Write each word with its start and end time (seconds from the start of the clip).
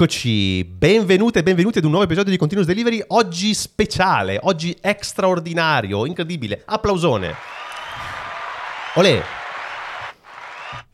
Eccoci, 0.00 0.62
benvenute 0.62 1.40
e 1.40 1.42
benvenuti 1.42 1.78
ad 1.78 1.84
un 1.84 1.90
nuovo 1.90 2.04
episodio 2.04 2.30
di 2.30 2.38
Continuous 2.38 2.68
Delivery, 2.68 3.02
oggi 3.08 3.52
speciale, 3.52 4.38
oggi 4.40 4.78
straordinario, 5.00 6.06
incredibile, 6.06 6.62
applausone. 6.64 7.34
Olè, 8.94 9.20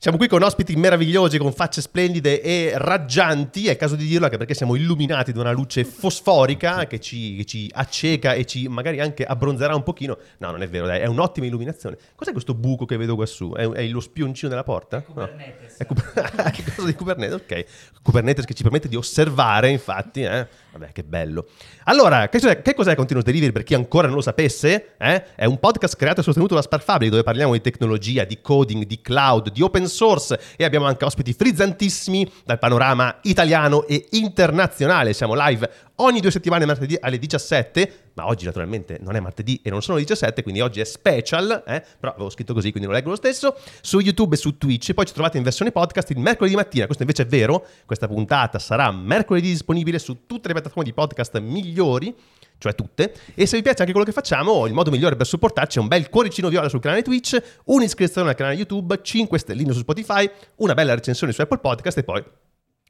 siamo 0.04 0.18
qui 0.18 0.28
con 0.28 0.42
ospiti 0.42 0.76
meravigliosi, 0.76 1.38
con 1.38 1.50
facce 1.54 1.80
splendide 1.80 2.42
e 2.42 2.72
raggianti, 2.74 3.68
è 3.68 3.76
caso 3.76 3.96
di 3.96 4.04
dirlo 4.04 4.27
anche 4.27 4.36
perché 4.36 4.52
siamo 4.52 4.74
illuminati 4.74 5.32
da 5.32 5.40
una 5.40 5.50
luce 5.50 5.82
fosforica 5.82 6.86
che 6.86 7.00
ci, 7.00 7.36
che 7.36 7.46
ci, 7.46 7.70
acceca 7.72 8.34
e 8.34 8.44
ci 8.44 8.68
magari 8.68 9.00
anche 9.00 9.24
abbronzerà 9.24 9.74
un 9.74 9.82
pochino. 9.82 10.18
No, 10.40 10.50
non 10.50 10.60
è 10.60 10.68
vero, 10.68 10.84
dai, 10.84 11.00
è 11.00 11.06
un'ottima 11.06 11.46
illuminazione. 11.46 11.96
Cos'è 12.14 12.32
questo 12.32 12.52
buco 12.52 12.84
che 12.84 12.98
vedo 12.98 13.14
quassù? 13.14 13.54
È, 13.54 13.66
è 13.66 13.86
lo 13.86 14.00
spioncino 14.00 14.50
della 14.50 14.62
porta? 14.62 14.98
È 14.98 15.04
Kubernetes. 15.04 15.70
No. 15.70 15.77
È 15.78 15.86
Kubernetes. 15.86 16.50
che 16.52 16.64
cosa 16.74 16.86
di 16.86 16.94
Kubernetes? 16.94 17.41
Ok. 17.41 17.64
Kubernetes 18.02 18.44
che 18.44 18.52
ci 18.52 18.62
permette 18.62 18.88
di 18.88 18.96
osservare, 18.96 19.70
infatti, 19.70 20.20
eh? 20.20 20.46
Vabbè, 20.74 20.91
che 20.91 21.05
bello. 21.05 21.46
Allora, 21.84 22.28
che 22.28 22.41
cos'è, 22.41 22.61
che 22.61 22.75
cos'è 22.75 22.97
Continuous 22.97 23.25
Delivery 23.25 23.53
per 23.53 23.62
chi 23.62 23.75
ancora 23.75 24.08
non 24.08 24.17
lo 24.17 24.22
sapesse? 24.22 24.94
Eh? 24.98 25.25
È 25.36 25.44
un 25.44 25.61
podcast 25.61 25.94
creato 25.94 26.19
e 26.19 26.25
sostenuto 26.25 26.56
da 26.56 26.62
Spark 26.62 26.83
Fabric 26.83 27.11
dove 27.11 27.22
parliamo 27.22 27.53
di 27.53 27.61
tecnologia, 27.61 28.25
di 28.25 28.41
coding, 28.41 28.84
di 28.84 29.00
cloud, 29.00 29.53
di 29.53 29.62
open 29.62 29.86
source 29.86 30.36
e 30.56 30.64
abbiamo 30.64 30.86
anche 30.86 31.05
ospiti 31.05 31.33
frizzantissimi 31.33 32.28
dal 32.44 32.58
panorama 32.58 33.19
italiano 33.22 33.86
e 33.86 34.05
internazionale. 34.11 35.12
Siamo 35.12 35.34
live 35.36 35.70
ogni 35.97 36.20
due 36.20 36.31
settimane 36.31 36.64
martedì 36.67 36.97
alle 36.98 37.19
17, 37.19 38.11
ma 38.14 38.27
oggi 38.27 38.45
naturalmente 38.45 38.98
non 39.00 39.14
è 39.17 39.20
martedì 39.20 39.61
e 39.62 39.70
non 39.70 39.83
sono 39.83 39.97
le 39.97 40.03
17, 40.03 40.42
quindi 40.42 40.61
oggi 40.61 40.81
è 40.81 40.84
special, 40.84 41.62
eh? 41.67 41.84
però 42.00 42.12
avevo 42.12 42.31
scritto 42.31 42.55
così, 42.55 42.70
quindi 42.70 42.89
lo 42.89 42.95
leggo 42.95 43.11
lo 43.11 43.17
stesso, 43.17 43.56
su 43.81 44.00
YouTube 44.00 44.34
e 44.34 44.39
su 44.39 44.56
Twitch, 44.59 44.92
poi 44.95 45.06
ci 45.06 45.12
trovate 45.12 45.37
in 45.37 45.42
versione 45.42 45.70
podcast 45.70 46.11
il 46.11 46.19
mercoledì 46.19 46.56
mattina, 46.56 46.87
questo 46.87 47.03
invece 47.03 47.22
è 47.22 47.27
vero, 47.27 47.67
questa 47.87 48.09
puntata 48.09 48.59
sarà 48.59 48.91
mercoledì 48.91 49.50
disponibile 49.50 49.98
su 49.98 50.27
tutte 50.27 50.48
le 50.48 50.55
piattaforme 50.55 50.84
di 50.84 50.92
podcast 50.92 51.39
migliori, 51.39 52.15
cioè 52.59 52.75
tutte, 52.75 53.15
e 53.34 53.47
se 53.47 53.56
vi 53.56 53.62
piace 53.62 53.81
anche 53.81 53.92
quello 53.92 54.06
che 54.06 54.12
facciamo, 54.12 54.67
il 54.67 54.72
modo 54.72 54.91
migliore 54.91 55.17
per 55.17 55.27
supportarci 55.27 55.78
è 55.78 55.81
un 55.81 55.89
bel 55.89 56.09
cuoricino 56.09 56.48
viola 56.48 56.69
sul 56.69 56.81
canale 56.81 57.03
Twitch, 57.03 57.41
un'iscrizione 57.65 58.28
al 58.31 58.34
canale 58.34 58.56
YouTube, 58.56 58.98
5 59.03 59.39
stelline 59.39 59.72
su 59.72 59.81
Spotify, 59.81 60.28
una 60.56 60.75
bella 60.75 60.95
recensione 60.95 61.33
su 61.33 61.41
Apple 61.41 61.59
Podcast 61.59 61.98
e 61.98 62.05
poi 62.05 62.25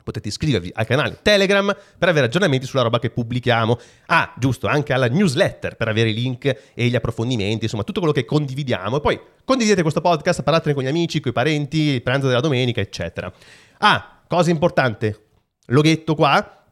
potete 0.04 0.28
iscrivervi 0.28 0.70
al 0.74 0.86
canale 0.86 1.18
Telegram 1.22 1.74
per 1.98 2.08
avere 2.08 2.26
aggiornamenti 2.26 2.66
sulla 2.66 2.82
roba 2.82 3.00
che 3.00 3.10
pubblichiamo. 3.10 3.78
Ah, 4.06 4.32
giusto, 4.38 4.68
anche 4.68 4.92
alla 4.92 5.08
newsletter 5.08 5.76
per 5.76 5.88
avere 5.88 6.10
i 6.10 6.14
link 6.14 6.44
e 6.74 6.86
gli 6.86 6.94
approfondimenti, 6.94 7.64
insomma, 7.64 7.82
tutto 7.82 7.98
quello 7.98 8.14
che 8.14 8.24
condividiamo. 8.24 8.98
E 8.98 9.00
poi 9.00 9.20
condividete 9.44 9.82
questo 9.82 10.00
podcast, 10.00 10.42
parlatene 10.42 10.74
con 10.74 10.84
gli 10.84 10.88
amici, 10.88 11.18
con 11.18 11.32
i 11.32 11.34
parenti, 11.34 11.78
il 11.78 12.02
pranzo 12.02 12.28
della 12.28 12.40
domenica, 12.40 12.80
eccetera. 12.80 13.32
Ah, 13.78 14.22
cosa 14.28 14.50
importante, 14.50 15.26
loghetto 15.66 16.14
qua, 16.14 16.64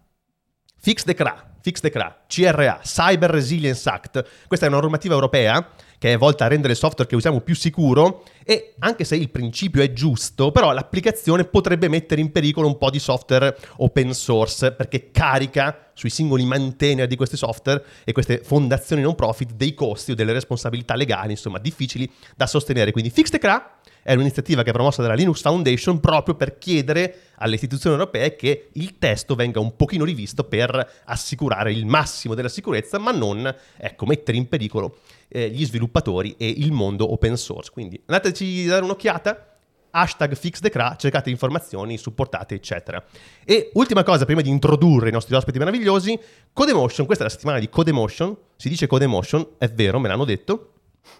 Fix 0.79 1.05
the 1.05 1.15
CRA. 1.15 1.52
Fix 1.63 1.81
the 1.81 1.91
CRA, 1.91 2.81
Cyber 2.83 3.31
Resilience 3.31 3.89
Act. 3.89 4.25
Questa 4.49 4.67
è 4.67 4.69
una 4.69 4.81
normativa 4.81 5.15
europea 5.15 5.67
che 5.97 6.13
è 6.13 6.19
volta 6.19 6.45
a 6.45 6.49
rendere 6.49 6.73
il 6.73 6.79
software 6.79 7.09
che 7.09 7.15
usiamo 7.15 7.41
più 7.41 7.55
sicuro 7.55 8.25
e 8.45 8.75
anche 8.81 9.05
se 9.05 9.15
il 9.15 9.31
principio 9.31 9.83
è 9.83 9.93
giusto, 9.93 10.51
però 10.51 10.73
l'applicazione 10.73 11.45
potrebbe 11.45 11.87
mettere 11.87 12.21
in 12.21 12.33
pericolo 12.33 12.67
un 12.67 12.77
po' 12.77 12.91
di 12.91 12.99
software 12.99 13.57
open 13.77 14.13
source 14.13 14.73
perché 14.73 15.13
carica 15.13 15.91
sui 15.95 16.11
singoli 16.11 16.45
maintainer 16.45 17.07
di 17.07 17.15
questi 17.15 17.37
software 17.37 17.85
e 18.03 18.11
queste 18.11 18.41
fondazioni 18.43 19.03
non 19.03 19.15
profit 19.15 19.53
dei 19.53 19.75
costi 19.75 20.11
o 20.11 20.15
delle 20.17 20.33
responsabilità 20.33 20.97
legali, 20.97 21.31
insomma, 21.31 21.61
difficili 21.61 22.11
da 22.35 22.49
sostenere. 22.49 22.91
Quindi 22.91 23.11
Fix 23.11 23.31
CRA 23.39 23.79
è 24.03 24.13
un'iniziativa 24.13 24.63
che 24.63 24.71
è 24.71 24.73
promossa 24.73 25.03
dalla 25.03 25.15
Linux 25.15 25.41
Foundation 25.43 26.01
proprio 26.01 26.35
per 26.35 26.59
chiedere 26.59 27.31
alle 27.37 27.55
istituzioni 27.55 27.97
europee 27.97 28.37
che 28.37 28.69
il 28.73 28.99
testo 28.99 29.35
venga 29.35 29.61
un 29.61 29.77
pochino 29.77 30.05
rivisto 30.05 30.45
per 30.45 31.03
assicurare 31.05 31.73
il 31.73 31.87
massimo 31.87 32.35
della 32.35 32.49
sicurezza, 32.49 32.99
ma 32.99 33.13
non 33.13 33.55
ecco, 33.77 34.07
mettere 34.07 34.37
in 34.37 34.49
pericolo 34.49 34.99
eh, 35.29 35.51
gli 35.51 35.65
sviluppatori 35.65 36.35
e 36.37 36.49
il 36.49 36.73
mondo 36.73 37.11
open 37.13 37.37
source. 37.37 37.71
Quindi 37.71 38.01
andateci 38.07 38.65
a 38.67 38.69
dare 38.69 38.85
un'occhiata, 38.85 39.57
hashtag 39.91 40.35
FixTheCRA, 40.35 40.97
cercate 40.97 41.31
informazioni, 41.31 41.97
supportate, 41.97 42.55
eccetera. 42.55 43.03
E 43.45 43.71
ultima 43.75 44.03
cosa, 44.03 44.25
prima 44.25 44.41
di 44.41 44.49
introdurre 44.49 45.09
i 45.09 45.13
nostri 45.13 45.35
ospiti 45.35 45.59
meravigliosi, 45.59 46.19
Codemotion, 46.53 47.07
questa 47.07 47.25
è 47.25 47.27
la 47.27 47.33
settimana 47.33 47.59
di 47.59 47.69
Codemotion, 47.69 48.37
si 48.57 48.69
dice 48.69 48.87
Codemotion, 48.87 49.55
è 49.59 49.69
vero, 49.69 49.99
me 49.99 50.09
l'hanno 50.09 50.25
detto. 50.25 50.73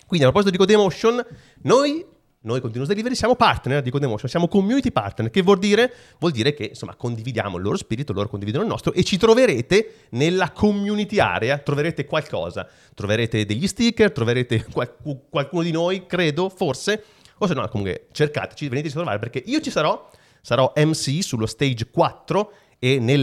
Quindi 0.07 0.27
a 0.27 0.31
proposito 0.31 0.51
di 0.51 0.59
Codemotion, 0.59 1.25
noi 1.63 2.05
noi 2.43 2.61
Continuous 2.61 2.89
Delivery 2.89 3.15
siamo 3.15 3.37
partner 3.37 3.83
di 3.83 3.91
Codemotion, 3.91 4.29
siamo 4.29 4.49
community 4.49 4.91
partner, 4.91 5.31
che 5.31 5.43
vuol 5.43 5.59
dire? 5.59 5.93
Vuol 6.19 6.33
dire 6.33 6.55
che 6.55 6.65
insomma 6.71 6.95
condividiamo 6.97 7.57
il 7.57 7.63
loro 7.63 7.77
spirito, 7.77 8.13
loro 8.13 8.29
condividono 8.29 8.65
il 8.65 8.71
nostro 8.71 8.93
e 8.93 9.05
ci 9.05 9.17
troverete 9.17 10.07
nella 10.11 10.51
community 10.51 11.19
area, 11.19 11.59
troverete 11.59 12.05
qualcosa, 12.05 12.69
troverete 12.95 13.45
degli 13.45 13.67
sticker, 13.67 14.11
troverete 14.11 14.67
qual- 14.73 14.93
qualcuno 15.29 15.63
di 15.63 15.71
noi, 15.71 16.07
credo, 16.07 16.49
forse, 16.49 17.05
o 17.39 17.47
se 17.47 17.55
no 17.55 17.67
comunque 17.69 18.07
cercateci, 18.11 18.69
veniteci 18.69 18.95
a 18.95 18.97
trovare 18.97 19.19
perché 19.19 19.43
io 19.47 19.61
ci 19.61 19.71
sarò, 19.71 20.09
sarò 20.41 20.73
MC 20.75 21.23
sullo 21.23 21.47
stage 21.47 21.91
4 21.91 22.53
e 22.85 22.99
nel, 22.99 23.21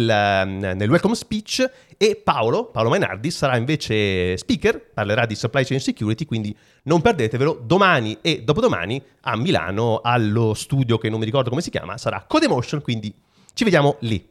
nel, 0.47 0.89
welcome 0.89 1.15
speech 1.15 1.69
e 1.97 2.15
Paolo, 2.15 2.67
Paolo 2.67 2.87
Mainardi 2.87 3.29
sarà 3.29 3.57
invece 3.57 4.37
speaker, 4.37 4.91
parlerà 4.93 5.25
di 5.25 5.35
supply 5.35 5.65
chain 5.65 5.81
security, 5.81 6.23
quindi 6.23 6.55
non 6.83 7.01
perdetevelo 7.01 7.59
domani 7.65 8.19
e 8.21 8.41
dopodomani 8.41 9.03
a 9.23 9.35
Milano 9.35 9.99
allo 10.01 10.53
studio 10.53 10.97
che 10.97 11.09
non 11.09 11.19
mi 11.19 11.25
ricordo 11.25 11.49
come 11.49 11.59
si 11.59 11.71
chiama, 11.71 11.97
sarà 11.97 12.23
Codemotion, 12.25 12.81
quindi 12.81 13.13
ci 13.53 13.65
vediamo 13.65 13.97
lì. 13.99 14.25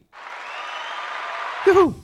Yuhu! 1.67 2.01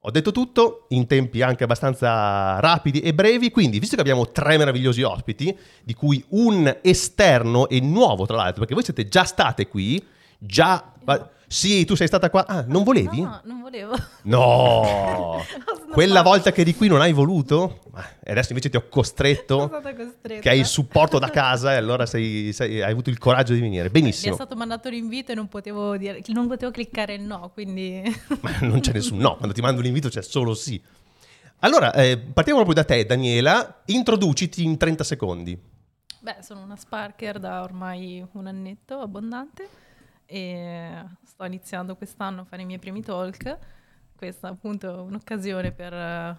Ho 0.00 0.10
detto 0.10 0.32
tutto 0.32 0.86
in 0.88 1.06
tempi 1.06 1.42
anche 1.42 1.62
abbastanza 1.62 2.58
rapidi 2.58 2.98
e 2.98 3.14
brevi, 3.14 3.52
quindi 3.52 3.78
visto 3.78 3.94
che 3.94 4.00
abbiamo 4.00 4.32
tre 4.32 4.58
meravigliosi 4.58 5.02
ospiti, 5.02 5.56
di 5.84 5.94
cui 5.94 6.24
un 6.30 6.78
esterno 6.82 7.68
e 7.68 7.78
nuovo 7.78 8.26
tra 8.26 8.34
l'altro, 8.34 8.58
perché 8.58 8.74
voi 8.74 8.82
siete 8.82 9.06
già 9.06 9.22
state 9.22 9.68
qui, 9.68 10.04
già... 10.40 10.92
No. 11.04 11.36
Sì, 11.50 11.86
tu 11.86 11.94
sei 11.94 12.06
stata 12.06 12.28
qua. 12.28 12.46
Ah, 12.46 12.62
non 12.68 12.82
volevi? 12.82 13.22
No, 13.22 13.40
non 13.44 13.62
volevo. 13.62 13.96
No! 14.24 15.42
Quella 15.90 16.20
volta 16.20 16.52
che 16.52 16.60
eri 16.60 16.74
qui 16.74 16.88
non 16.88 17.00
hai 17.00 17.14
voluto? 17.14 17.80
E 18.22 18.30
adesso 18.32 18.50
invece 18.50 18.68
ti 18.68 18.76
ho 18.76 18.86
costretto. 18.90 19.80
Che 20.22 20.48
hai 20.48 20.58
il 20.58 20.66
supporto 20.66 21.18
da 21.18 21.30
casa 21.30 21.72
e 21.72 21.76
allora 21.76 22.04
sei, 22.04 22.52
sei, 22.52 22.82
hai 22.82 22.90
avuto 22.90 23.08
il 23.08 23.16
coraggio 23.16 23.54
di 23.54 23.60
venire. 23.60 23.88
Benissimo. 23.88 24.34
Mi 24.34 24.38
è 24.38 24.40
stato 24.42 24.56
mandato 24.56 24.90
l'invito 24.90 25.32
e 25.32 25.34
non 25.34 25.48
potevo, 25.48 25.96
dire, 25.96 26.22
non 26.26 26.46
potevo 26.48 26.70
cliccare 26.70 27.14
il 27.14 27.22
no, 27.22 27.50
quindi... 27.54 28.02
Ma 28.42 28.58
non 28.60 28.80
c'è 28.80 28.92
nessun 28.92 29.16
no. 29.16 29.36
Quando 29.36 29.54
ti 29.54 29.62
mando 29.62 29.80
l'invito 29.80 30.10
c'è 30.10 30.22
solo 30.22 30.52
sì. 30.52 30.80
Allora, 31.60 31.94
eh, 31.94 32.18
partiamo 32.18 32.62
proprio 32.62 32.82
da 32.82 32.84
te, 32.84 33.06
Daniela. 33.06 33.82
Introduciti 33.86 34.64
in 34.64 34.76
30 34.76 35.02
secondi. 35.02 35.58
Beh, 36.20 36.36
sono 36.42 36.60
una 36.60 36.76
Sparker 36.76 37.38
da 37.38 37.62
ormai 37.62 38.24
un 38.32 38.46
annetto 38.46 38.98
abbondante 38.98 39.86
e 40.30 41.04
sto 41.24 41.44
iniziando 41.44 41.96
quest'anno 41.96 42.42
a 42.42 42.44
fare 42.44 42.60
i 42.60 42.66
miei 42.66 42.78
primi 42.78 43.02
talk. 43.02 43.58
Questa 44.14 44.48
appunto 44.48 44.86
è 44.86 45.00
un'occasione 45.00 45.72
per 45.72 45.92
uh, 45.94 46.36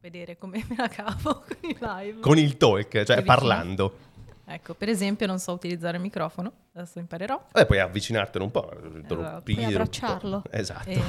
vedere 0.00 0.36
come 0.36 0.62
me 0.68 0.76
la 0.76 0.88
cavo 0.88 1.42
con 1.46 1.70
i 1.70 1.76
live. 1.80 2.20
Con 2.20 2.36
il 2.36 2.58
talk, 2.58 3.02
cioè 3.02 3.22
parlando. 3.22 4.08
Ecco, 4.44 4.74
per 4.74 4.90
esempio 4.90 5.26
non 5.26 5.38
so 5.38 5.52
utilizzare 5.52 5.96
il 5.96 6.02
microfono, 6.02 6.52
adesso 6.74 6.98
imparerò. 6.98 7.46
E 7.54 7.64
puoi 7.64 7.78
avvicinartelo 7.78 8.44
un 8.44 8.50
po', 8.50 8.70
esatto. 8.72 9.42
puoi 9.42 9.64
abbracciarlo. 9.64 10.42
Esatto. 10.50 10.90
E... 10.90 11.00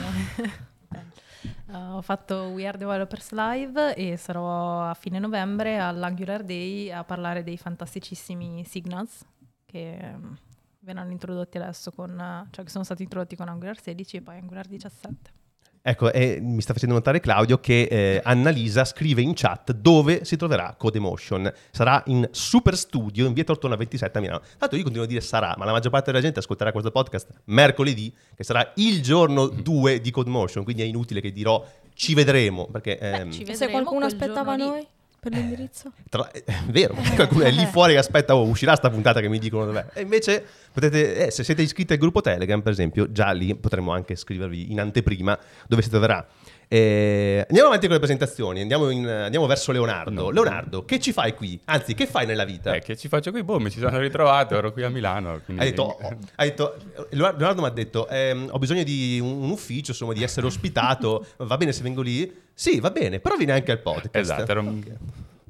Uh, 1.66 1.96
ho 1.98 2.02
fatto 2.02 2.36
We 2.54 2.66
Are 2.66 2.78
Developers 2.78 3.32
Live 3.32 3.96
e 3.96 4.16
sarò 4.16 4.88
a 4.88 4.94
fine 4.94 5.20
novembre 5.20 5.80
all'Angular 5.80 6.44
Day 6.44 6.92
a 6.92 7.04
parlare 7.04 7.44
dei 7.44 7.58
fantasticissimi 7.58 8.64
Signals 8.64 9.26
che 9.66 9.98
um, 10.14 10.38
verranno 10.82 11.12
introdotti 11.12 11.58
adesso 11.58 11.92
con, 11.92 12.48
cioè 12.52 12.64
che 12.64 12.72
sono 12.72 12.84
stati 12.84 13.04
introdotti 13.04 13.36
con 13.36 13.48
Angular 13.48 13.80
16 13.80 14.18
e 14.18 14.22
poi 14.22 14.38
Angular 14.38 14.68
17. 14.68 15.40
Ecco, 15.84 16.12
e 16.12 16.38
mi 16.40 16.62
sta 16.62 16.74
facendo 16.74 16.94
notare 16.94 17.20
Claudio 17.20 17.60
che 17.60 17.88
eh, 17.90 18.22
Annalisa 18.24 18.86
scrive 18.86 19.24
in 19.24 19.34
chat 19.34 19.72
dove 19.72 20.26
si 20.26 20.38
troverà 20.38 20.76
Codemotion. 20.78 21.52
Sarà 21.72 22.04
in 22.06 22.28
Super 22.30 22.78
Studio 22.78 23.26
in 23.26 23.34
via 23.34 23.44
Tortona 23.44 23.76
27 23.76 24.16
a 24.16 24.22
Milano. 24.22 24.42
Tanto 24.60 24.76
io 24.76 24.84
continuo 24.84 25.08
a 25.08 25.10
dire 25.10 25.22
sarà, 25.22 25.56
ma 25.58 25.66
la 25.66 25.72
maggior 25.72 25.90
parte 25.90 26.12
della 26.12 26.22
gente 26.24 26.38
ascolterà 26.38 26.72
questo 26.72 26.92
podcast 26.92 27.30
mercoledì, 27.46 28.14
che 28.36 28.44
sarà 28.44 28.74
il 28.76 29.02
giorno 29.02 29.48
2 29.48 30.02
di 30.02 30.12
Codemotion, 30.12 30.64
quindi 30.64 30.84
è 30.84 30.86
inutile 30.86 31.20
che 31.20 31.32
dirò 31.32 31.66
ci 31.96 32.14
vedremo. 32.14 32.68
Perché, 32.68 33.00
ehm... 33.00 33.30
Beh, 33.30 33.32
ci 33.32 33.40
vedremo 33.40 33.58
se 33.58 33.70
qualcuno 33.70 34.06
aspettava 34.06 34.56
noi? 34.56 34.88
Per 35.22 35.34
l'indirizzo? 35.34 35.92
Tra, 36.10 36.32
è 36.32 36.44
vero, 36.70 36.96
qualcuno 37.14 37.44
è 37.44 37.52
lì 37.52 37.64
fuori 37.68 37.94
che 37.94 38.00
aspetta, 38.00 38.36
oh, 38.36 38.48
uscirà 38.48 38.76
sta 38.76 38.90
puntata 38.90 39.22
che 39.22 39.30
mi 39.30 39.38
dicono 39.38 39.66
dov'è. 39.66 39.86
E 39.94 40.02
invece 40.02 40.44
potete, 40.74 41.28
eh, 41.28 41.32
se 41.32 41.44
siete 41.44 41.62
iscritti 41.62 41.94
al 41.94 42.00
gruppo 42.00 42.22
Telegram, 42.22 42.60
per 42.62 42.72
esempio, 42.72 43.12
già 43.12 43.30
lì 43.32 43.54
potremmo 43.56 43.92
anche 43.92 44.16
scrivervi 44.16 44.72
in 44.72 44.80
anteprima 44.80 45.38
dove 45.68 45.84
si 45.84 45.90
troverà 45.90 46.26
Eh, 46.74 47.46
andiamo 47.50 47.68
avanti 47.68 47.86
con 47.86 47.96
le 47.96 48.00
presentazioni, 48.02 48.62
andiamo, 48.62 48.90
in- 48.90 49.06
andiamo 49.06 49.46
verso 49.46 49.72
Leonardo. 49.74 50.10
No. 50.24 50.30
Leonardo, 50.32 50.86
che 50.86 51.00
ci 51.00 51.12
fai 51.12 51.36
qui? 51.36 51.60
Anzi, 51.66 51.94
che 51.94 52.08
fai 52.08 52.26
nella 52.26 52.46
vita? 52.46 52.74
Eh, 52.74 52.80
che 52.80 52.96
ci 52.96 53.10
faccio 53.10 53.30
qui? 53.32 53.44
Boh, 53.44 53.60
mi 53.60 53.70
ci 53.70 53.80
sono 53.80 54.00
ritrovato, 54.00 54.56
ero 54.56 54.72
qui 54.72 54.82
a 54.84 54.90
Milano. 54.90 55.42
Quindi... 55.44 55.62
Hai 55.62 55.70
detto, 55.70 55.84
oh, 55.84 56.18
hai 56.36 56.48
detto- 56.48 56.78
Leonardo 57.10 57.38
Leonardo 57.40 57.62
mi 57.62 57.68
ha 57.68 57.72
detto, 57.72 58.08
ehm, 58.08 58.48
ho 58.52 58.58
bisogno 58.58 58.84
di 58.84 59.20
un, 59.22 59.44
un 59.44 59.50
ufficio, 59.52 59.92
insomma, 59.92 60.14
di 60.14 60.24
essere 60.24 60.46
ospitato, 60.48 61.26
va 61.44 61.58
bene 61.58 61.74
se 61.74 61.84
vengo 61.84 62.02
lì? 62.02 62.50
Sì, 62.62 62.80
va 62.80 62.92
bene, 62.92 63.20
però 63.20 63.36
vieni 63.38 63.54
anche 63.54 63.72
al 63.72 63.80
podcast. 63.80 64.16
Esatto, 64.16 64.52
era 64.52 64.60
un, 64.60 64.84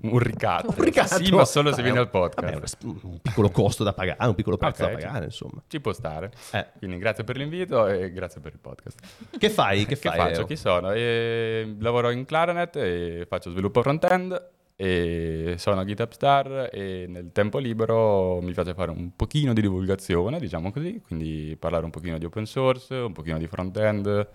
un 0.04 0.18
ricatto. 0.20 0.74
Un 0.78 0.82
ricatto. 0.82 1.22
Sì, 1.22 1.30
ma 1.34 1.44
solo 1.44 1.72
se 1.74 1.82
Vabbè, 1.82 1.84
viene 1.84 2.00
al 2.00 2.10
vabbè, 2.10 2.30
podcast. 2.34 2.84
un 2.84 2.98
un 3.02 3.20
piccolo 3.22 3.50
costo 3.50 3.84
da 3.84 3.92
pagare, 3.92 4.26
un 4.30 4.34
piccolo 4.34 4.56
prezzo 4.56 4.84
Ok, 4.86 4.92
da 4.94 4.98
ci- 4.98 5.06
pagare, 5.06 5.26
insomma. 5.26 5.62
Ci 5.68 5.82
può 5.82 5.92
stare. 5.92 6.32
Eh. 6.54 6.68
Quindi 6.78 6.98
grazie 7.00 7.26
per 7.26 7.36
l'invito 7.36 7.86
e 7.86 8.14
grazie 8.14 8.40
per 8.40 8.54
il 8.54 8.60
podcast. 8.60 9.00
Che 9.38 9.50
fai? 9.50 9.80
Che, 9.86 9.98
Che 10.00 10.08
fai? 10.10 10.18
faccio? 10.18 10.38
Leo? 10.38 10.46
Chi 10.46 10.56
sono? 10.56 10.92
E 10.94 11.76
lavoro 11.80 12.12
in 12.12 12.24
Claranet 12.24 12.78
e 12.78 13.26
faccio 13.28 13.50
sviluppo 13.52 13.82
front-end 13.82 14.50
e 14.78 15.56
sono 15.58 15.84
GitHub 15.84 16.12
Star 16.12 16.70
e 16.72 17.08
nel 17.10 17.32
tempo 17.34 17.58
libero 17.60 18.40
mi 18.42 18.54
piace 18.54 18.74
fare 18.74 18.90
un 18.90 19.18
pochino 19.18 19.52
di 19.54 19.60
divulgazione, 19.60 20.40
diciamo 20.40 20.72
così, 20.72 21.02
quindi 21.06 21.58
parlare 21.60 21.84
un 21.84 21.92
pochino 21.92 22.18
di 22.18 22.24
open 22.24 22.46
source, 22.46 22.96
un 22.96 23.12
pochino 23.12 23.38
di 23.38 23.48
front-end, 23.48 24.28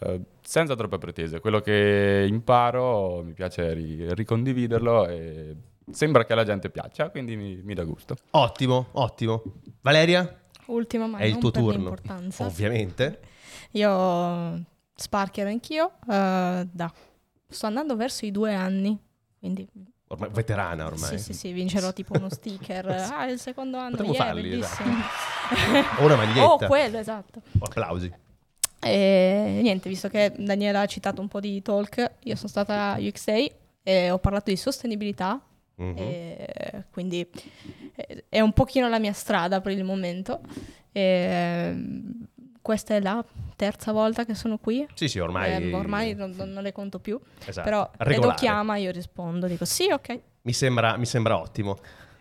eh, 0.00 0.20
senza 0.40 0.74
troppe 0.76 0.98
pretese. 0.98 1.40
Quello 1.40 1.60
che 1.60 2.24
imparo 2.28 3.22
mi 3.22 3.32
piace 3.32 3.72
ri- 3.74 4.12
ricondividerlo 4.14 5.06
e 5.08 5.56
sembra 5.90 6.24
che 6.24 6.32
alla 6.32 6.44
gente 6.44 6.70
piaccia, 6.70 7.10
quindi 7.10 7.36
mi, 7.36 7.60
mi 7.62 7.74
dà 7.74 7.84
gusto. 7.84 8.16
Ottimo, 8.30 8.86
ottimo. 8.92 9.42
Valeria? 9.80 10.40
Ultima, 10.66 11.06
ma 11.06 11.18
È 11.18 11.24
il 11.24 11.32
non 11.32 11.40
tuo 11.40 11.50
per 11.50 11.60
turno. 11.62 11.76
l'importanza. 11.78 12.46
Ovviamente. 12.46 13.20
Io 13.72 14.62
sparcherò 14.94 15.48
anch'io. 15.48 15.92
eh, 16.08 16.68
da... 16.70 16.92
Sto 17.48 17.66
andando 17.66 17.96
verso 17.96 18.24
i 18.24 18.30
due 18.30 18.54
anni. 18.54 18.98
Quindi 19.38 19.68
Ormai 20.08 20.30
veterana 20.30 20.86
ormai. 20.86 21.10
sì, 21.10 21.18
sì, 21.18 21.32
sì, 21.34 21.52
vincerò 21.52 21.92
tipo 21.92 22.16
uno 22.16 22.28
sticker. 22.30 22.86
Ah, 23.12 23.26
il 23.28 23.38
secondo 23.38 23.76
anno. 23.76 23.90
Potremmo 23.96 24.12
yeah, 24.14 24.24
farli, 24.24 24.58
esatto. 24.58 24.82
bellissimo. 24.84 25.04
O 26.00 26.04
una 26.04 26.16
maglietta. 26.16 26.64
oh, 26.64 26.66
quello, 26.68 26.98
esatto. 26.98 27.42
O 27.58 27.64
applausi. 27.64 28.12
E 28.84 29.60
niente, 29.62 29.88
visto 29.88 30.08
che 30.08 30.32
Daniela 30.36 30.80
ha 30.80 30.86
citato 30.86 31.20
un 31.20 31.28
po' 31.28 31.40
di 31.40 31.62
talk, 31.62 32.12
io 32.24 32.36
sono 32.36 32.48
stata 32.48 32.94
a 32.94 32.98
UXA 32.98 33.46
e 33.82 34.10
ho 34.10 34.18
parlato 34.18 34.50
di 34.50 34.56
sostenibilità. 34.56 35.40
Mhm. 35.74 35.94
e 35.96 36.84
quindi 36.92 37.26
eh, 37.96 38.24
è 38.28 38.40
un 38.40 38.52
pochino 38.52 38.88
la 38.88 38.98
mia 38.98 39.12
strada 39.12 39.60
per 39.60 39.72
il 39.72 39.84
momento. 39.84 40.40
E, 40.92 41.74
questa 42.62 42.94
è 42.94 43.00
la 43.00 43.22
terza 43.56 43.90
volta 43.90 44.24
che 44.24 44.34
sono 44.34 44.56
qui. 44.56 44.86
Sì, 44.94 45.08
sì, 45.08 45.18
ormai... 45.18 45.70
Eh, 45.70 45.74
ormai 45.74 46.14
non, 46.14 46.32
non- 46.36 46.62
le 46.62 46.72
conto 46.72 47.00
più. 47.00 47.18
Esatto. 47.44 47.64
Però 47.68 47.90
Regolare. 47.98 48.38
chiama, 48.38 48.76
io 48.76 48.92
rispondo, 48.92 49.48
dico 49.48 49.64
sì, 49.64 49.90
ok. 49.90 50.20
Mi 50.42 50.52
sembra, 50.52 50.96
mi 50.96 51.06
sembra 51.06 51.38
ottimo. 51.38 51.78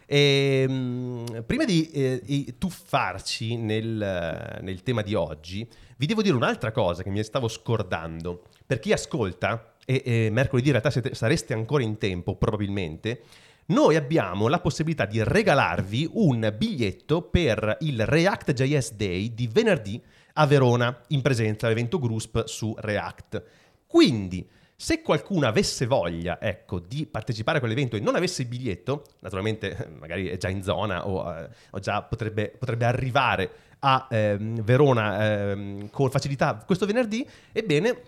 Ehm, 0.08 1.44
prima 1.46 1.64
di 1.64 1.90
eh, 1.92 2.56
tuffarci 2.58 3.56
nel, 3.56 4.60
nel 4.62 4.84
tema 4.84 5.04
di 5.04 5.14
oggi, 5.14 5.66
vi 6.02 6.08
devo 6.08 6.24
dire 6.24 6.36
un'altra 6.36 6.72
cosa 6.72 7.04
che 7.04 7.12
mi 7.12 7.24
stavo 7.24 7.48
scordando. 7.48 8.46
Per 8.66 8.80
chi 8.80 8.92
ascolta, 8.92 9.76
e, 9.86 10.02
e 10.04 10.30
mercoledì 10.32 10.70
in 10.70 10.72
realtà 10.72 10.90
siete- 10.90 11.14
sareste 11.14 11.54
ancora 11.54 11.84
in 11.84 12.00
tempo 12.00 12.36
probabilmente, 12.38 13.22
noi 13.68 13.96
abbiamo 13.96 14.48
la 14.48 14.60
possibilità 14.60 15.06
di 15.06 15.22
regalarvi 15.24 16.10
un 16.14 16.52
biglietto 16.58 17.22
per 17.22 17.78
il 17.82 18.04
React.js 18.04 18.94
Day 18.94 19.36
di 19.36 19.46
venerdì 19.46 20.02
a 20.34 20.48
Verona 20.48 21.04
in 21.10 21.22
presenza 21.22 21.68
dell'evento 21.68 22.00
Grusp 22.00 22.46
su 22.46 22.74
React. 22.76 23.44
Quindi, 23.86 24.50
se 24.76 25.04
qualcuno 25.04 25.46
avesse 25.46 25.86
voglia, 25.86 26.42
ecco, 26.42 26.80
di 26.80 27.06
partecipare 27.06 27.58
a 27.58 27.60
quell'evento 27.60 27.96
e 27.96 28.00
non 28.00 28.16
avesse 28.16 28.42
il 28.42 28.48
biglietto, 28.48 29.04
naturalmente 29.20 29.78
eh, 29.78 29.88
magari 29.90 30.30
è 30.30 30.38
già 30.38 30.50
in 30.50 30.64
zona 30.64 31.08
o, 31.08 31.32
eh, 31.32 31.48
o 31.70 31.78
già 31.78 32.02
potrebbe, 32.02 32.50
potrebbe 32.58 32.86
arrivare 32.86 33.52
a 33.84 34.08
ehm, 34.10 34.62
Verona 34.62 35.52
ehm, 35.52 35.90
con 35.90 36.10
facilità 36.10 36.64
questo 36.66 36.86
venerdì, 36.86 37.28
ebbene 37.52 38.02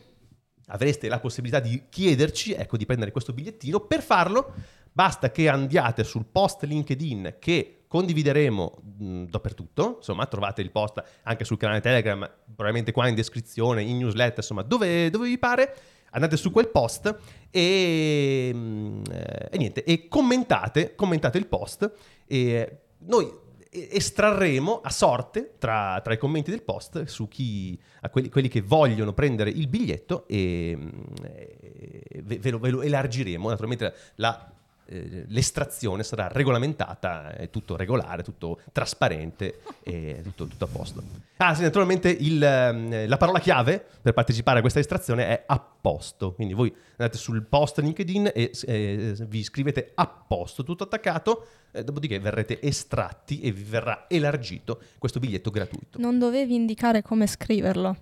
avreste 0.68 1.08
la 1.08 1.20
possibilità 1.20 1.60
di 1.60 1.84
chiederci, 1.90 2.54
ecco, 2.54 2.78
di 2.78 2.86
prendere 2.86 3.12
questo 3.12 3.34
bigliettino. 3.34 3.81
Per 3.81 4.02
farlo 4.02 4.54
basta 4.92 5.31
che 5.31 5.50
andiate 5.50 6.04
sul 6.04 6.25
post 6.25 6.64
LinkedIn 6.64 7.36
che 7.40 7.84
condivideremo 7.88 8.81
mh, 8.98 9.24
dappertutto, 9.25 9.96
insomma 9.98 10.25
trovate 10.25 10.62
il 10.62 10.72
post 10.72 11.04
anche 11.24 11.44
sul 11.44 11.58
canale 11.58 11.81
Telegram, 11.81 12.28
probabilmente 12.46 12.92
qua 12.92 13.08
in 13.08 13.16
descrizione, 13.16 13.84
in 13.84 13.98
newsletter, 13.98 14.38
insomma 14.38 14.62
dove, 14.62 15.10
dove 15.10 15.28
vi 15.28 15.38
pare, 15.38 15.76
andate 16.12 16.38
su 16.38 16.52
quel 16.52 16.69
post 16.69 17.16
e, 17.50 18.52
mh, 18.54 19.02
eh, 19.12 19.50
e 19.52 19.58
niente, 19.58 19.84
e 19.84 20.08
commentate, 20.08 20.96
commentate 20.96 21.38
il 21.38 21.48
post 21.48 21.92
e 22.26 22.78
noi 23.06 23.42
estrarremo 23.74 24.81
a 24.81 24.90
sorte 24.90 25.56
tra, 25.58 26.00
tra 26.04 26.14
i 26.14 26.18
commenti 26.18 26.52
del 26.52 26.64
post 26.64 27.06
su 27.06 27.28
chi, 27.28 27.80
a 28.02 28.10
quelli, 28.10 28.30
quelli 28.30 28.48
che 28.48 28.62
vogliono 28.62 29.14
prendere 29.14 29.50
il 29.50 29.68
biglietto 29.68 30.28
e, 30.28 30.75
mh, 30.75 31.04
e 31.24 32.22
ve, 32.24 32.38
ve 32.40 32.50
lo, 32.52 32.60
ve 32.60 32.70
lo 32.70 32.81
elargiremo. 32.81 33.50
Naturalmente 33.50 33.94
la, 34.16 34.54
eh, 34.94 35.25
l'estrazione 35.28 36.04
sarà 36.04 36.28
regolamentata, 36.28 37.36
è 37.36 37.50
tutto 37.50 37.75
regolare, 37.75 38.22
tutto 38.22 38.60
trasparente 38.72 39.62
e 39.81 40.19
tutto, 40.24 40.45
tutto 40.45 40.66
a 40.66 40.68
posto. 40.68 41.04
Ah 41.38 41.56
sì, 41.56 41.63
naturalmente 41.63 42.10
il, 42.10 42.42
ehm, 42.42 43.07
la 43.07 43.18
parola 43.18 43.40
chiave 43.40 43.84
per 44.01 44.13
partecipare 44.13 44.60
a 44.60 44.62
questa 44.62 44.80
estrazione 44.80 45.28
è 45.28 45.44
a 45.48 45.60
posto, 45.60 46.34
quindi 46.34 46.54
voi 46.54 46.74
andate 46.92 47.18
sul 47.18 47.44
post 47.44 47.80
LinkedIn 47.80 48.31
e 48.34 48.51
eh, 48.66 49.16
vi 49.28 49.44
scrivete 49.44 49.92
a 49.95 50.07
posto, 50.07 50.63
tutto 50.63 50.84
attaccato, 50.84 51.48
eh, 51.72 51.84
dopodiché 51.84 52.19
verrete 52.19 52.62
estratti 52.62 53.42
e 53.42 53.51
vi 53.51 53.63
verrà 53.63 54.06
elargito 54.07 54.80
questo 55.00 55.19
biglietto 55.19 55.50
gratuito. 55.50 56.00
Non 56.00 56.19
dovevi 56.19 56.54
indicare 56.54 57.01
come 57.01 57.25
scriverlo. 57.25 57.98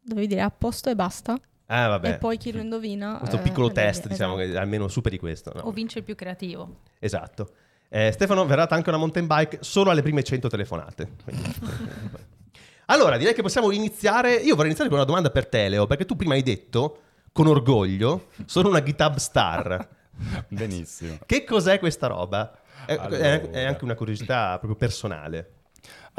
Dovevi 0.00 0.28
dire 0.28 0.42
a 0.42 0.50
posto 0.50 0.88
e 0.88 0.94
basta. 0.94 1.38
Ah 1.70 1.88
vabbè, 1.88 2.08
E 2.08 2.18
poi 2.18 2.36
chi 2.38 2.50
lo 2.52 2.60
indovina. 2.60 3.18
questo 3.18 3.36
eh, 3.36 3.40
piccolo 3.40 3.70
test 3.70 4.06
diciamo 4.08 4.38
esatto. 4.38 4.52
che 4.52 4.58
almeno 4.58 4.88
superi 4.88 5.18
questo. 5.18 5.52
no? 5.54 5.60
O 5.62 5.70
vince 5.70 5.98
il 5.98 6.04
più 6.04 6.14
creativo. 6.14 6.80
Esatto. 6.98 7.50
Eh, 7.90 8.10
Stefano 8.12 8.44
verrà 8.46 8.66
anche 8.68 8.88
una 8.88 8.98
mountain 8.98 9.26
bike 9.26 9.58
solo 9.60 9.90
alle 9.90 10.02
prime 10.02 10.22
100 10.22 10.48
telefonate. 10.48 11.08
Allora, 12.90 13.18
direi 13.18 13.34
che 13.34 13.42
possiamo 13.42 13.70
iniziare. 13.70 14.32
Io 14.36 14.52
vorrei 14.54 14.66
iniziare 14.68 14.88
con 14.88 14.96
una 14.98 15.04
domanda 15.06 15.28
per 15.30 15.46
te, 15.46 15.68
Leo, 15.68 15.86
perché 15.86 16.06
tu 16.06 16.16
prima 16.16 16.32
hai 16.32 16.42
detto, 16.42 17.00
con 17.32 17.46
orgoglio, 17.46 18.28
sono 18.46 18.68
una 18.70 18.82
GitHub 18.82 19.16
star. 19.16 19.88
Benissimo. 20.48 21.18
Che 21.26 21.44
cos'è 21.44 21.78
questa 21.78 22.06
roba? 22.06 22.50
È, 22.86 22.92
è- 22.94 22.96
Allora. 22.98 23.50
è 23.50 23.64
anche 23.64 23.84
una 23.84 23.94
curiosità 23.94 24.52
proprio 24.56 24.74
personale. 24.76 25.50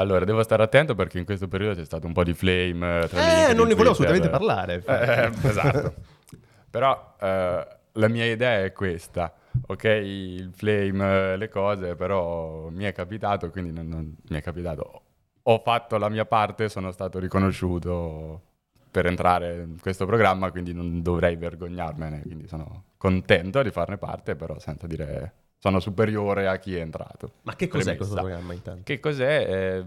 Allora, 0.00 0.24
devo 0.24 0.42
stare 0.42 0.62
attento 0.62 0.94
perché 0.94 1.18
in 1.18 1.26
questo 1.26 1.46
periodo 1.46 1.74
c'è 1.74 1.84
stato 1.84 2.06
un 2.06 2.14
po' 2.14 2.24
di 2.24 2.32
flame. 2.32 3.02
eh, 3.04 3.08
Tra 3.08 3.48
Eh, 3.48 3.52
non 3.54 3.66
ne 3.68 3.74
volevo 3.74 3.90
assolutamente 3.92 4.30
parlare. 4.30 4.74
infatti. 4.76 5.44
Eh, 5.44 5.48
esatto. 5.48 5.94
Però 6.70 7.16
eh, 7.20 7.66
la 7.92 8.08
mia 8.08 8.24
idea 8.24 8.64
è 8.64 8.72
questa. 8.72 9.34
Ok, 9.66 9.84
il 9.84 10.52
flame, 10.54 11.32
eh, 11.32 11.36
le 11.36 11.48
cose, 11.48 11.96
però 11.96 12.68
mi 12.70 12.84
è 12.84 12.92
capitato, 12.92 13.50
quindi 13.50 13.72
non, 13.72 13.88
non- 13.88 14.14
mi 14.28 14.36
è 14.36 14.40
capitato. 14.40 15.02
Ho 15.42 15.58
fatto 15.58 15.98
la 15.98 16.08
mia 16.08 16.24
parte, 16.24 16.68
sono 16.68 16.92
stato 16.92 17.18
riconosciuto 17.18 18.42
per 18.90 19.06
entrare 19.06 19.62
in 19.62 19.80
questo 19.80 20.06
programma, 20.06 20.50
quindi 20.52 20.72
non 20.72 21.02
dovrei 21.02 21.34
vergognarmene, 21.36 22.22
quindi 22.22 22.46
sono 22.46 22.84
contento 22.96 23.60
di 23.62 23.70
farne 23.70 23.98
parte, 23.98 24.36
però 24.36 24.56
senza 24.60 24.86
dire 24.86 25.32
sono 25.60 25.78
superiore 25.78 26.48
a 26.48 26.58
chi 26.58 26.74
è 26.74 26.80
entrato. 26.80 27.34
Ma 27.42 27.54
che 27.54 27.68
cos'è 27.68 27.94
Premessa. 27.94 27.96
questo 27.96 28.14
programma 28.14 28.52
intanto? 28.54 28.80
Che 28.82 28.98
cos'è? 28.98 29.46
Eh, 29.46 29.84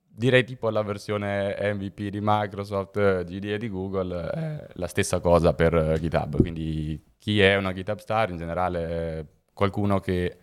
direi 0.00 0.42
tipo 0.42 0.68
la 0.68 0.82
versione 0.82 1.56
MVP 1.74 2.08
di 2.08 2.18
Microsoft, 2.20 2.96
eh, 2.96 3.24
GDE 3.24 3.56
di 3.56 3.68
Google, 3.68 4.30
è 4.30 4.66
la 4.72 4.88
stessa 4.88 5.20
cosa 5.20 5.54
per 5.54 5.74
eh, 5.74 5.98
GitHub. 6.00 6.40
Quindi 6.40 7.00
chi 7.18 7.40
è 7.40 7.56
una 7.56 7.72
GitHub 7.72 7.98
Star 7.98 8.30
in 8.30 8.36
generale 8.36 9.26
qualcuno 9.52 10.00
che 10.00 10.36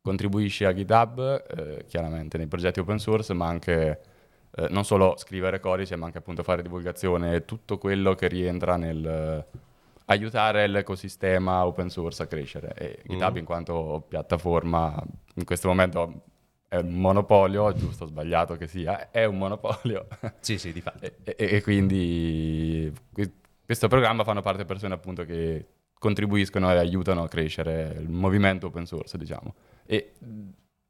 contribuisce 0.00 0.64
a 0.64 0.72
GitHub, 0.72 1.44
eh, 1.54 1.84
chiaramente 1.86 2.38
nei 2.38 2.46
progetti 2.46 2.80
open 2.80 2.98
source, 2.98 3.34
ma 3.34 3.48
anche 3.48 4.00
eh, 4.50 4.66
non 4.70 4.86
solo 4.86 5.14
scrivere 5.18 5.60
codice, 5.60 5.94
ma 5.96 6.06
anche 6.06 6.18
appunto 6.18 6.42
fare 6.42 6.62
divulgazione, 6.62 7.44
tutto 7.44 7.76
quello 7.76 8.14
che 8.14 8.28
rientra 8.28 8.76
nel 8.76 9.04
eh, 9.04 9.46
aiutare 10.10 10.66
l'ecosistema 10.66 11.64
open 11.66 11.88
source 11.90 12.22
a 12.22 12.26
crescere. 12.26 12.74
E 12.74 13.02
GitHub 13.06 13.34
Mm. 13.34 13.36
in 13.38 13.44
quanto 13.44 14.04
piattaforma 14.08 15.02
in 15.34 15.44
questo 15.44 15.68
momento 15.68 16.22
è 16.68 16.76
un 16.76 16.92
monopolio, 16.94 17.72
giusto 17.74 18.04
o 18.04 18.06
sbagliato 18.06 18.56
che 18.56 18.66
sia, 18.66 19.10
è 19.10 19.24
un 19.24 19.38
monopolio. 19.38 20.06
Sì, 20.40 20.58
sì, 20.58 20.72
di 20.72 20.80
fatto. 20.80 21.04
e, 21.04 21.14
e- 21.24 21.34
e 21.56 21.62
quindi 21.62 22.92
que- 23.12 23.32
questo 23.64 23.88
programma 23.88 24.24
fanno 24.24 24.40
parte 24.42 24.64
persone 24.64 24.94
appunto 24.94 25.24
che 25.24 25.66
contribuiscono 25.98 26.70
e 26.72 26.76
aiutano 26.76 27.22
a 27.24 27.28
crescere 27.28 27.96
il 27.98 28.08
movimento 28.08 28.66
open 28.68 28.86
source, 28.86 29.18
diciamo. 29.18 29.54
E 29.84 30.12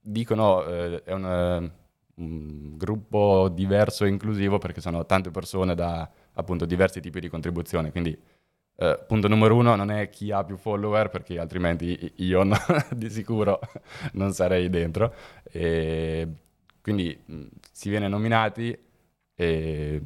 dicono 0.01 0.65
eh, 0.65 1.03
è 1.03 1.13
un, 1.13 1.25
eh, 1.25 1.73
un 2.17 2.77
gruppo 2.77 3.49
diverso 3.49 4.05
e 4.05 4.09
inclusivo 4.09 4.59
perché 4.59 4.81
sono 4.81 5.05
tante 5.07 5.31
persone 5.31 5.75
da 5.75 6.09
appunto 6.35 6.67
diversi 6.67 7.01
tipi 7.01 7.21
di 7.21 7.29
contribuzione, 7.29 7.91
quindi 7.91 8.17
Eh, 8.81 9.05
punto 9.09 9.27
numero 9.27 9.57
uno 9.57 9.75
non 9.75 9.91
è 9.91 10.09
chi 10.09 10.31
ha 10.31 10.45
più 10.45 10.57
follower, 10.57 11.09
perché 11.11 11.39
altrimenti 11.39 12.13
io 12.17 12.45
no- 12.45 12.57
di 12.95 13.11
sicuro 13.11 13.59
non 14.13 14.33
sarei 14.33 14.69
dentro. 14.71 15.13
E 15.51 16.27
quindi 16.81 17.19
mh, 17.25 17.43
si 17.73 17.89
viene 17.91 18.07
nominati 18.09 18.77
e 19.35 20.03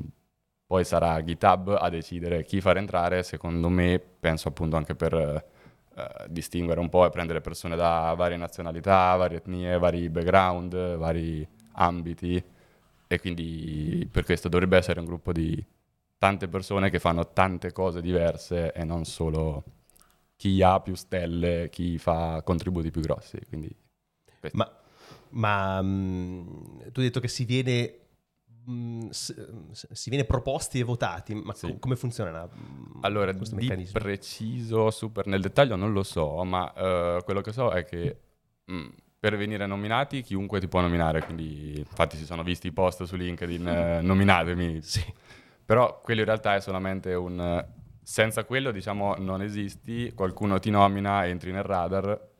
poi 0.66 0.84
sarà 0.84 1.22
GitHub 1.22 1.76
a 1.78 1.88
decidere 1.90 2.44
chi 2.44 2.60
far 2.60 2.78
entrare. 2.78 3.22
Secondo 3.22 3.68
me, 3.68 4.00
penso 4.00 4.48
appunto 4.48 4.76
anche 4.76 4.94
per 4.94 5.12
eh, 5.14 5.44
distinguere 6.28 6.80
un 6.80 6.88
po' 6.88 7.04
e 7.06 7.10
prendere 7.10 7.40
persone 7.42 7.76
da 7.76 8.14
varie 8.16 8.36
nazionalità, 8.38 9.14
varie 9.16 9.38
etnie, 9.38 9.78
vari 9.78 10.08
background, 10.08 10.96
vari 10.96 11.46
ambiti. 11.72 12.42
E 13.06 13.20
quindi 13.20 14.08
per 14.10 14.24
questo 14.24 14.48
dovrebbe 14.48 14.78
essere 14.78 15.00
un 15.00 15.06
gruppo 15.06 15.32
di 15.32 15.62
tante 16.22 16.46
persone 16.46 16.88
che 16.88 17.00
fanno 17.00 17.32
tante 17.32 17.72
cose 17.72 18.00
diverse 18.00 18.72
e 18.72 18.84
non 18.84 19.04
solo 19.04 19.64
chi 20.36 20.62
ha 20.62 20.78
più 20.78 20.94
stelle, 20.94 21.68
chi 21.68 21.98
fa 21.98 22.42
contributi 22.44 22.92
più 22.92 23.00
grossi. 23.00 23.40
Quindi. 23.48 23.74
Ma, 24.52 24.70
ma, 25.30 25.82
mh, 25.82 26.92
tu 26.92 27.00
hai 27.00 27.06
detto 27.06 27.18
che 27.18 27.26
si 27.26 27.44
viene, 27.44 27.94
s- 29.10 29.34
si 29.90 30.10
viene 30.10 30.24
proposti 30.24 30.78
e 30.78 30.84
votati, 30.84 31.34
ma 31.34 31.54
Sì. 31.54 31.66
com- 31.66 31.78
come 31.80 31.96
funziona 31.96 32.44
mh, 32.44 32.98
Allora, 33.00 33.34
questo 33.34 33.56
di 33.56 33.62
meccanismo? 33.62 33.98
preciso, 33.98 34.92
super 34.92 35.26
nel 35.26 35.40
dettaglio 35.40 35.74
non 35.74 35.92
lo 35.92 36.04
so, 36.04 36.44
ma 36.44 36.72
eh, 36.72 37.22
quello 37.24 37.40
che 37.40 37.52
so 37.52 37.70
è 37.70 37.84
che 37.84 38.16
mh, 38.66 38.86
per 39.18 39.36
venire 39.36 39.66
nominati 39.66 40.22
chiunque 40.22 40.60
ti 40.60 40.68
può 40.68 40.80
nominare, 40.80 41.24
quindi 41.24 41.78
infatti 41.78 42.16
si 42.16 42.24
sono 42.24 42.44
visti 42.44 42.68
i 42.68 42.72
post 42.72 43.02
su 43.02 43.16
LinkedIn, 43.16 43.66
eh, 43.66 44.00
nominatemi, 44.02 44.82
Sì. 44.82 45.02
Però 45.64 46.00
quello 46.00 46.20
in 46.20 46.26
realtà 46.26 46.54
è 46.54 46.60
solamente 46.60 47.14
un... 47.14 47.64
senza 48.02 48.44
quello, 48.44 48.70
diciamo, 48.70 49.16
non 49.18 49.42
esisti, 49.42 50.12
qualcuno 50.14 50.58
ti 50.58 50.70
nomina, 50.70 51.26
entri 51.26 51.52
nel 51.52 51.62
radar 51.62 52.30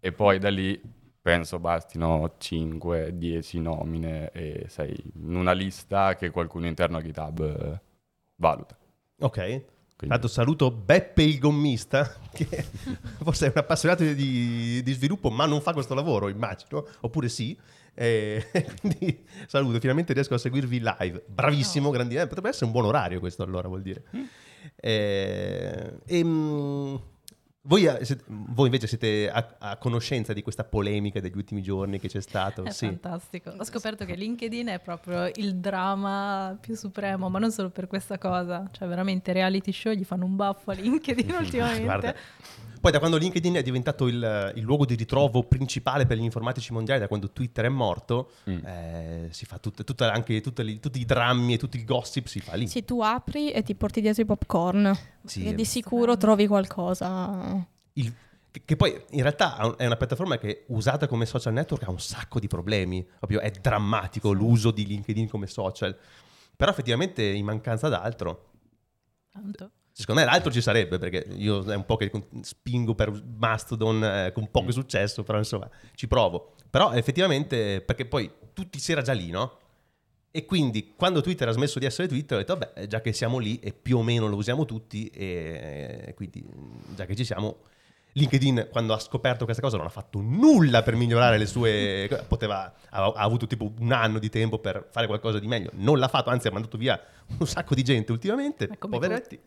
e 0.00 0.12
poi 0.12 0.38
da 0.38 0.50
lì 0.50 0.80
penso 1.22 1.60
bastino 1.60 2.34
5-10 2.38 3.60
nomine 3.60 4.30
e 4.32 4.64
sei 4.68 4.92
in 5.14 5.36
una 5.36 5.52
lista 5.52 6.16
che 6.16 6.30
qualcuno 6.30 6.66
interno 6.66 6.96
a 6.96 7.00
GitHub 7.00 7.40
eh, 7.40 7.80
valuta. 8.36 8.76
Ok. 9.20 9.64
Quindi- 10.02 10.08
Tanto 10.08 10.26
saluto 10.26 10.70
Beppe 10.72 11.22
il 11.22 11.38
gommista, 11.38 12.12
che 12.34 12.64
forse 13.22 13.46
è 13.46 13.48
un 13.54 13.58
appassionato 13.58 14.02
di, 14.02 14.82
di 14.82 14.92
sviluppo, 14.94 15.30
ma 15.30 15.46
non 15.46 15.60
fa 15.60 15.72
questo 15.72 15.94
lavoro, 15.94 16.28
immagino, 16.28 16.84
oppure 17.02 17.28
sì. 17.28 17.56
E 17.94 18.44
quindi 18.80 19.24
saluto, 19.46 19.78
finalmente 19.78 20.12
riesco 20.12 20.34
a 20.34 20.38
seguirvi 20.38 20.80
live. 20.80 21.22
Bravissimo, 21.26 21.88
Oh. 21.88 21.92
grandi- 21.92 22.16
eh, 22.16 22.26
potrebbe 22.26 22.48
essere 22.48 22.64
un 22.64 22.72
buon 22.72 22.86
orario 22.86 23.20
questo 23.20 23.44
allora, 23.44 23.68
vuol 23.68 23.82
dire. 23.82 24.02
Eh, 24.76 25.92
ehm, 26.06 27.00
voi, 27.64 27.84
eh, 27.84 28.18
voi 28.26 28.66
invece 28.66 28.86
siete 28.86 29.30
a, 29.30 29.54
a 29.58 29.76
conoscenza 29.76 30.32
di 30.32 30.42
questa 30.42 30.64
polemica 30.64 31.20
degli 31.20 31.36
ultimi 31.36 31.62
giorni 31.62 32.00
che 32.00 32.08
c'è 32.08 32.20
stato? 32.20 32.64
È 32.64 32.70
Sì. 32.70 32.86
fantastico. 32.86 33.50
Ho 33.56 33.64
scoperto 33.64 34.04
che 34.04 34.14
LinkedIn 34.14 34.66
è 34.66 34.80
proprio 34.80 35.30
il 35.34 35.56
dramma 35.56 36.56
più 36.60 36.74
supremo, 36.74 37.28
ma 37.28 37.38
non 37.38 37.52
solo 37.52 37.70
per 37.70 37.86
questa 37.86 38.18
cosa. 38.18 38.68
Cioè, 38.72 38.88
veramente 38.88 39.32
reality 39.32 39.72
show 39.72 39.92
gli 39.92 40.04
fanno 40.04 40.24
un 40.24 40.34
baffo 40.36 40.70
a 40.70 40.74
LinkedIn 40.74 41.30
ultimamente. 41.38 41.82
Guarda. 41.84 42.14
Poi 42.82 42.90
da 42.90 42.98
quando 42.98 43.16
LinkedIn 43.16 43.54
è 43.54 43.62
diventato 43.62 44.08
il, 44.08 44.52
il 44.56 44.62
luogo 44.62 44.84
di 44.84 44.96
ritrovo 44.96 45.44
principale 45.44 46.04
per 46.04 46.16
gli 46.18 46.24
informatici 46.24 46.72
mondiali, 46.72 46.98
da 46.98 47.06
quando 47.06 47.30
Twitter 47.30 47.66
è 47.66 47.68
morto, 47.68 48.32
Mm. 48.50 48.64
eh, 48.66 49.28
si 49.30 49.46
fa 49.46 49.58
tutta, 49.58 49.84
tutta- 49.84 50.10
anche 50.12 50.40
tutte 50.40 50.64
le- 50.64 50.80
tutti 50.80 50.98
i 50.98 51.04
drammi 51.04 51.54
e 51.54 51.58
tutti 51.58 51.76
il 51.76 51.84
gossip 51.84 52.26
si 52.26 52.40
fa 52.40 52.56
lì. 52.56 52.66
Sì, 52.66 52.84
tu 52.84 53.00
apri 53.00 53.52
e 53.52 53.62
ti 53.62 53.76
porti 53.76 54.00
dietro 54.00 54.22
i 54.22 54.24
popcorn. 54.24 54.92
Sì, 55.24 55.44
e 55.44 55.54
di 55.54 55.64
sicuro 55.64 56.16
trovi 56.16 56.48
qualcosa. 56.48 57.64
Il- 57.92 58.12
che, 58.50 58.62
che 58.64 58.74
poi 58.74 59.00
in 59.10 59.22
realtà 59.22 59.76
è 59.76 59.86
una 59.86 59.96
piattaforma 59.96 60.36
che 60.38 60.64
usata 60.66 61.06
come 61.06 61.24
social 61.24 61.52
network 61.52 61.84
ha 61.84 61.90
un 61.90 62.00
sacco 62.00 62.40
di 62.40 62.48
problemi, 62.48 63.06
proprio 63.16 63.38
è 63.38 63.50
drammatico 63.52 64.32
l'uso 64.32 64.72
di 64.72 64.84
LinkedIn 64.86 65.28
come 65.28 65.46
social, 65.46 65.96
però 66.56 66.72
effettivamente 66.72 67.22
in 67.22 67.44
mancanza 67.44 67.88
d'altro 67.88 68.50
Tanto. 69.30 69.70
Secondo 69.92 70.22
me 70.22 70.26
l'altro 70.26 70.50
ci 70.50 70.62
sarebbe, 70.62 70.98
perché 70.98 71.26
io 71.36 71.62
è 71.64 71.74
un 71.76 71.84
po' 71.84 71.96
che 71.96 72.10
spingo 72.40 72.94
per 72.94 73.12
Mastodon 73.38 74.02
eh, 74.02 74.32
con 74.32 74.50
poco 74.50 74.66
Mm. 74.66 74.70
successo, 74.70 75.22
però 75.22 75.38
insomma 75.38 75.68
ci 75.94 76.08
provo. 76.08 76.54
Però 76.70 76.92
effettivamente, 76.92 77.82
perché 77.82 78.06
poi 78.06 78.30
tutti 78.54 78.78
si 78.78 78.92
era 78.92 79.02
già 79.02 79.12
lì, 79.12 79.30
no? 79.30 79.58
E 80.30 80.46
quindi 80.46 80.94
quando 80.96 81.20
Twitter 81.20 81.46
ha 81.48 81.52
smesso 81.52 81.78
di 81.78 81.84
essere 81.84 82.08
Twitter 82.08 82.38
ho 82.38 82.40
detto, 82.40 82.56
vabbè, 82.56 82.86
già 82.86 83.02
che 83.02 83.12
siamo 83.12 83.36
lì 83.38 83.60
e 83.60 83.74
più 83.74 83.98
o 83.98 84.02
meno 84.02 84.28
lo 84.28 84.36
usiamo 84.36 84.64
tutti, 84.64 85.08
e 85.08 86.12
quindi 86.16 86.42
già 86.94 87.04
che 87.04 87.14
ci 87.14 87.24
siamo, 87.26 87.58
LinkedIn 88.14 88.68
quando 88.70 88.94
ha 88.94 88.98
scoperto 88.98 89.44
questa 89.44 89.62
cosa 89.62 89.76
non 89.76 89.84
ha 89.84 89.90
fatto 89.90 90.20
nulla 90.22 90.82
per 90.82 90.96
migliorare 90.96 91.36
le 91.36 91.44
sue... 91.46 92.08
Poteva, 92.28 92.72
ha, 92.88 93.04
ha 93.04 93.12
avuto 93.22 93.46
tipo 93.46 93.70
un 93.78 93.92
anno 93.92 94.18
di 94.18 94.30
tempo 94.30 94.58
per 94.58 94.88
fare 94.90 95.06
qualcosa 95.06 95.38
di 95.38 95.46
meglio, 95.46 95.70
non 95.74 95.98
l'ha 95.98 96.08
fatto, 96.08 96.30
anzi 96.30 96.48
ha 96.48 96.50
mandato 96.50 96.78
via 96.78 96.98
un 97.38 97.46
sacco 97.46 97.74
di 97.74 97.82
gente 97.82 98.10
ultimamente, 98.10 98.68
Ma 98.68 98.76
come 98.78 98.96
poveretti. 98.96 99.38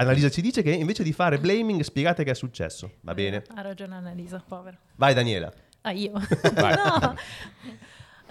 Annalisa 0.00 0.30
ci 0.30 0.40
dice 0.40 0.62
che 0.62 0.70
invece 0.70 1.02
di 1.02 1.12
fare 1.12 1.38
blaming 1.38 1.80
spiegate 1.80 2.22
che 2.22 2.30
è 2.30 2.34
successo, 2.34 2.92
va 3.00 3.14
bene? 3.14 3.42
Ha 3.54 3.60
ragione 3.62 3.96
Annalisa, 3.96 4.40
povero. 4.46 4.76
Vai 4.94 5.12
Daniela, 5.12 5.52
Ah, 5.82 5.90
io? 5.90 6.12
No. 6.54 7.14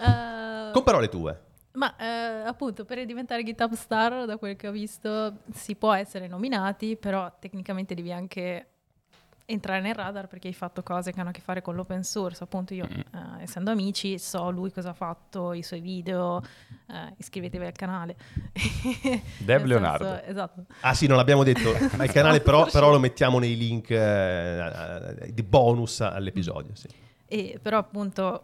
Eh, 0.00 0.70
con 0.72 0.82
parole 0.82 1.08
tue. 1.08 1.40
Ma 1.72 1.94
eh, 1.96 2.06
appunto 2.46 2.84
per 2.84 3.04
diventare 3.04 3.42
GitHub 3.42 3.72
Star, 3.74 4.24
da 4.24 4.36
quel 4.38 4.56
che 4.56 4.68
ho 4.68 4.72
visto, 4.72 5.38
si 5.52 5.74
può 5.76 5.92
essere 5.92 6.26
nominati, 6.26 6.96
però 6.96 7.30
tecnicamente 7.38 7.94
devi 7.94 8.12
anche 8.12 8.66
entrare 9.50 9.80
nel 9.80 9.94
radar 9.94 10.26
perché 10.28 10.48
hai 10.48 10.52
fatto 10.52 10.82
cose 10.82 11.10
che 11.10 11.20
hanno 11.20 11.30
a 11.30 11.32
che 11.32 11.40
fare 11.40 11.62
con 11.62 11.74
l'open 11.74 12.04
source. 12.04 12.44
Appunto 12.44 12.74
io, 12.74 12.86
Mm. 12.86 12.98
eh, 13.38 13.42
essendo 13.44 13.70
amici, 13.70 14.18
so 14.18 14.50
lui 14.50 14.70
cosa 14.70 14.90
ha 14.90 14.92
fatto, 14.92 15.54
i 15.54 15.62
suoi 15.62 15.80
video, 15.80 16.42
eh, 16.88 17.14
iscrivetevi 17.16 17.64
al 17.64 17.72
canale. 17.72 18.14
Dev 19.38 19.60
Nel 19.60 19.68
Leonardo. 19.68 20.04
senso- 20.04 20.24
esatto. 20.24 20.64
Ah 20.80 20.92
sì, 20.94 21.06
non 21.06 21.16
l'abbiamo 21.16 21.44
detto 21.44 21.70
al 21.98 22.10
canale, 22.12 22.40
però, 22.40 22.66
però 22.70 22.90
lo 22.90 22.98
mettiamo 22.98 23.38
nei 23.38 23.56
link 23.56 23.88
eh, 23.90 23.96
eh, 25.22 25.32
di 25.32 25.42
bonus 25.42 26.00
all'episodio. 26.02 26.74
Sì. 26.74 26.88
E 27.26 27.58
però 27.62 27.78
appunto 27.78 28.42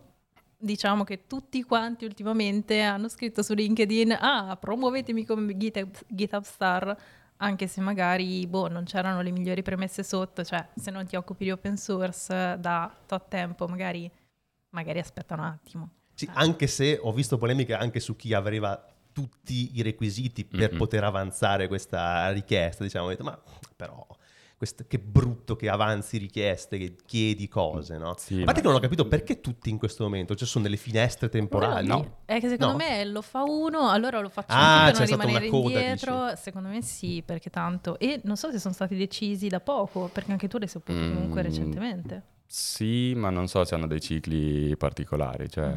diciamo 0.56 1.04
che 1.04 1.26
tutti 1.26 1.62
quanti 1.64 2.06
ultimamente 2.06 2.80
hanno 2.80 3.08
scritto 3.08 3.42
su 3.42 3.52
LinkedIn 3.52 4.16
ah 4.18 4.56
promuovetemi 4.58 5.26
come 5.26 5.54
GitHub, 5.58 5.94
GitHub 6.06 6.42
Star 6.42 6.96
anche 7.38 7.66
se 7.66 7.80
magari 7.80 8.46
boh, 8.46 8.68
non 8.68 8.84
c'erano 8.84 9.20
le 9.22 9.30
migliori 9.30 9.62
premesse 9.62 10.02
sotto 10.02 10.44
cioè 10.44 10.68
se 10.74 10.90
non 10.90 11.06
ti 11.06 11.16
occupi 11.16 11.44
di 11.44 11.50
open 11.50 11.76
source 11.76 12.56
da 12.58 12.90
tot 13.06 13.28
tempo 13.28 13.66
magari, 13.66 14.10
magari 14.70 14.98
aspetta 15.00 15.34
un 15.34 15.40
attimo 15.40 15.88
Sì, 16.14 16.28
anche 16.32 16.66
se 16.66 16.98
ho 17.00 17.12
visto 17.12 17.38
polemiche 17.38 17.74
anche 17.74 18.00
su 18.00 18.16
chi 18.16 18.32
aveva 18.34 18.84
tutti 19.12 19.76
i 19.76 19.82
requisiti 19.82 20.44
per 20.44 20.70
Mhm. 20.72 20.76
poter 20.76 21.04
avanzare 21.04 21.68
questa 21.68 22.30
richiesta, 22.32 22.82
diciamo, 22.84 23.06
ho 23.06 23.08
detto, 23.10 23.24
ma 23.24 23.40
però 23.76 24.04
quest- 24.64 24.86
che 24.88 24.98
brutto 24.98 25.56
che 25.56 25.68
avanzi 25.68 26.16
richieste, 26.18 26.78
che 26.78 26.96
chiedi 27.04 27.46
cose, 27.48 27.98
no? 27.98 28.14
Sì, 28.16 28.40
a 28.40 28.44
parte 28.44 28.52
ma- 28.52 28.60
che 28.60 28.66
non 28.66 28.74
ho 28.76 28.80
capito 28.80 29.06
perché 29.06 29.40
tutti 29.40 29.68
in 29.70 29.78
questo 29.78 30.04
momento, 30.04 30.34
ci 30.34 30.46
sono 30.46 30.64
delle 30.64 30.76
finestre 30.76 31.28
temporali. 31.28 31.86
No. 31.86 32.18
è 32.24 32.40
che 32.40 32.48
secondo 32.48 32.72
No? 32.72 32.78
me 32.78 33.04
lo 33.04 33.20
fa 33.22 33.42
uno 33.42 33.90
allora 33.90 34.20
lo 34.20 34.28
faccio 34.30 34.46
Ah, 34.50 34.90
per 34.90 34.98
non 35.00 35.06
rimanere 35.18 35.48
coda, 35.48 35.78
indietro 35.78 36.34
secondo 36.36 36.68
me 36.68 36.80
sì 36.82 37.22
perché 37.24 37.50
tanto 37.50 37.98
e 37.98 38.20
non 38.24 38.36
so 38.36 38.50
se 38.50 38.58
sono 38.58 38.72
stati 38.74 38.96
decisi 38.96 39.48
da 39.48 39.60
poco 39.60 40.08
perché 40.12 40.32
anche 40.32 40.48
tu 40.48 40.58
l'hai 40.58 40.68
saputo 40.68 40.98
Mm. 40.98 41.14
comunque 41.14 41.42
recentemente 41.42 42.22
Sì, 42.46 43.14
ma 43.16 43.30
non 43.30 43.48
so 43.48 43.64
se 43.64 43.74
hanno 43.74 43.86
dei 43.88 44.00
cicli 44.00 44.76
particolari, 44.76 45.48
cioè 45.50 45.74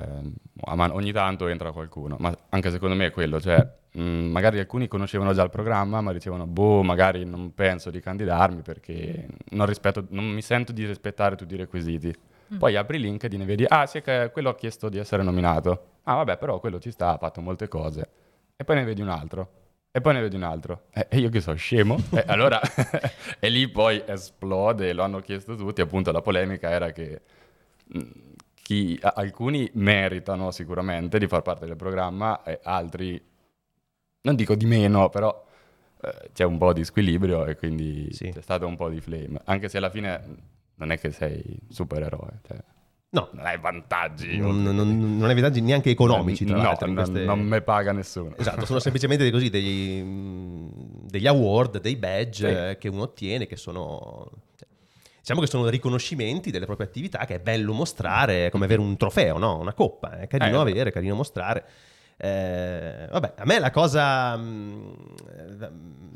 a 0.66 0.76
man- 0.76 0.92
ogni 0.92 1.12
tanto 1.12 1.48
entra 1.48 1.72
qualcuno, 1.72 2.18
ma 2.20 2.36
anche 2.50 2.70
secondo 2.70 2.94
me 2.96 3.08
è 3.08 3.12
quello, 3.12 3.40
cioè 3.42 3.68
mh, 3.94 4.02
magari 4.02 4.60
alcuni 4.60 4.88
conoscevano 4.88 5.34
già 5.34 5.42
il 5.44 5.50
programma, 5.50 6.02
ma 6.02 6.14
dicevano, 6.14 6.46
boh, 6.46 6.84
magari 6.84 7.26
non 7.26 7.54
penso 7.56 7.90
di 7.90 8.00
candidarmi 8.00 8.62
perché 8.62 9.28
non, 9.52 9.66
rispetto- 9.66 10.06
non 10.10 10.26
mi 10.26 10.42
sento 10.44 10.72
di 10.72 10.86
rispettare 10.86 11.36
tutti 11.36 11.56
i 11.56 11.58
requisiti. 11.58 12.14
Mm. 12.54 12.58
Poi 12.58 12.76
apri 12.76 13.00
LinkedIn 13.00 13.42
e 13.42 13.46
vedi, 13.46 13.66
ah 13.68 13.86
sì, 13.88 14.02
che 14.02 14.30
quello 14.32 14.50
ha 14.50 14.56
chiesto 14.56 14.88
di 14.90 15.00
essere 15.00 15.24
nominato. 15.24 15.96
Ah 16.04 16.16
vabbè, 16.16 16.38
però 16.38 16.60
quello 16.60 16.80
ci 16.80 16.92
sta, 16.92 17.14
ha 17.14 17.18
fatto 17.18 17.42
molte 17.42 17.68
cose. 17.68 18.08
E 18.56 18.64
poi 18.64 18.76
ne 18.76 18.84
vedi 18.84 19.02
un 19.02 19.10
altro. 19.10 19.57
E 19.98 20.02
poi 20.02 20.14
ne 20.14 20.22
vedi 20.22 20.36
un 20.36 20.44
altro. 20.44 20.84
E 20.94 21.08
e 21.10 21.18
io 21.18 21.30
che 21.30 21.42
so, 21.42 21.56
scemo. 21.56 21.98
E 22.12 22.24
allora, 22.28 22.62
e 23.40 23.50
lì 23.50 23.68
poi 23.68 24.04
esplode, 24.06 24.94
lo 24.94 25.02
hanno 25.02 25.22
chiesto 25.22 25.56
tutti. 25.56 25.82
Appunto, 25.82 26.12
la 26.12 26.22
polemica 26.22 26.70
era 26.70 26.92
che 26.92 27.22
mh, 27.88 28.02
chi- 28.54 29.00
alcuni 29.02 29.68
meritano 29.74 30.52
sicuramente 30.52 31.18
di 31.18 31.26
far 31.28 31.42
parte 31.42 31.66
del 31.66 31.76
programma 31.78 32.44
e 32.44 32.60
altri, 32.62 33.20
non 34.22 34.36
dico 34.36 34.54
di 34.54 34.68
meno, 34.68 35.10
però 35.10 35.44
eh, 36.02 36.30
c'è 36.32 36.44
un 36.44 36.60
po' 36.60 36.74
di 36.74 36.84
squilibrio 36.84 37.46
e 37.48 37.56
quindi 37.56 38.14
Sì. 38.14 38.30
c'è 38.30 38.42
stato 38.42 38.68
un 38.68 38.76
po' 38.76 38.90
di 38.90 39.02
flame. 39.02 39.42
Anche 39.46 39.68
se 39.68 39.78
alla 39.78 39.90
fine 39.90 40.24
non 40.76 40.92
è 40.92 41.00
che 41.00 41.10
sei 41.12 41.44
supereroe, 41.70 42.40
cioè, 42.46 42.58
No, 43.10 43.30
non 43.32 43.46
hai 43.46 43.58
vantaggi. 43.58 44.38
non, 44.38 44.62
non, 44.62 44.76
non 45.18 45.30
hai 45.30 45.34
vantaggi 45.34 45.62
neanche 45.62 45.90
economici, 45.90 46.44
tra 46.46 46.58
no, 46.58 46.64
l'altro. 46.64 46.92
queste- 46.94 47.24
non 47.24 47.40
me 47.40 47.62
paga 47.62 47.94
nessuno. 47.94 48.36
Esatto, 48.38 48.66
sono 48.66 48.80
semplicemente 48.80 49.30
così 49.32 49.50
degli, 49.50 50.02
mm, 50.04 50.68
degli 51.04 51.26
award, 51.26 51.80
dei 51.80 51.96
badge 51.96 52.50
Sì. 52.50 52.56
eh, 52.72 52.78
che 52.78 52.90
uno 52.90 53.04
ottiene, 53.04 53.48
che 53.48 53.56
sono... 53.56 54.30
cioè, 54.58 54.68
Diciamo 55.20 55.40
che 55.42 55.48
sono 55.48 55.68
riconoscimenti 55.70 56.52
delle 56.52 56.66
proprie 56.66 56.88
attività 56.88 57.26
che 57.26 57.36
è 57.36 57.40
bello 57.40 57.74
mostrare, 57.74 58.48
è 58.48 58.50
come 58.50 58.66
avere 58.66 58.82
un 58.82 58.96
trofeo, 58.98 59.38
no? 59.38 59.58
Una 59.60 59.74
coppa, 59.74 60.20
è 60.20 60.28
carino 60.28 60.58
Eh, 60.58 60.70
avere, 60.70 60.90
è 60.90 60.94
carino 60.94 61.16
mostrare. 61.16 61.66
Eh, 62.18 63.08
vabbè, 63.12 63.34
a 63.38 63.46
me 63.46 63.60
la 63.60 63.70
cosa, 63.70 64.36
mm, 64.38 64.92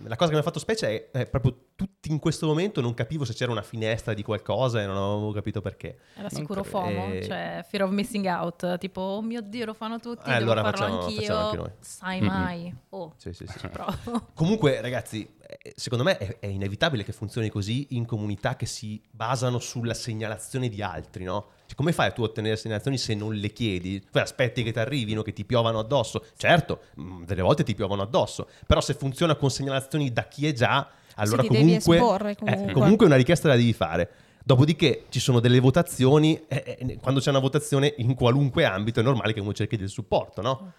la 0.06 0.16
cosa 0.16 0.30
che 0.30 0.34
mi 0.36 0.40
ha 0.42 0.44
fatto 0.44 0.60
specie 0.60 1.10
è, 1.12 1.18
è 1.20 1.26
proprio 1.28 1.56
tutti 1.76 2.10
in 2.12 2.20
questo 2.20 2.46
momento 2.48 2.82
non 2.82 2.94
capivo 2.94 3.26
se 3.26 3.34
c'era 3.34 3.52
una 3.52 3.62
finestra 3.62 4.14
di 4.14 4.24
qualcosa 4.24 4.82
e 4.82 4.86
non 4.86 4.96
avevo 4.98 5.32
capito 5.32 5.62
perché. 5.62 5.98
Era 6.14 6.22
Non 6.24 6.30
sicuro 6.32 6.62
credo. 6.62 6.78
FOMO, 6.78 7.14
Eh, 7.14 7.24
cioè 7.24 7.66
fear 7.68 7.84
of 7.84 7.92
missing 7.92 8.26
out, 8.26 8.78
tipo 8.78 9.02
oh 9.02 9.22
mio 9.22 9.42
Dio 9.42 9.66
lo 9.66 9.74
fanno 9.74 10.00
tutti, 10.00 10.30
Eh, 10.30 10.38
devo 10.38 10.52
allora 10.52 10.62
farlo 10.64 10.78
facciamo- 10.78 11.02
anch'io, 11.04 11.20
facciamo 11.22 11.40
anche 11.46 11.58
noi. 11.58 11.72
sai 11.80 12.20
Mm-mm. 12.22 12.28
mai, 12.30 12.76
oh, 12.90 13.14
Sì, 13.18 13.34
sì, 13.34 13.46
sì. 13.48 13.60
ci 13.60 13.68
provo. 13.70 14.28
Comunque, 14.34 14.82
ragazzi, 14.82 15.36
eh, 15.48 15.74
secondo 15.76 16.04
me 16.04 16.18
è, 16.18 16.40
è 16.40 16.48
inevitabile 16.48 17.04
che 17.04 17.12
funzioni 17.12 17.50
così 17.50 17.88
in 17.92 18.06
comunità 18.06 18.56
che 18.56 18.66
si 18.66 19.02
basano 19.12 19.60
sulla 19.60 19.94
segnalazione 19.94 20.70
di 20.70 20.82
altri, 20.82 21.24
no? 21.24 21.48
Cioè, 21.72 21.76
come 21.76 21.94
fai 21.94 22.12
tu 22.12 22.22
a 22.22 22.26
ottenere 22.26 22.58
segnalazioni 22.58 22.98
se 22.98 23.16
non 23.16 23.34
le 23.34 23.54
chiedi? 23.54 24.04
Poi 24.12 24.22
aspetti 24.22 24.62
che 24.62 24.74
ti 24.74 24.80
arrivino, 24.80 25.22
che 25.22 25.32
ti 25.32 25.46
piovano 25.46 25.80
addosso. 25.80 26.26
Certo, 26.36 26.82
mh, 26.96 27.24
delle 27.24 27.42
volte 27.42 27.64
ti 27.64 27.74
piovono 27.74 28.02
addosso, 28.02 28.50
però 28.68 28.82
se 28.82 28.94
funziona 28.94 29.36
con 29.36 29.50
segnalazioni 29.50 30.12
da 30.12 30.24
chi 30.26 30.48
è 30.48 30.52
già, 30.52 30.90
allora 31.16 31.42
ti 31.44 31.48
devi 31.48 31.64
comunque, 31.64 31.96
esporre 31.98 32.32
eh, 32.32 32.36
comunque. 32.36 32.74
comunque 32.74 33.06
una 33.06 33.16
richiesta 33.16 33.48
la 33.48 33.56
devi 33.56 33.72
fare. 33.72 34.10
Dopodiché 34.44 35.06
ci 35.10 35.22
sono 35.22 35.40
delle 35.40 35.60
votazioni, 35.62 36.44
e- 36.50 36.78
e 36.80 36.98
quando 37.02 37.22
c'è 37.22 37.30
una 37.30 37.40
votazione 37.40 37.94
in 38.00 38.16
qualunque 38.16 38.66
ambito 38.66 39.00
è 39.00 39.04
normale 39.04 39.32
che 39.32 39.40
uno 39.40 39.54
cerchi 39.54 39.78
del 39.78 39.90
supporto, 39.90 40.42
no? 40.42 40.74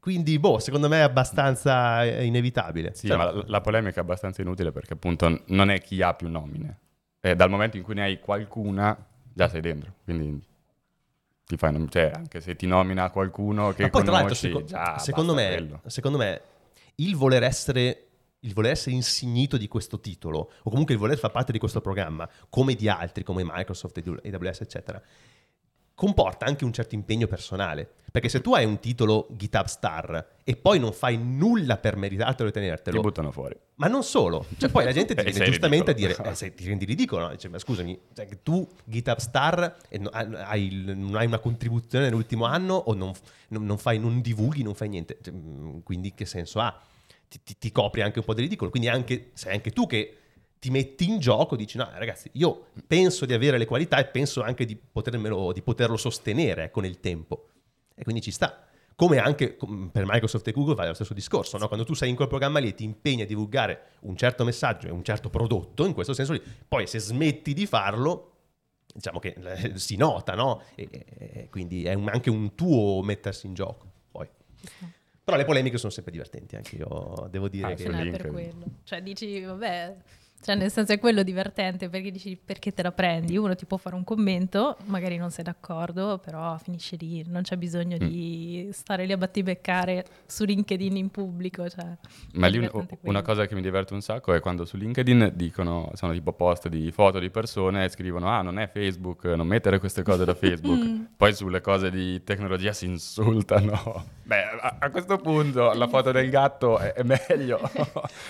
Quindi, 0.00 0.38
boh, 0.40 0.58
secondo 0.58 0.88
me 0.88 0.96
è 0.98 1.02
abbastanza 1.02 2.02
eh, 2.04 2.24
inevitabile. 2.24 2.92
Sì, 2.94 3.06
Cioè, 3.06 3.16
ma 3.16 3.30
la, 3.30 3.44
la 3.46 3.60
polemica 3.60 4.00
è 4.00 4.02
abbastanza 4.02 4.42
inutile 4.42 4.72
perché 4.72 4.94
appunto 4.94 5.42
non 5.46 5.70
è 5.70 5.80
chi 5.80 6.02
ha 6.02 6.12
più 6.12 6.28
nomine. 6.28 6.78
E 7.20 7.36
dal 7.36 7.48
momento 7.48 7.76
in 7.76 7.84
cui 7.84 7.94
ne 7.94 8.02
hai 8.02 8.18
qualcuna, 8.18 8.94
già 9.34 9.48
sei 9.48 9.60
dentro. 9.60 9.94
Quindi 10.04 10.42
ti 11.44 11.56
fai 11.56 11.72
nom- 11.72 11.88
cioè, 11.88 12.12
anche 12.14 12.40
se 12.40 12.56
ti 12.56 12.66
nomina 12.66 13.10
qualcuno 13.10 13.72
che 13.72 13.82
Ma 13.82 13.90
poi, 13.90 14.02
tra 14.02 14.12
l'altro, 14.12 14.34
conosci, 14.34 14.48
seco- 14.48 14.64
già 14.64 14.98
secondo, 14.98 15.34
me, 15.34 15.80
secondo 15.86 16.16
me, 16.16 16.40
il 16.96 17.16
voler 17.16 17.42
essere 17.42 18.06
il 18.44 18.52
voler 18.52 18.72
essere 18.72 18.94
insignito 18.94 19.56
di 19.56 19.68
questo 19.68 20.00
titolo, 20.00 20.52
o 20.62 20.70
comunque 20.70 20.92
il 20.92 21.00
voler 21.00 21.16
far 21.16 21.30
parte 21.30 21.50
di 21.50 21.58
questo 21.58 21.80
programma, 21.80 22.28
come 22.50 22.74
di 22.74 22.88
altri, 22.90 23.24
come 23.24 23.42
Microsoft, 23.42 24.02
AWS, 24.06 24.60
eccetera, 24.60 25.02
comporta 25.94 26.44
anche 26.44 26.64
un 26.64 26.72
certo 26.72 26.94
impegno 26.94 27.26
personale. 27.26 27.94
Perché 28.14 28.28
se 28.28 28.40
tu 28.40 28.54
hai 28.54 28.64
un 28.64 28.78
titolo 28.78 29.26
GitHub 29.32 29.64
Star 29.66 30.34
e 30.44 30.54
poi 30.54 30.78
non 30.78 30.92
fai 30.92 31.18
nulla 31.18 31.78
per 31.78 31.96
meritartelo 31.96 32.48
e 32.48 32.52
Ti 32.52 32.60
tenertelo, 32.60 33.00
buttano 33.00 33.32
fuori. 33.32 33.56
ma 33.74 33.88
non 33.88 34.04
solo, 34.04 34.46
cioè 34.56 34.70
poi 34.70 34.84
la 34.84 34.92
gente 34.92 35.16
ti 35.16 35.20
Eh, 35.26 35.30
viene 35.32 35.46
giustamente 35.46 35.90
a 35.90 35.94
dire, 35.94 36.10
ridicolo. 36.10 36.30
eh, 36.30 36.34
sei- 36.36 36.54
ti 36.54 36.64
rendi 36.64 36.84
ridicolo, 36.84 37.22
no? 37.26 37.30
Dice, 37.32 37.48
ma 37.48 37.58
scusami, 37.58 37.98
cioè, 38.14 38.28
tu 38.40 38.64
GitHub 38.84 39.16
Star 39.18 39.78
e 39.88 39.98
no- 39.98 40.10
hai, 40.10 40.64
il- 40.68 40.96
non 40.96 41.16
hai 41.16 41.26
una 41.26 41.40
contribuzione 41.40 42.04
nell'ultimo 42.04 42.44
anno 42.44 42.74
o 42.76 42.94
non, 42.94 43.10
non- 43.48 43.66
non 43.66 43.78
fai, 43.78 43.98
non 43.98 44.20
divulghi, 44.20 44.62
non 44.62 44.76
fai 44.76 44.90
niente, 44.90 45.18
Cioè, 45.20 45.34
mm, 45.34 45.78
quindi 45.82 46.14
che 46.14 46.24
senso 46.24 46.60
ha? 46.60 46.80
Ti, 47.28 47.40
ti- 47.42 47.58
ti 47.58 47.72
copri 47.72 48.02
anche 48.02 48.20
un 48.20 48.24
po' 48.24 48.34
di 48.34 48.42
ridicolo, 48.42 48.70
quindi 48.70 48.88
anche, 48.88 49.30
sei 49.34 49.54
anche 49.54 49.72
tu 49.72 49.88
che 49.88 50.16
ti 50.60 50.70
metti 50.70 51.08
in 51.08 51.18
gioco, 51.18 51.56
dici 51.56 51.78
no 51.78 51.88
ragazzi, 51.92 52.30
io 52.34 52.66
penso 52.86 53.26
di 53.26 53.32
avere 53.32 53.58
le 53.58 53.66
qualità 53.66 53.98
e 53.98 54.04
penso 54.04 54.40
anche 54.40 54.64
di, 54.64 54.76
potermelo, 54.76 55.50
di 55.52 55.62
poterlo 55.62 55.96
sostenere 55.96 56.62
ecco, 56.62 56.80
nel 56.80 57.00
tempo. 57.00 57.48
E 57.94 58.02
quindi 58.02 58.20
ci 58.22 58.30
sta. 58.30 58.64
Come 58.96 59.18
anche 59.18 59.56
per 59.90 60.04
Microsoft 60.06 60.46
e 60.46 60.52
Google 60.52 60.74
vale 60.76 60.88
lo 60.88 60.94
stesso 60.94 61.14
discorso, 61.14 61.58
no? 61.58 61.66
quando 61.66 61.84
tu 61.84 61.94
sei 61.94 62.10
in 62.10 62.16
quel 62.16 62.28
programma 62.28 62.60
lì 62.60 62.68
e 62.68 62.74
ti 62.74 62.84
impegni 62.84 63.22
a 63.22 63.26
divulgare 63.26 63.94
un 64.02 64.16
certo 64.16 64.44
messaggio 64.44 64.86
e 64.86 64.90
un 64.90 65.02
certo 65.02 65.30
prodotto, 65.30 65.84
in 65.84 65.94
questo 65.94 66.12
senso 66.12 66.32
lì, 66.32 66.40
poi 66.68 66.86
se 66.86 67.00
smetti 67.00 67.54
di 67.54 67.66
farlo, 67.66 68.30
diciamo 68.94 69.18
che 69.18 69.34
eh, 69.36 69.78
si 69.78 69.96
nota, 69.96 70.34
no? 70.34 70.62
E, 70.76 70.88
e- 70.92 71.48
quindi 71.50 71.84
è 71.84 71.94
un- 71.94 72.08
anche 72.08 72.30
un 72.30 72.54
tuo 72.54 73.02
mettersi 73.02 73.46
in 73.48 73.54
gioco. 73.54 73.90
Poi. 74.12 74.28
Però 75.24 75.36
le 75.36 75.44
polemiche 75.44 75.76
sono 75.78 75.90
sempre 75.90 76.12
divertenti, 76.12 76.54
anche 76.54 76.76
io 76.76 77.26
devo 77.30 77.48
dire 77.48 77.72
Ah, 77.72 77.74
che... 77.74 78.10
per 78.10 78.26
quello. 78.28 78.64
Cioè 78.84 79.02
dici, 79.02 79.40
vabbè, 79.40 79.96
cioè 80.44 80.56
nel 80.56 80.70
senso 80.70 80.92
è 80.92 80.98
quello 80.98 81.22
divertente 81.22 81.88
perché 81.88 82.10
dici 82.10 82.38
perché 82.42 82.72
te 82.74 82.82
la 82.82 82.92
prendi? 82.92 83.38
Uno 83.38 83.54
ti 83.54 83.64
può 83.64 83.78
fare 83.78 83.94
un 83.96 84.04
commento, 84.04 84.76
magari 84.84 85.16
non 85.16 85.30
sei 85.30 85.42
d'accordo, 85.44 86.18
però 86.18 86.56
finisce 86.58 86.96
lì, 86.96 87.24
non 87.26 87.40
c'è 87.42 87.56
bisogno 87.56 87.96
Mm. 87.96 88.06
di 88.06 88.68
stare 88.72 89.06
lì 89.06 89.12
a 89.12 89.16
battibeccare 89.16 90.04
su 90.26 90.44
LinkedIn 90.44 90.96
in 90.96 91.08
pubblico. 91.10 91.66
Cioè, 91.68 91.96
Ma 92.34 92.46
lì 92.48 92.58
un- 92.58 92.68
una 92.72 92.86
quello. 93.00 93.22
cosa 93.22 93.46
che 93.46 93.54
mi 93.54 93.62
diverte 93.62 93.94
un 93.94 94.02
sacco 94.02 94.34
è 94.34 94.40
quando 94.40 94.64
su 94.66 94.76
LinkedIn 94.76 95.32
dicono, 95.34 95.90
sono 95.94 96.12
tipo 96.12 96.32
post 96.34 96.68
di 96.68 96.90
foto 96.92 97.18
di 97.18 97.30
persone 97.30 97.84
e 97.84 97.88
scrivono 97.88 98.28
ah 98.28 98.42
non 98.42 98.58
è 98.58 98.68
Facebook, 98.68 99.24
non 99.24 99.46
mettere 99.46 99.78
queste 99.78 100.02
cose 100.02 100.24
da 100.26 100.34
Facebook. 100.34 101.12
Poi 101.16 101.34
sulle 101.34 101.60
cose 101.62 101.90
di 101.90 102.22
tecnologia 102.22 102.72
si 102.74 102.84
insultano. 102.84 104.04
Beh, 104.24 104.42
a, 104.42 104.76
a 104.80 104.90
questo 104.90 105.16
punto 105.18 105.72
la 105.72 105.86
foto 105.86 106.10
del 106.12 106.28
gatto 106.30 106.78
è, 106.78 106.92
è 106.92 107.02
meglio. 107.02 107.60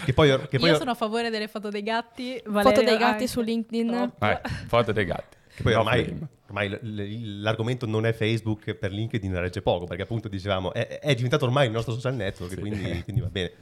Che 0.05 0.13
poi, 0.13 0.29
che 0.49 0.59
poi- 0.59 0.69
Io 0.71 0.77
sono 0.77 0.91
a 0.91 0.95
favore 0.95 1.31
delle 1.31 1.49
foto 1.49 1.71
dei 1.71 1.83
gatti. 1.83 2.03
Foto 2.13 2.51
Valerio 2.51 2.85
dei 2.85 2.97
gatti 2.97 3.13
anche. 3.13 3.27
su 3.27 3.41
LinkedIn. 3.41 4.13
Eh, 4.21 4.41
foto 4.67 4.93
dei 4.93 5.05
gatti. 5.05 5.37
Che 5.55 5.63
poi 5.63 5.75
ormai, 5.75 6.27
ormai 6.47 6.69
l- 6.69 6.79
l- 6.83 7.41
l'argomento 7.43 7.87
non 7.87 8.07
è 8.07 8.13
Facebook 8.13 8.75
per 8.75 8.91
LinkedIn 8.93 9.39
regge 9.39 9.63
poco, 9.63 9.85
perché 9.87 10.03
appunto 10.03 10.29
dicevamo 10.29 10.73
è, 10.73 10.99
è 10.99 11.15
diventato 11.15 11.45
ormai 11.45 11.67
il 11.67 11.73
nostro 11.73 11.95
social 11.95 12.15
network, 12.15 12.55
Sì. 12.55 12.59
quindi, 12.61 13.03
quindi 13.05 13.21
va 13.23 13.29
bene, 13.29 13.53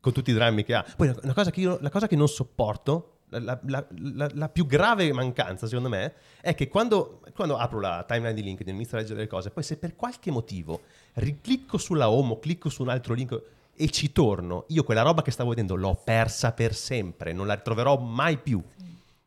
con 0.00 0.12
tutti 0.12 0.30
i 0.30 0.34
drammi 0.34 0.64
che 0.64 0.74
ha. 0.74 0.84
Poi 0.96 1.12
una 1.22 1.34
cosa 1.34 1.50
che 1.50 1.60
io, 1.60 1.78
la 1.80 1.90
cosa 1.90 2.08
che 2.08 2.16
non 2.16 2.26
sopporto, 2.28 3.12
la, 3.30 3.58
la- 3.64 3.86
la- 3.98 4.30
la 4.34 4.48
più 4.48 4.66
grave 4.66 5.12
mancanza 5.12 5.66
secondo 5.66 5.88
me, 5.88 6.14
è 6.40 6.54
che 6.54 6.66
quando, 6.68 7.20
quando 7.34 7.56
apro 7.56 7.78
la 7.80 8.04
timeline 8.06 8.34
di 8.34 8.42
LinkedIn, 8.42 8.74
inizio 8.74 8.96
a 8.96 9.00
leggere 9.00 9.20
le 9.20 9.26
cose, 9.28 9.50
poi 9.50 9.62
se 9.62 9.76
per 9.76 9.94
qualche 9.94 10.30
motivo 10.32 10.80
riclicco 11.14 11.78
sulla 11.78 12.10
home 12.10 12.32
o 12.32 12.38
clicco 12.40 12.68
su 12.68 12.82
un 12.82 12.88
altro 12.88 13.14
link 13.14 13.40
e 13.76 13.90
ci 13.90 14.12
torno, 14.12 14.64
io 14.68 14.82
quella 14.84 15.02
roba 15.02 15.22
che 15.22 15.30
stavo 15.30 15.50
vedendo 15.50 15.74
l'ho 15.74 15.94
persa 15.94 16.52
per 16.52 16.74
sempre, 16.74 17.32
non 17.32 17.46
la 17.46 17.54
ritroverò 17.54 17.98
mai 17.98 18.38
più, 18.38 18.62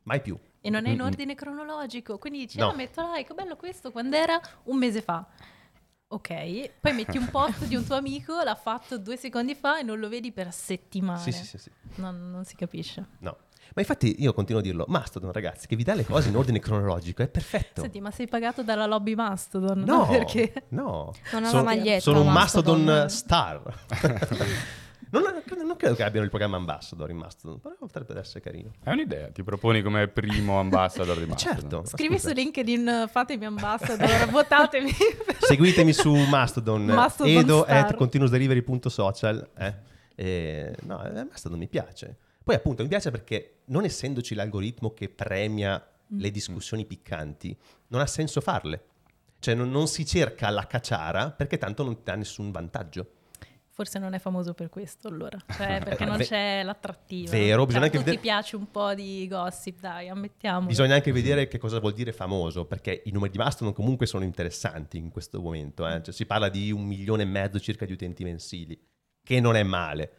mai 0.04 0.22
più. 0.22 0.38
E 0.62 0.70
non 0.70 0.86
è 0.86 0.90
in 0.90 0.98
Mm-mm. 0.98 1.06
ordine 1.06 1.36
cronologico, 1.36 2.18
quindi 2.18 2.40
dici, 2.40 2.58
No. 2.58 2.70
ah, 2.70 2.76
metto 2.76 3.10
like, 3.14 3.34
bello 3.34 3.56
questo, 3.56 3.92
quando 3.92 4.16
era 4.18 4.40
un 4.64 4.78
mese 4.78 5.02
fa. 5.02 5.26
Ok, 6.12 6.72
poi 6.80 6.94
metti 6.94 7.18
un 7.18 7.30
post 7.30 7.66
di 7.66 7.76
un 7.76 7.86
tuo 7.86 7.96
amico, 7.96 8.42
l'ha 8.42 8.56
fatto 8.56 8.98
due 8.98 9.16
secondi 9.16 9.54
fa 9.54 9.80
e 9.80 9.84
non 9.84 10.00
lo 10.00 10.10
vedi 10.10 10.32
per 10.32 10.52
settimane. 10.52 11.20
Sì, 11.20 11.32
sì, 11.32 11.46
sì, 11.46 11.58
sì. 11.60 11.72
Non, 11.96 12.32
non 12.32 12.44
si 12.46 12.56
capisce. 12.56 13.06
No. 13.20 13.38
Ma 13.76 13.82
infatti 13.82 14.16
io 14.22 14.34
continuo 14.34 14.62
a 14.62 14.64
dirlo, 14.64 14.86
Mastodon 14.88 15.32
ragazzi, 15.32 15.68
che 15.68 15.76
vi 15.76 15.84
dà 15.84 15.94
le 15.94 16.06
cose 16.06 16.30
in 16.30 16.36
ordine 16.36 16.60
cronologico, 16.60 17.22
è 17.22 17.28
perfetto. 17.28 17.82
Senti, 17.82 18.02
ma 18.02 18.12
sei 18.12 18.28
pagato 18.28 18.64
dalla 18.64 18.86
lobby 18.86 19.16
Mastodon? 19.16 19.80
no, 19.80 20.08
Perché? 20.10 20.66
no. 20.70 21.14
Non 21.32 21.44
ha 21.44 21.48
sono, 21.48 21.64
la 21.64 21.76
maglietta, 21.76 22.00
Sono 22.02 22.22
un 22.22 22.32
Mastodon. 22.32 22.84
Mastodon 22.84 23.10
star. 23.10 23.62
non, 25.12 25.24
non 25.66 25.76
credo 25.78 25.96
che 25.96 26.04
abbiano 26.04 26.24
il 26.26 26.30
programma 26.30 26.58
Ambassador 26.58 27.10
in 27.10 27.18
Mastodon, 27.18 27.60
però 27.60 27.76
potrebbe 27.80 28.20
essere 28.20 28.42
carino. 28.42 28.72
È 28.84 28.92
un'idea, 28.92 29.30
ti 29.30 29.44
proponi 29.44 29.82
come 29.82 30.08
primo 30.08 30.60
ambassador 30.60 31.18
di 31.18 31.26
Mastodon. 31.26 31.60
Certo. 31.60 31.84
Scrivi 31.86 32.16
scusa. 32.16 32.30
su 32.30 32.34
LinkedIn, 32.36 33.06
fatemi 33.10 33.46
ambassador, 33.46 34.30
votatemi. 34.30 34.92
Seguitemi 35.40 35.94
su 35.94 36.14
Mastodon, 36.14 36.86
Mastodon 36.86 37.32
edo 37.38 37.64
star. 37.64 37.78
at 37.86 37.96
continuousdelivery.social. 37.96 39.50
Eh. 39.58 39.74
E, 40.16 40.76
no, 40.84 41.04
eh, 41.04 41.24
Mastodon 41.24 41.58
mi 41.60 41.68
piace. 41.68 42.18
Poi 42.50 42.58
appunto 42.58 42.82
mi 42.82 42.90
piace 42.90 43.12
perché 43.12 43.60
non 43.66 43.84
essendoci 43.84 44.34
l'algoritmo 44.34 44.92
che 44.96 45.08
premia 45.08 45.88
le 46.08 46.32
discussioni 46.32 46.84
piccanti, 46.84 47.56
non 47.90 48.02
ha 48.02 48.08
senso 48.08 48.42
farle. 48.42 48.86
Cioè 49.38 49.54
non, 49.54 49.70
non 49.70 49.88
si 49.88 50.04
cerca 50.04 50.50
la 50.50 50.66
cacciara 50.66 51.30
perché 51.30 51.60
tanto 51.60 51.84
non 51.84 51.98
ti 51.98 52.02
dà 52.06 52.16
nessun 52.16 52.50
vantaggio. 52.50 53.12
Forse 53.68 54.00
non 54.00 54.16
è 54.16 54.20
famoso 54.20 54.56
per 54.56 54.70
questo 54.70 55.08
allora, 55.10 55.38
cioè 55.56 55.78
perché 55.86 56.06
non 56.06 56.18
c'è 56.18 56.64
l'attrattiva. 56.64 57.30
vero, 57.30 57.68
bisogna 57.68 57.86
cioè, 57.86 57.94
anche 57.96 58.04
vedere- 58.04 58.18
piace 58.20 58.56
un 58.56 58.72
po' 58.72 58.96
di 58.96 59.28
gossip, 59.30 59.80
dai, 59.80 60.10
ammettiamo. 60.10 60.66
Bisogna 60.66 60.96
anche 60.96 61.12
vedere 61.12 61.48
che 61.48 61.60
cosa 61.60 61.80
vuol 61.80 61.94
dire 61.94 62.12
famoso, 62.12 62.66
perché 62.66 63.04
i 63.06 63.12
numeri 63.12 63.32
di 63.32 63.38
Mastodon 63.38 63.76
comunque 63.76 64.08
sono 64.08 64.24
interessanti 64.24 64.98
in 64.98 65.12
questo 65.12 65.40
momento. 65.40 65.88
eh. 65.88 66.02
Cioè, 66.02 66.12
si 66.12 66.26
parla 66.26 66.50
di 66.50 66.72
un 66.72 66.84
milione 66.84 67.22
e 67.22 67.28
mezzo 67.28 67.60
circa 67.60 67.86
di 67.86 67.94
utenti 67.94 68.24
mensili, 68.24 68.76
che 69.24 69.40
non 69.40 69.56
è 69.56 69.62
male. 69.62 70.14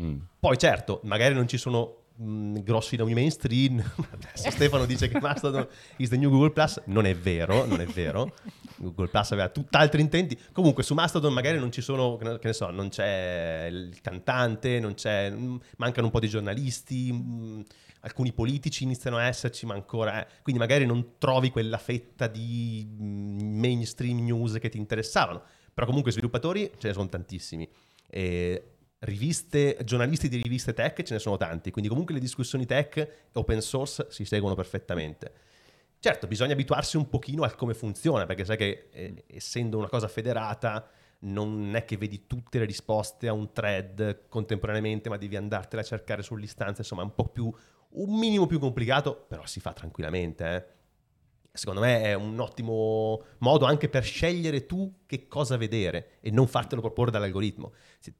Mm. 0.00 0.18
Poi 0.38 0.56
certo, 0.56 1.00
magari 1.04 1.34
non 1.34 1.46
ci 1.48 1.58
sono 1.58 2.04
mh, 2.16 2.60
grossi 2.60 2.96
nomi 2.96 3.14
mainstream. 3.14 3.78
Adesso 4.10 4.50
Stefano 4.50 4.86
dice 4.86 5.08
che 5.08 5.20
Mastodon 5.20 5.66
is 5.96 6.08
the 6.08 6.16
new 6.16 6.30
Google 6.30 6.50
Plus. 6.50 6.80
Non 6.86 7.06
è 7.06 7.14
vero, 7.14 7.64
non 7.64 7.80
è 7.80 7.86
vero. 7.86 8.34
Google 8.76 9.08
Plus 9.08 9.30
aveva 9.32 9.48
tutt'altri 9.48 10.00
intenti. 10.00 10.38
Comunque 10.52 10.82
su 10.82 10.94
Mastodon 10.94 11.32
magari 11.32 11.58
non 11.58 11.70
ci 11.70 11.80
sono, 11.80 12.16
che 12.16 12.38
ne- 12.42 12.52
so, 12.52 12.70
non 12.70 12.88
c'è 12.88 13.68
il 13.70 14.00
cantante, 14.00 14.80
non 14.80 14.94
c'è, 14.94 15.30
mh, 15.30 15.60
mancano 15.76 16.06
un 16.06 16.12
po' 16.12 16.20
di 16.20 16.28
giornalisti, 16.28 17.12
mh, 17.12 17.64
alcuni 18.00 18.32
politici 18.32 18.82
iniziano 18.84 19.16
a 19.16 19.24
esserci, 19.24 19.66
ma 19.66 19.74
ancora... 19.74 20.22
eh. 20.26 20.40
Quindi 20.42 20.60
magari 20.60 20.86
non 20.86 21.12
trovi 21.18 21.50
quella 21.50 21.78
fetta 21.78 22.26
di 22.26 22.86
mainstream 22.98 24.24
news 24.24 24.58
che 24.60 24.68
ti 24.68 24.78
interessavano. 24.78 25.42
Però 25.74 25.86
comunque 25.86 26.12
sviluppatori 26.12 26.70
ce 26.78 26.88
ne 26.88 26.92
sono 26.92 27.08
tantissimi. 27.08 27.68
E 28.10 28.71
riviste, 29.02 29.78
giornalisti 29.84 30.28
di 30.28 30.40
riviste 30.40 30.72
tech 30.72 31.02
ce 31.02 31.14
ne 31.14 31.20
sono 31.20 31.36
tanti, 31.36 31.70
quindi 31.70 31.88
comunque 31.88 32.14
le 32.14 32.20
discussioni 32.20 32.66
tech 32.66 33.28
open 33.32 33.60
source 33.60 34.06
si 34.10 34.24
seguono 34.24 34.54
perfettamente. 34.54 35.32
Certo, 35.98 36.26
bisogna 36.26 36.52
abituarsi 36.52 36.96
un 36.96 37.08
pochino 37.08 37.42
al 37.42 37.54
come 37.54 37.74
funziona, 37.74 38.26
perché 38.26 38.44
sai 38.44 38.56
che 38.56 38.88
eh, 38.90 39.24
essendo 39.28 39.78
una 39.78 39.88
cosa 39.88 40.08
federata 40.08 40.88
non 41.20 41.74
è 41.76 41.84
che 41.84 41.96
vedi 41.96 42.26
tutte 42.26 42.58
le 42.58 42.64
risposte 42.64 43.28
a 43.28 43.32
un 43.32 43.52
thread 43.52 44.28
contemporaneamente, 44.28 45.08
ma 45.08 45.16
devi 45.16 45.36
andartene 45.36 45.82
a 45.82 45.84
cercare 45.84 46.22
sull'istanza, 46.22 46.80
insomma 46.80 47.02
è 47.02 47.04
un 47.04 47.14
po' 47.14 47.28
più, 47.28 47.52
un 47.90 48.18
minimo 48.18 48.46
più 48.46 48.58
complicato, 48.58 49.14
però 49.28 49.46
si 49.46 49.60
fa 49.60 49.72
tranquillamente, 49.72 50.54
eh. 50.54 50.80
Secondo 51.54 51.82
me 51.82 52.02
è 52.02 52.14
un 52.14 52.40
ottimo 52.40 53.24
modo 53.40 53.66
anche 53.66 53.90
per 53.90 54.04
scegliere 54.04 54.64
tu 54.64 55.02
che 55.04 55.26
cosa 55.26 55.58
vedere 55.58 56.12
e 56.20 56.30
non 56.30 56.46
fartelo 56.46 56.80
proporre 56.80 57.10
dall'algoritmo. 57.10 57.74
Se 57.98 58.14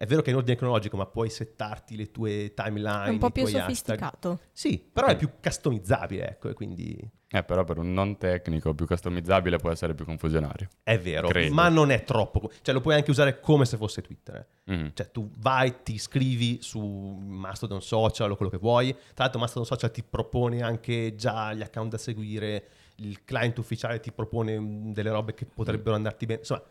È 0.00 0.06
vero 0.06 0.20
che 0.22 0.28
è 0.28 0.30
in 0.30 0.36
ordine 0.36 0.56
cronologico, 0.56 0.96
ma 0.96 1.06
puoi 1.06 1.28
settarti 1.28 1.96
le 1.96 2.12
tue 2.12 2.54
timeline. 2.54 3.06
È 3.06 3.08
un 3.08 3.18
po' 3.18 3.30
più 3.30 3.42
hashtag. 3.42 3.62
sofisticato. 3.62 4.40
Sì, 4.52 4.78
però 4.78 5.08
è 5.08 5.16
più 5.16 5.28
customizzabile, 5.42 6.28
ecco, 6.28 6.48
e 6.50 6.54
quindi 6.54 6.96
Eh, 7.30 7.42
però 7.42 7.64
per 7.64 7.78
un 7.78 7.92
non 7.92 8.16
tecnico 8.16 8.72
più 8.74 8.86
customizzabile 8.86 9.56
può 9.56 9.70
essere 9.72 9.94
più 9.94 10.04
confusionario. 10.04 10.68
è 10.84 11.00
vero, 11.00 11.26
Credo. 11.26 11.52
ma 11.52 11.68
non 11.68 11.90
è 11.90 12.04
troppo. 12.04 12.48
Cioè 12.62 12.72
lo 12.72 12.80
puoi 12.80 12.94
anche 12.94 13.10
usare 13.10 13.40
come 13.40 13.64
se 13.64 13.76
fosse 13.76 14.00
Twitter. 14.00 14.36
eh. 14.64 14.72
Mhm. 14.76 14.90
Cioè 14.94 15.10
tu 15.10 15.28
vai, 15.38 15.82
ti 15.82 15.94
iscrivi 15.94 16.58
su 16.62 16.80
Mastodon 16.80 17.82
Social 17.82 18.30
o 18.30 18.36
quello 18.36 18.52
che 18.52 18.58
vuoi. 18.58 18.92
Tra 18.92 19.24
l'altro 19.24 19.40
Mastodon 19.40 19.66
Social 19.66 19.90
ti 19.90 20.04
propone 20.04 20.62
anche 20.62 21.16
già 21.16 21.52
gli 21.54 21.62
account 21.62 21.90
da 21.90 21.98
seguire, 21.98 22.68
il 22.98 23.24
client 23.24 23.58
ufficiale 23.58 23.98
ti 23.98 24.12
propone 24.12 24.58
mm, 24.60 24.92
delle 24.92 25.10
robe 25.10 25.34
che 25.34 25.44
potrebbero 25.44 25.96
andarti 25.96 26.24
bene. 26.24 26.38
Insomma, 26.38 26.62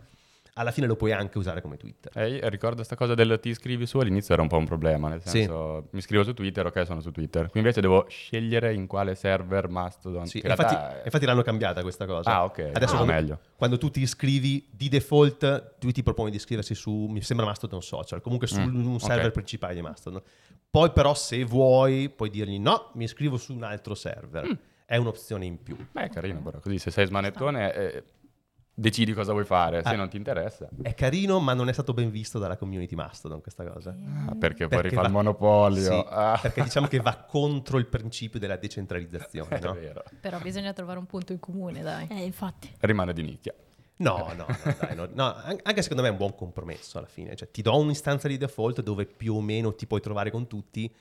alla 0.58 0.72
fine 0.72 0.88
lo 0.88 0.96
puoi 0.96 1.12
anche 1.12 1.38
usare 1.38 1.62
come 1.62 1.78
Twitter. 1.78 2.12
Eh, 2.18 2.40
ricordo 2.50 2.84
sta 2.84 2.96
cosa 2.96 3.14
del 3.14 3.40
ti 3.42 3.50
iscrivi 3.50 3.86
su, 3.86 4.00
all'inizio 4.00 4.34
era 4.34 4.42
un 4.44 4.50
po' 4.50 4.58
un 4.58 4.66
problema, 4.66 5.08
nel 5.08 5.22
Sì. 5.22 5.30
senso 5.42 5.88
mi 5.92 6.00
iscrivo 6.00 6.24
su 6.24 6.34
Twitter, 6.34 6.66
ok 6.66 6.86
sono 6.86 7.00
su 7.02 7.12
Twitter, 7.12 7.50
qui 7.50 7.60
invece 7.60 7.80
devo 7.82 8.06
scegliere 8.10 8.74
in 8.74 8.88
quale 8.88 9.16
server 9.16 9.70
Mastodon. 9.70 10.26
Sì, 10.26 10.40
in 10.44 10.50
infatti, 10.50 10.74
realtà 10.76 11.02
infatti 11.06 11.26
l'hanno 11.26 11.42
cambiata 11.44 11.82
questa 11.82 12.06
cosa. 12.06 12.36
Ah, 12.36 12.44
ok. 12.46 12.72
Adesso 12.74 12.94
Ah, 12.94 12.98
quando, 12.98 13.14
meglio. 13.14 13.40
quando 13.56 13.78
tu 13.78 13.90
ti 13.90 14.02
iscrivi 14.02 14.68
di 14.72 14.90
default, 14.90 15.76
lui 15.82 15.92
ti 15.92 16.04
propone 16.04 16.30
di 16.32 16.38
iscriversi 16.38 16.76
su, 16.76 16.92
mi 17.10 17.22
sembra 17.22 17.46
Mastodon 17.46 17.82
Social, 17.82 18.22
comunque 18.22 18.48
su 18.48 18.60
Mm, 18.60 18.86
un 18.86 19.00
server 19.00 19.28
ok. 19.28 19.32
principale 19.32 19.74
di 19.76 19.82
Mastodon. 19.82 20.22
Poi 20.70 20.92
però 20.92 21.14
se 21.14 21.44
vuoi 21.46 22.10
puoi 22.10 22.30
dirgli 22.30 22.60
no, 22.60 22.92
mi 22.96 23.06
iscrivo 23.06 23.38
su 23.38 23.54
un 23.54 23.64
altro 23.64 23.96
server. 23.96 24.46
Mm. 24.48 24.52
È 24.86 24.96
un'opzione 24.96 25.44
in 25.46 25.62
più. 25.62 25.76
Beh, 25.92 26.04
è 26.06 26.10
carino 26.10 26.42
però, 26.42 26.60
così 26.60 26.78
se 26.80 26.92
sei 26.92 27.06
smanettone 27.06 27.74
eh, 27.74 28.04
decidi 28.80 29.14
cosa 29.14 29.32
vuoi 29.32 29.44
fare, 29.44 29.82
se 29.82 29.90
Ah. 29.90 29.96
non 29.96 30.08
ti 30.08 30.18
interessa. 30.18 30.70
È 30.84 30.94
carino, 30.94 31.40
ma 31.40 31.54
non 31.56 31.68
è 31.68 31.74
stato 31.74 31.94
ben 31.94 32.12
visto 32.12 32.38
dalla 32.38 32.58
community 32.58 32.94
Mastodon 32.94 33.42
questa 33.42 33.64
cosa. 33.66 33.96
Ah, 34.28 34.36
perché 34.36 34.68
poi 34.68 34.84
rifà 34.84 35.02
il 35.02 35.12
monopolio. 35.12 35.82
Sì, 35.82 36.06
Ah. 36.10 36.38
perché 36.40 36.62
diciamo 36.64 36.86
che 36.88 37.00
va 37.00 37.16
contro 37.28 37.80
il 37.80 37.88
principio 37.88 38.40
della 38.40 38.56
decentralizzazione, 38.56 39.58
È 39.58 39.64
no? 39.64 39.74
vero. 39.74 40.04
Però 40.22 40.38
bisogna 40.40 40.74
trovare 40.74 41.00
un 41.00 41.08
punto 41.08 41.32
in 41.34 41.40
comune, 41.40 41.82
dai. 41.82 42.08
Eh, 42.10 42.24
infatti. 42.24 42.72
Rimane 42.82 43.14
di 43.14 43.24
nicchia. 43.24 43.54
No, 44.00 44.32
no, 44.38 44.46
no, 44.48 44.76
dai, 44.80 44.96
no, 44.96 45.08
no, 45.12 45.24
an- 45.34 45.58
anche 45.64 45.82
secondo 45.82 46.04
me 46.04 46.10
è 46.10 46.12
un 46.12 46.18
buon 46.18 46.36
compromesso 46.36 47.00
alla 47.00 47.08
fine. 47.08 47.36
Cioè, 47.36 47.50
ti 47.50 47.64
do 47.64 47.76
un'istanza 47.80 48.28
di 48.28 48.38
default 48.38 48.82
dove 48.84 49.08
più 49.08 49.34
o 49.34 49.42
meno 49.42 49.74
ti 49.74 49.88
puoi 49.88 50.02
trovare 50.02 50.30
con 50.30 50.46
tutti. 50.46 50.94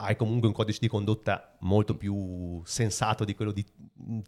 Hai 0.00 0.14
comunque 0.14 0.46
un 0.46 0.54
codice 0.54 0.78
di 0.80 0.86
condotta 0.86 1.56
molto 1.62 1.96
più 1.96 2.62
sensato 2.64 3.24
di 3.24 3.34
quello 3.34 3.50
di 3.50 3.66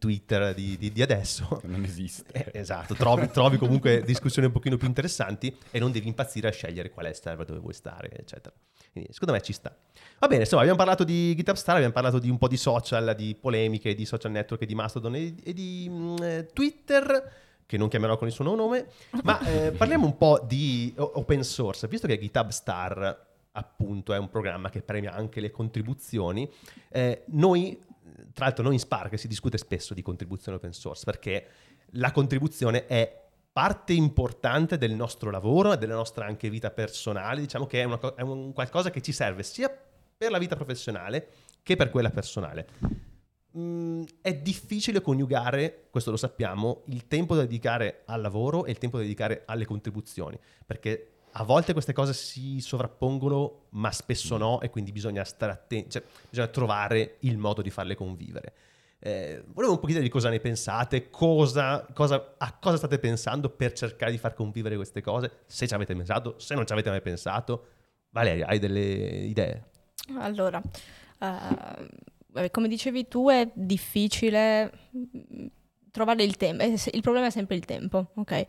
Twitter 0.01 0.53
di, 0.53 0.77
di- 0.77 0.91
di 0.91 1.01
adesso. 1.01 1.47
che 1.63 1.69
non 1.69 1.85
esiste. 1.85 2.33
Eh, 2.33 2.59
esatto, 2.59 2.95
trovi, 2.95 3.31
trovi 3.31 3.57
comunque 3.57 4.03
discussioni 4.03 4.49
un 4.49 4.53
pochino 4.53 4.77
più 4.77 4.89
interessanti 4.89 5.57
e 5.71 5.79
non 5.79 5.93
devi 5.93 6.09
impazzire 6.09 6.49
a 6.49 6.51
scegliere 6.51 6.91
qual 6.91 7.07
è 7.07 7.11
il 7.11 7.15
server 7.15 7.47
dove 7.47 7.61
vuoi 7.61 7.73
stare, 7.73 8.11
eccetera. 8.11 8.53
Quindi 8.91 9.13
secondo 9.13 9.33
me 9.33 9.41
ci 9.43 9.53
sta. 9.53 9.73
Va 10.19 10.27
bene, 10.27 10.41
insomma, 10.41 10.63
abbiamo 10.63 10.79
parlato 10.79 11.05
di 11.05 11.37
GitHub 11.37 11.55
Star, 11.55 11.77
abbiamo 11.77 11.95
parlato 11.95 12.19
di 12.19 12.29
un 12.29 12.39
po' 12.39 12.49
di 12.49 12.57
social, 12.57 13.15
di 13.17 13.37
polemiche, 13.41 13.95
di 13.95 14.05
social 14.05 14.33
network, 14.33 14.65
di 14.65 14.75
Mastodon 14.75 15.15
e, 15.15 15.35
e 15.41 15.53
di 15.53 15.87
mm, 15.89 16.17
eh, 16.21 16.49
Twitter, 16.53 17.33
che 17.65 17.77
non 17.77 17.89
chiamerò 17.89 18.19
con 18.19 18.27
il 18.27 18.35
suo 18.35 18.43
nome, 18.43 18.89
ma 19.23 19.39
eh, 19.47 19.71
parliamo 19.71 20.05
un 20.05 20.17
po' 20.17 20.45
di 20.45 20.93
open 20.97 21.45
source, 21.45 21.87
visto 21.87 22.09
che 22.09 22.19
GitHub 22.19 22.49
Star 22.49 23.29
appunto 23.53 24.13
è 24.13 24.19
un 24.19 24.29
programma 24.29 24.71
che 24.71 24.83
premia 24.83 25.13
anche 25.13 25.41
le 25.41 25.51
contribuzioni, 25.51 26.51
eh, 26.89 27.25
noi, 27.29 27.81
tra 28.33 28.47
l'altro 28.47 28.65
noi 28.65 28.75
in 28.75 28.81
Spark 28.81 29.19
si 29.19 29.29
discute 29.29 29.59
spesso 29.59 29.95
di 29.95 30.03
contribuzione 30.03 30.59
open 30.59 30.73
source 30.73 31.05
perché 31.05 31.47
la 31.95 32.13
contribuzione 32.13 32.87
è 32.87 33.29
parte 33.53 33.93
importante 33.93 34.79
del 34.79 34.93
nostro 34.93 35.31
lavoro 35.31 35.73
e 35.73 35.79
della 35.79 35.95
nostra 35.95 36.25
anche 36.25 36.49
vita 36.49 36.71
personale, 36.71 37.41
diciamo 37.41 37.67
che 37.67 37.81
è, 37.81 37.85
una 37.85 37.99
è 38.15 38.23
un 38.23 38.53
qualcosa 38.53 38.91
che 38.91 39.03
ci 39.03 39.13
serve 39.13 39.43
sia 39.43 39.75
per 40.17 40.31
la 40.31 40.39
vita 40.39 40.55
professionale 40.55 41.29
che 41.63 41.77
per 41.77 41.91
quella 41.91 42.11
personale. 42.11 42.69
Mm, 43.59 44.05
è 44.21 44.33
difficile 44.35 45.01
coniugare, 45.01 45.89
questo 45.91 46.13
lo 46.13 46.17
sappiamo, 46.17 46.83
il 46.87 47.09
tempo 47.09 47.35
da 47.35 47.41
dedicare 47.41 48.03
al 48.07 48.21
lavoro 48.21 48.65
e 48.65 48.71
il 48.71 48.79
tempo 48.79 48.97
da 48.97 49.03
dedicare 49.03 49.43
alle 49.47 49.65
contribuzioni, 49.65 50.39
perché 50.65 51.20
a 51.33 51.45
volte 51.45 51.73
queste 51.73 51.93
cose 51.93 52.13
si 52.13 52.61
sovrappongono, 52.61 53.67
ma 53.71 53.91
spesso 53.93 54.37
no, 54.37 54.61
e 54.61 54.71
quindi 54.71 54.93
bisogna 54.93 55.25
stare 55.25 55.53
attenti, 55.53 55.91
cioè 55.91 56.03
bisogna 56.29 56.49
trovare 56.49 57.17
il 57.21 57.39
modo 57.39 57.63
di 57.63 57.71
farle 57.71 57.95
convivere. 57.95 58.53
Eh, 59.03 59.43
volevo 59.47 59.75
un 59.75 59.81
po' 59.81 59.87
chiedere 59.87 60.09
cosa 60.09 60.29
ne 60.29 60.41
pensate, 60.41 61.09
cosa, 61.09 61.87
cosa- 61.95 62.35
a 62.37 62.59
cosa 62.59 62.77
state 62.77 62.99
pensando 62.99 63.49
per 63.49 63.73
cercare 63.73 64.11
di 64.11 64.19
far 64.19 64.35
convivere 64.35 64.77
queste 64.77 65.01
cose, 65.01 65.39
se 65.47 65.67
ci 65.67 65.75
avete 65.75 65.95
pensato, 65.95 66.35
se 66.39 66.55
non 66.55 66.67
ci 66.67 66.73
avete 66.73 66.91
mai 66.91 67.01
pensato. 67.01 67.67
Valeria, 68.11 68.47
hai 68.47 68.59
delle 68.59 68.81
idee? 68.81 69.71
Allora, 70.19 70.61
eh, 71.21 72.51
come 72.51 72.69
dicevi 72.69 73.09
tu, 73.09 73.29
è 73.29 73.51
difficile 73.55 74.71
mm, 74.97 75.47
trovare 75.91 76.23
il 76.25 76.37
tempo. 76.37 76.63
Eh, 76.63 76.77
Il 76.93 77.01
problema 77.01 77.27
è 77.27 77.31
sempre 77.31 77.57
il 77.57 77.65
tempo, 77.65 78.11
ok? 78.17 78.45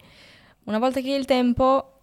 Una 0.65 0.79
volta 0.79 0.99
che 1.01 1.11
hai 1.13 1.19
il 1.19 1.25
tempo, 1.25 2.00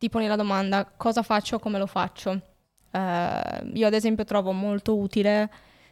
ti 0.00 0.08
poni 0.08 0.26
la 0.26 0.36
domanda 0.36 0.90
cosa 0.96 1.22
faccio, 1.22 1.58
come 1.58 1.76
lo 1.76 1.86
faccio. 1.86 2.40
Eh, 2.90 3.70
io 3.74 3.86
ad 3.86 3.92
esempio 3.92 4.24
trovo 4.24 4.50
molto 4.50 4.96
utile 4.96 5.50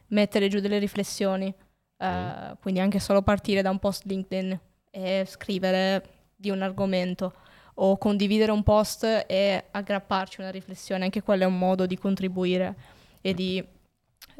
mettere 0.08 0.48
giù 0.48 0.60
delle 0.60 0.78
riflessioni, 0.78 1.52
eh, 1.98 2.56
quindi 2.58 2.80
anche 2.80 3.00
solo 3.00 3.20
partire 3.20 3.60
da 3.60 3.68
un 3.68 3.78
post 3.78 4.04
LinkedIn 4.06 4.58
e 4.90 5.24
scrivere 5.28 6.30
di 6.34 6.48
un 6.48 6.62
argomento 6.62 7.34
o 7.74 7.98
condividere 7.98 8.50
un 8.50 8.62
post 8.62 9.04
e 9.26 9.64
aggrapparci 9.70 10.40
una 10.40 10.50
riflessione, 10.50 11.04
anche 11.04 11.22
quello 11.22 11.42
è 11.42 11.46
un 11.46 11.58
modo 11.58 11.84
di 11.84 11.98
contribuire 11.98 12.74
e 13.20 13.34
di 13.34 13.62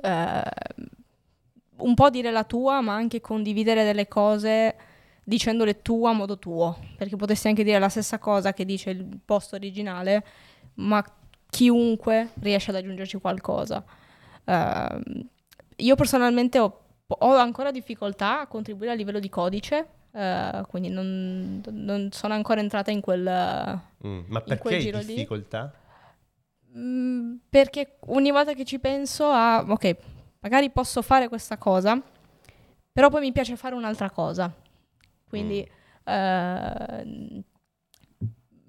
eh, 0.02 0.42
un 1.76 1.94
po' 1.94 2.08
dire 2.08 2.30
la 2.30 2.44
tua, 2.44 2.80
ma 2.80 2.94
anche 2.94 3.20
condividere 3.20 3.84
delle 3.84 4.08
cose 4.08 4.76
dicendole 5.28 5.82
tu 5.82 6.06
a 6.06 6.12
modo 6.12 6.38
tuo, 6.38 6.78
perché 6.96 7.16
potresti 7.16 7.48
anche 7.48 7.62
dire 7.62 7.78
la 7.78 7.90
stessa 7.90 8.18
cosa 8.18 8.54
che 8.54 8.64
dice 8.64 8.88
il 8.88 9.20
post 9.22 9.52
originale, 9.52 10.24
ma 10.76 11.04
chiunque 11.50 12.30
riesce 12.40 12.70
ad 12.70 12.76
aggiungerci 12.76 13.18
qualcosa. 13.18 13.84
Ehm, 14.44 15.02
io 15.76 15.94
personalmente 15.96 16.58
ho, 16.58 16.80
ho 17.06 17.36
ancora 17.36 17.70
difficoltà 17.70 18.40
a 18.40 18.46
contribuire 18.46 18.92
a 18.92 18.96
livello 18.96 19.18
di 19.18 19.28
codice, 19.28 19.86
eh, 20.12 20.62
quindi 20.66 20.88
non, 20.88 21.62
non 21.72 22.08
sono 22.10 22.32
ancora 22.32 22.60
entrata 22.60 22.90
in 22.90 23.02
quel... 23.02 23.22
Mm, 23.24 24.20
ma 24.28 24.38
In 24.38 24.44
perché 24.44 24.58
quel 24.62 24.74
hai 24.76 24.80
giro 24.80 24.98
lì? 25.00 25.14
difficoltà? 25.14 25.72
Mm, 26.74 27.34
perché 27.50 27.98
ogni 28.06 28.30
volta 28.30 28.54
che 28.54 28.64
ci 28.64 28.78
penso 28.78 29.26
a, 29.26 29.62
ok, 29.68 29.96
magari 30.40 30.70
posso 30.70 31.02
fare 31.02 31.28
questa 31.28 31.58
cosa, 31.58 32.00
però 32.90 33.10
poi 33.10 33.20
mi 33.20 33.32
piace 33.32 33.56
fare 33.56 33.74
un'altra 33.74 34.08
cosa. 34.08 34.50
Quindi 35.28 35.68
eh, 36.04 37.04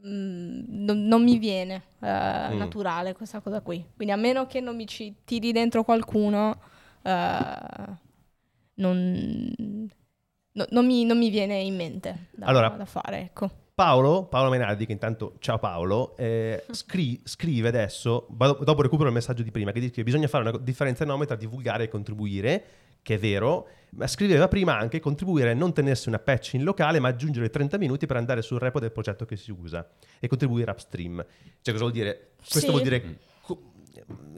mm, 0.06 0.64
non, 0.86 1.06
non 1.08 1.24
mi 1.24 1.38
viene 1.38 1.84
eh, 2.02 2.08
Mm. 2.54 2.58
naturale 2.58 3.14
questa 3.14 3.40
cosa 3.42 3.62
qui. 3.62 3.84
Quindi 3.96 4.14
a 4.14 4.18
meno 4.18 4.46
che 4.48 4.60
non 4.60 4.76
mi 4.76 4.88
ci 4.88 5.16
tiri 5.26 5.52
dentro 5.52 5.84
qualcuno, 5.84 6.60
eh, 7.02 7.98
non, 8.76 9.88
no- 10.54 10.66
non 10.70 10.86
mi, 10.86 11.06
non 11.06 11.18
mi 11.18 11.30
viene 11.30 11.60
in 11.60 11.76
mente 11.76 12.28
da, 12.32 12.46
Allora- 12.48 12.70
da 12.70 12.86
fare, 12.86 13.20
ecco. 13.22 13.50
Paolo, 13.80 14.26
Paolo 14.26 14.50
Menardi, 14.50 14.86
che 14.86 14.92
intanto, 14.92 15.36
ciao 15.40 15.58
Paolo, 15.58 16.18
eh, 16.18 16.66
scri- 16.72 17.22
scrive 17.24 17.70
adesso, 17.70 18.28
dopo 18.30 18.82
recupero 18.82 19.08
il 19.08 19.14
messaggio 19.16 19.42
di 19.42 19.52
prima, 19.52 19.72
che 19.72 19.80
dice 19.80 19.94
che 19.94 20.04
bisogna 20.04 20.28
fare 20.28 20.50
una 20.50 20.58
differenza 20.58 21.04
enorme 21.04 21.26
tra 21.26 21.38
divulgare 21.38 21.86
e 21.86 21.88
contribuire, 21.88 22.64
che 23.02 23.16
è 23.16 23.18
vero, 23.20 23.68
ma 23.92 24.06
scriveva 24.08 24.48
prima 24.48 24.78
anche 24.78 25.00
contribuire 25.00 25.52
è 25.52 25.54
non 25.54 25.74
tenersi 25.74 26.10
una 26.10 26.20
patch 26.20 26.54
in 26.54 26.64
locale, 26.64 27.00
ma 27.00 27.08
aggiungere 27.08 27.50
30 27.50 27.78
minuti 27.78 28.06
per 28.06 28.18
andare 28.18 28.42
sul 28.42 28.60
repo 28.60 28.80
del 28.80 28.92
progetto 28.92 29.26
che 29.26 29.36
si 29.36 29.52
usa 29.52 29.88
e 30.20 30.28
contribuire 30.28 30.70
upstream. 30.72 31.26
Cioè 31.62 31.74
cosa 31.74 31.78
vuol 31.80 31.92
dire? 31.92 32.32
Questo 32.38 32.60
Sì. 32.60 32.70
vuol 32.70 32.82
dire 32.84 33.20
co- 33.42 33.72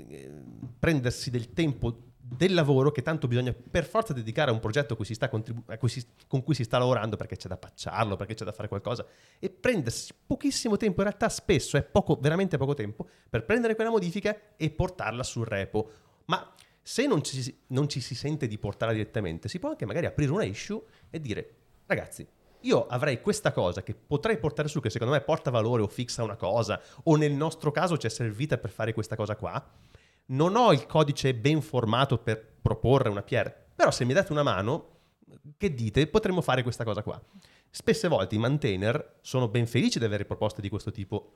eh, 0.09 0.31
prendersi 0.79 1.29
del 1.29 1.51
tempo 1.53 2.03
del 2.23 2.53
lavoro 2.53 2.91
che 2.91 3.01
tanto 3.01 3.27
bisogna 3.27 3.53
per 3.53 3.83
forza 3.83 4.13
dedicare 4.13 4.51
a 4.51 4.53
un 4.53 4.61
progetto 4.61 4.93
a 4.93 4.95
cui 4.95 5.03
si 5.03 5.13
sta 5.15 5.27
contribu- 5.27 5.69
a 5.69 5.77
cui 5.77 5.89
si- 5.89 6.05
con 6.27 6.43
cui 6.43 6.55
si 6.55 6.63
sta 6.63 6.77
lavorando 6.77 7.17
perché 7.17 7.35
c'è 7.35 7.49
da 7.49 7.57
pacciarlo, 7.57 8.15
perché 8.15 8.35
c'è 8.35 8.45
da 8.45 8.53
fare 8.53 8.69
qualcosa 8.69 9.05
e 9.37 9.49
prendersi 9.49 10.13
pochissimo 10.25 10.77
tempo, 10.77 11.01
in 11.01 11.07
realtà 11.07 11.27
spesso 11.27 11.75
è 11.75 11.83
poco, 11.83 12.17
veramente 12.21 12.57
poco 12.57 12.73
tempo, 12.73 13.05
per 13.29 13.43
prendere 13.43 13.75
quella 13.75 13.89
modifica 13.89 14.37
e 14.55 14.69
portarla 14.69 15.23
sul 15.23 15.45
repo. 15.45 15.91
Ma 16.25 16.53
se 16.81 17.05
non 17.05 17.23
ci, 17.23 17.57
non 17.67 17.87
ci 17.87 18.01
si 18.01 18.15
sente 18.15 18.47
di 18.47 18.57
portarla 18.57 18.93
direttamente, 18.93 19.47
si 19.47 19.59
può 19.59 19.69
anche 19.69 19.85
magari 19.85 20.05
aprire 20.05 20.31
una 20.31 20.43
issue 20.43 20.81
e 21.09 21.19
dire, 21.19 21.55
ragazzi, 21.85 22.27
io 22.61 22.87
avrei 22.87 23.21
questa 23.21 23.51
cosa 23.51 23.81
che 23.83 23.95
potrei 23.95 24.37
portare 24.37 24.67
su, 24.67 24.79
che 24.79 24.89
secondo 24.89 25.13
me 25.13 25.21
porta 25.21 25.49
valore 25.49 25.81
o 25.81 25.87
fixa 25.87 26.23
una 26.23 26.35
cosa, 26.35 26.81
o 27.03 27.15
nel 27.15 27.31
nostro 27.31 27.71
caso 27.71 27.97
ci 27.97 28.07
è 28.07 28.09
servita 28.09 28.57
per 28.57 28.69
fare 28.69 28.93
questa 28.93 29.15
cosa 29.15 29.35
qua. 29.35 29.63
Non 30.27 30.55
ho 30.55 30.71
il 30.71 30.85
codice 30.85 31.33
ben 31.33 31.61
formato 31.61 32.17
per 32.17 32.41
proporre 32.61 33.09
una 33.09 33.23
PR, 33.23 33.51
però 33.75 33.91
se 33.91 34.05
mi 34.05 34.13
date 34.13 34.31
una 34.31 34.43
mano, 34.43 34.99
che 35.57 35.73
dite, 35.73 36.07
potremmo 36.07 36.41
fare 36.41 36.63
questa 36.63 36.83
cosa 36.83 37.01
qua. 37.01 37.21
Spesse 37.69 38.07
volte 38.07 38.35
i 38.35 38.37
maintainer 38.37 39.19
sono 39.21 39.47
ben 39.47 39.65
felici 39.65 39.97
di 39.97 40.05
avere 40.05 40.25
proposte 40.25 40.61
di 40.61 40.69
questo 40.69 40.91
tipo 40.91 41.33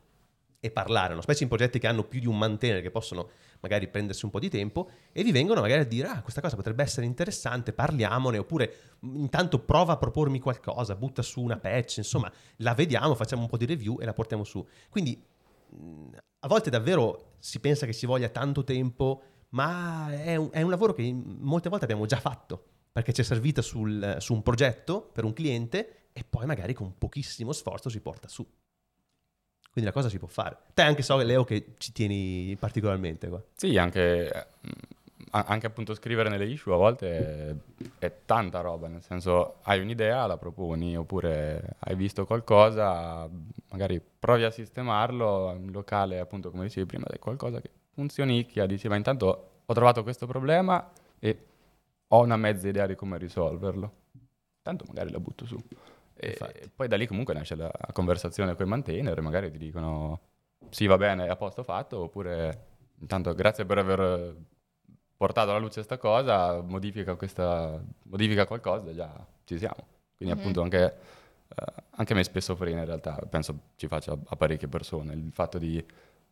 e 0.66 0.72
parlare, 0.72 1.14
no? 1.14 1.22
specie 1.22 1.44
in 1.44 1.50
progetti 1.50 1.78
che 1.78 1.88
hanno 1.88 2.04
più 2.04 2.20
di 2.20 2.28
un 2.28 2.38
maintainer 2.38 2.82
che 2.82 2.90
possono 2.90 3.30
magari 3.60 3.88
prendersi 3.88 4.26
un 4.26 4.32
po' 4.32 4.40
di 4.40 4.50
tempo 4.50 4.90
e 5.12 5.24
vi 5.24 5.32
vengono 5.32 5.62
magari 5.62 5.82
a 5.82 5.86
dire 5.86 6.08
ah 6.08 6.22
questa 6.22 6.42
cosa 6.42 6.56
potrebbe 6.56 6.82
essere 6.82 7.06
interessante, 7.06 7.72
parliamone 7.72 8.38
oppure 8.40 8.74
"Mm, 9.06 9.16
intanto 9.22 9.60
prova 9.60 9.94
a 9.94 9.98
propormi 9.98 10.40
qualcosa, 10.40 10.96
butta 10.96 11.22
su 11.22 11.42
una 11.42 11.58
patch, 11.58 11.98
insomma 11.98 12.32
la 12.58 12.74
vediamo, 12.74 13.14
facciamo 13.16 13.44
un 13.44 13.48
po' 13.48 13.58
di 13.58 13.66
review 13.66 14.00
e 14.02 14.06
la 14.06 14.14
portiamo 14.14 14.44
su. 14.44 14.66
Quindi 14.90 15.22
mh, 15.70 16.08
a 16.40 16.48
volte 16.48 16.70
davvero 16.70 17.34
si 17.40 17.60
pensa 17.60 17.86
che 17.86 17.94
ci 17.94 18.06
voglia 18.06 18.30
tanto 18.30 18.64
tempo, 18.64 19.22
ma 19.50 20.08
è 20.12 20.36
un, 20.36 20.50
è 20.52 20.62
un 20.62 20.70
lavoro 20.70 20.94
che 20.94 21.12
molte 21.14 21.70
volte 21.70 21.86
abbiamo 21.86 22.06
già 22.06 22.18
fatto 22.20 22.64
perché 22.92 23.14
ci 23.14 23.22
è 23.22 23.24
servita 23.24 23.62
sul- 23.62 24.16
su 24.20 24.34
un 24.34 24.42
progetto 24.42 25.10
per 25.14 25.26
un 25.26 25.34
cliente 25.34 26.10
e 26.14 26.24
poi 26.24 26.46
magari 26.46 26.74
con 26.74 26.98
pochissimo 26.98 27.52
sforzo 27.52 27.90
si 27.90 28.00
porta 28.00 28.28
su. 28.28 28.46
Quindi 29.76 29.92
la 29.92 30.00
cosa 30.00 30.08
si 30.08 30.18
può 30.20 30.30
fare. 30.30 30.56
Te 30.74 30.84
anche 30.84 31.02
so, 31.02 31.18
Leo, 31.18 31.44
che 31.44 31.74
ci 31.78 31.92
tieni 31.92 32.56
particolarmente 32.58 33.28
qua. 33.28 33.44
Sì, 33.56 33.78
anche, 33.78 34.32
eh, 34.32 34.46
anche 35.32 35.68
appunto 35.68 35.94
scrivere 35.94 36.30
nelle 36.30 36.46
issue 36.46 36.74
a 36.74 36.78
volte 36.78 37.18
è, 37.18 37.56
è 38.00 38.14
tanta 38.24 38.62
roba, 38.62 38.88
nel 38.88 39.02
senso 39.04 39.58
hai 39.64 39.82
un'idea, 39.82 40.28
la 40.28 40.38
proponi, 40.38 40.96
oppure 40.96 41.76
hai 41.80 41.94
visto 41.98 42.26
qualcosa, 42.26 43.30
magari 43.72 44.02
provi 44.18 44.46
a 44.46 44.50
sistemarlo 44.50 45.52
in 45.58 45.72
locale, 45.74 46.20
appunto 46.20 46.52
come 46.52 46.64
dicevi 46.64 46.86
prima, 46.86 47.08
è 47.08 47.20
qualcosa 47.20 47.60
che 47.60 47.70
funzionicchia, 47.92 48.66
dici 48.66 48.88
ma 48.88 48.96
intanto 48.96 49.50
ho 49.66 49.74
trovato 49.74 50.04
questo 50.04 50.26
problema 50.26 50.90
e 51.20 51.38
ho 52.08 52.22
una 52.22 52.38
mezza 52.38 52.70
idea 52.70 52.86
di 52.86 52.96
come 52.96 53.18
risolverlo. 53.18 53.94
Tanto 54.62 54.86
magari 54.88 55.12
la 55.12 55.20
butto 55.20 55.46
su. 55.46 55.62
E 56.18 56.72
poi 56.74 56.88
da 56.88 56.96
lì 56.98 57.08
comunque 57.08 57.34
nasce 57.34 57.56
la 57.56 57.72
conversazione 57.94 58.56
con 58.56 58.66
i 58.66 58.70
maintainer, 58.70 59.20
magari 59.22 59.52
ti 59.52 59.58
dicono 59.58 60.20
sì 60.70 60.88
va 60.88 60.98
bene, 60.98 61.26
è 61.26 61.30
a 61.30 61.36
posto 61.36 61.64
fatto, 61.64 62.00
oppure 62.04 62.68
intanto 63.00 63.34
grazie 63.34 63.66
per 63.66 63.78
aver 63.78 64.36
portato 65.18 65.50
alla 65.52 65.60
luce 65.60 65.76
questa 65.76 65.98
cosa, 65.98 66.62
modifica, 66.62 67.16
questa, 67.16 67.82
modifica 68.04 68.46
qualcosa, 68.46 68.94
già 68.94 69.26
ci 69.46 69.58
siamo. 69.58 69.88
Quindi 70.16 70.34
Mhm. 70.36 70.40
appunto 70.42 70.62
anche, 70.62 70.96
eh, 71.56 71.74
anche 71.92 72.14
a 72.14 72.16
me 72.16 72.24
spesso 72.24 72.56
frena 72.56 72.80
in 72.80 72.86
realtà, 72.86 73.16
penso 73.30 73.60
ci 73.76 73.88
faccia 73.88 74.14
a, 74.14 74.18
a 74.26 74.36
parecchie 74.36 74.68
persone, 74.68 75.14
il 75.14 75.32
fatto 75.32 75.58
di 75.58 75.78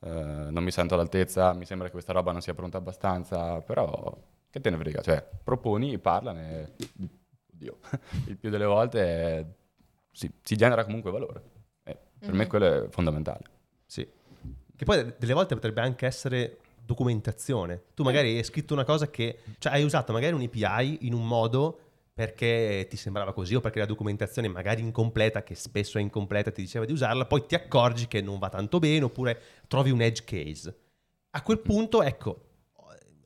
eh, 0.05 0.09
non 0.49 0.63
mi 0.63 0.71
sento 0.71 0.95
all'altezza, 0.95 1.53
mi 1.53 1.65
sembra 1.65 1.87
che 1.87 1.93
questa 1.93 2.11
roba 2.13 2.31
non 2.33 2.41
sia 2.41 2.53
pronta 2.53 2.77
abbastanza, 2.77 3.59
però 3.61 4.15
che 4.49 4.59
te 4.59 4.69
ne 4.69 4.77
frega, 4.77 5.01
cioè 5.01 5.25
proponi, 5.43 5.97
parlane, 5.97 6.73
oddio, 7.53 7.77
il 8.27 8.37
più 8.37 8.49
delle 8.49 8.65
volte 8.65 9.01
è- 9.01 9.45
si, 10.13 10.31
si 10.41 10.55
genera 10.55 10.85
comunque 10.85 11.11
valore. 11.11 11.41
E 11.83 11.97
per 12.19 12.31
me 12.31 12.43
Mhm. 12.43 12.49
quello 12.49 12.65
è 12.85 12.89
fondamentale. 12.89 13.41
Sì. 13.85 14.07
Che 14.75 14.85
poi 14.85 15.13
delle 15.17 15.33
volte 15.33 15.55
potrebbe 15.55 15.81
anche 15.81 16.05
essere 16.05 16.59
documentazione. 16.85 17.83
Tu 17.93 18.03
magari 18.03 18.37
hai 18.37 18.43
scritto 18.43 18.73
una 18.73 18.85
cosa 18.85 19.09
che... 19.09 19.39
Cioè 19.57 19.73
hai 19.73 19.83
usato 19.83 20.13
magari 20.13 20.33
un 20.33 20.41
API 20.41 21.05
in 21.05 21.13
un 21.13 21.27
modo 21.27 21.79
perché 22.13 22.85
ti 22.89 22.95
sembrava 22.95 23.33
così 23.33 23.55
o 23.55 23.59
perché 23.59 23.79
la 23.79 23.85
documentazione 23.85 24.47
magari 24.47 24.81
incompleta, 24.81 25.41
che 25.43 25.55
spesso 25.55 25.97
è 25.97 26.01
incompleta, 26.01 26.51
ti 26.51 26.61
diceva 26.61 26.85
di 26.85 26.91
usarla, 26.93 27.25
poi 27.25 27.45
ti 27.47 27.55
accorgi 27.55 28.07
che 28.07 28.21
non 28.21 28.37
va 28.37 28.49
tanto 28.49 28.77
bene 28.79 29.05
oppure 29.05 29.39
trovi 29.67 29.89
un 29.89 30.01
edge 30.01 30.23
case. 30.23 30.77
A 31.31 31.41
quel 31.41 31.59
punto, 31.59 32.03
ecco, 32.03 32.41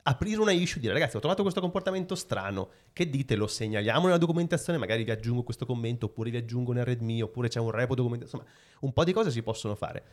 aprire 0.09 0.39
una 0.39 0.51
issue 0.51 0.77
e 0.77 0.81
dire 0.81 0.93
ragazzi 0.93 1.17
ho 1.17 1.19
trovato 1.19 1.41
questo 1.41 1.59
comportamento 1.59 2.15
strano, 2.15 2.69
che 2.93 3.09
dite? 3.09 3.35
Lo 3.35 3.47
segnaliamo 3.47 4.05
nella 4.05 4.17
documentazione, 4.17 4.79
magari 4.79 5.03
vi 5.03 5.11
aggiungo 5.11 5.43
questo 5.43 5.65
commento 5.65 6.05
oppure 6.05 6.29
vi 6.29 6.37
aggiungo 6.37 6.71
un 6.71 6.83
README 6.83 7.21
oppure 7.23 7.49
c'è 7.49 7.59
un 7.59 7.71
repo 7.71 7.93
documentazione, 7.95 8.43
insomma 8.45 8.65
un 8.81 8.93
po' 8.93 9.03
di 9.03 9.11
cose 9.11 9.31
si 9.31 9.41
possono 9.43 9.75
fare. 9.75 10.03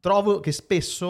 Trovo 0.00 0.40
che 0.40 0.52
spesso 0.52 1.06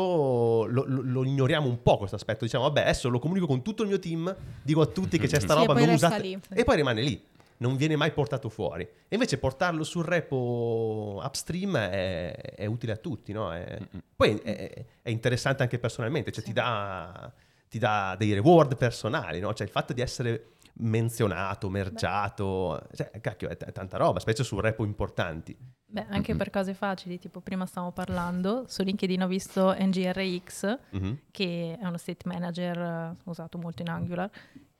lo, 0.66 0.84
lo- 0.86 1.02
lo 1.02 1.24
ignoriamo 1.24 1.66
un 1.66 1.82
po' 1.82 1.96
questo 1.98 2.14
aspetto, 2.14 2.44
diciamo 2.44 2.62
vabbè 2.64 2.82
adesso 2.82 3.08
lo 3.08 3.18
comunico 3.18 3.46
con 3.46 3.60
tutto 3.62 3.82
il 3.82 3.88
mio 3.88 3.98
team, 3.98 4.34
dico 4.62 4.80
a 4.80 4.86
tutti 4.86 5.18
che 5.18 5.26
c'è 5.26 5.40
sta 5.40 5.54
Sì, 5.54 5.58
roba, 5.66 5.72
e 5.72 5.76
poi 5.76 5.84
non 5.86 5.94
usate 5.96 6.20
lì. 6.22 6.40
e 6.50 6.62
poi 6.62 6.76
rimane 6.76 7.02
lì. 7.02 7.20
Non 7.56 7.76
viene 7.76 7.94
mai 7.96 8.12
portato 8.12 8.48
fuori. 8.48 8.82
E 8.82 9.14
invece 9.14 9.38
portarlo 9.38 9.84
sul 9.84 10.04
repo 10.04 11.20
upstream 11.24 11.76
è, 11.76 12.32
è 12.34 12.66
utile 12.66 12.92
a 12.92 12.96
tutti, 12.96 13.32
no? 13.32 13.52
È- 13.52 13.78
poi 14.14 14.36
è, 14.38 14.84
è 15.02 15.10
interessante 15.10 15.62
anche 15.62 15.78
personalmente, 15.78 16.30
cioè 16.32 16.44
ti, 16.44 16.52
dà, 16.52 17.32
ti 17.74 17.80
dà 17.80 18.14
dei 18.16 18.32
reward 18.34 18.76
personali, 18.76 19.40
no? 19.40 19.52
Cioè 19.52 19.66
il 19.66 19.72
fatto 19.72 19.92
di 19.92 20.00
essere 20.00 20.50
menzionato, 20.74 21.68
mergiato, 21.68 22.80
cioè, 22.94 23.10
cacchio, 23.20 23.48
è, 23.48 23.56
t- 23.56 23.64
è 23.64 23.72
tanta 23.72 23.96
roba, 23.96 24.20
specie 24.20 24.44
su 24.44 24.60
repo 24.60 24.84
importanti. 24.84 25.56
Beh, 25.84 26.06
anche 26.08 26.32
Mhm. 26.32 26.38
per 26.38 26.50
cose 26.50 26.72
facili, 26.72 27.18
tipo 27.18 27.40
prima 27.40 27.66
stavamo 27.66 27.90
parlando, 27.90 28.64
su 28.68 28.84
LinkedIn 28.84 29.22
ho 29.22 29.26
visto 29.26 29.74
NGRX, 29.76 30.78
Mhm. 30.90 31.18
che 31.32 31.76
è 31.80 31.84
uno 31.84 31.96
state 31.96 32.28
manager 32.28 32.78
eh, 32.78 33.16
usato 33.24 33.58
molto 33.58 33.82
in 33.82 33.88
Angular, 33.88 34.30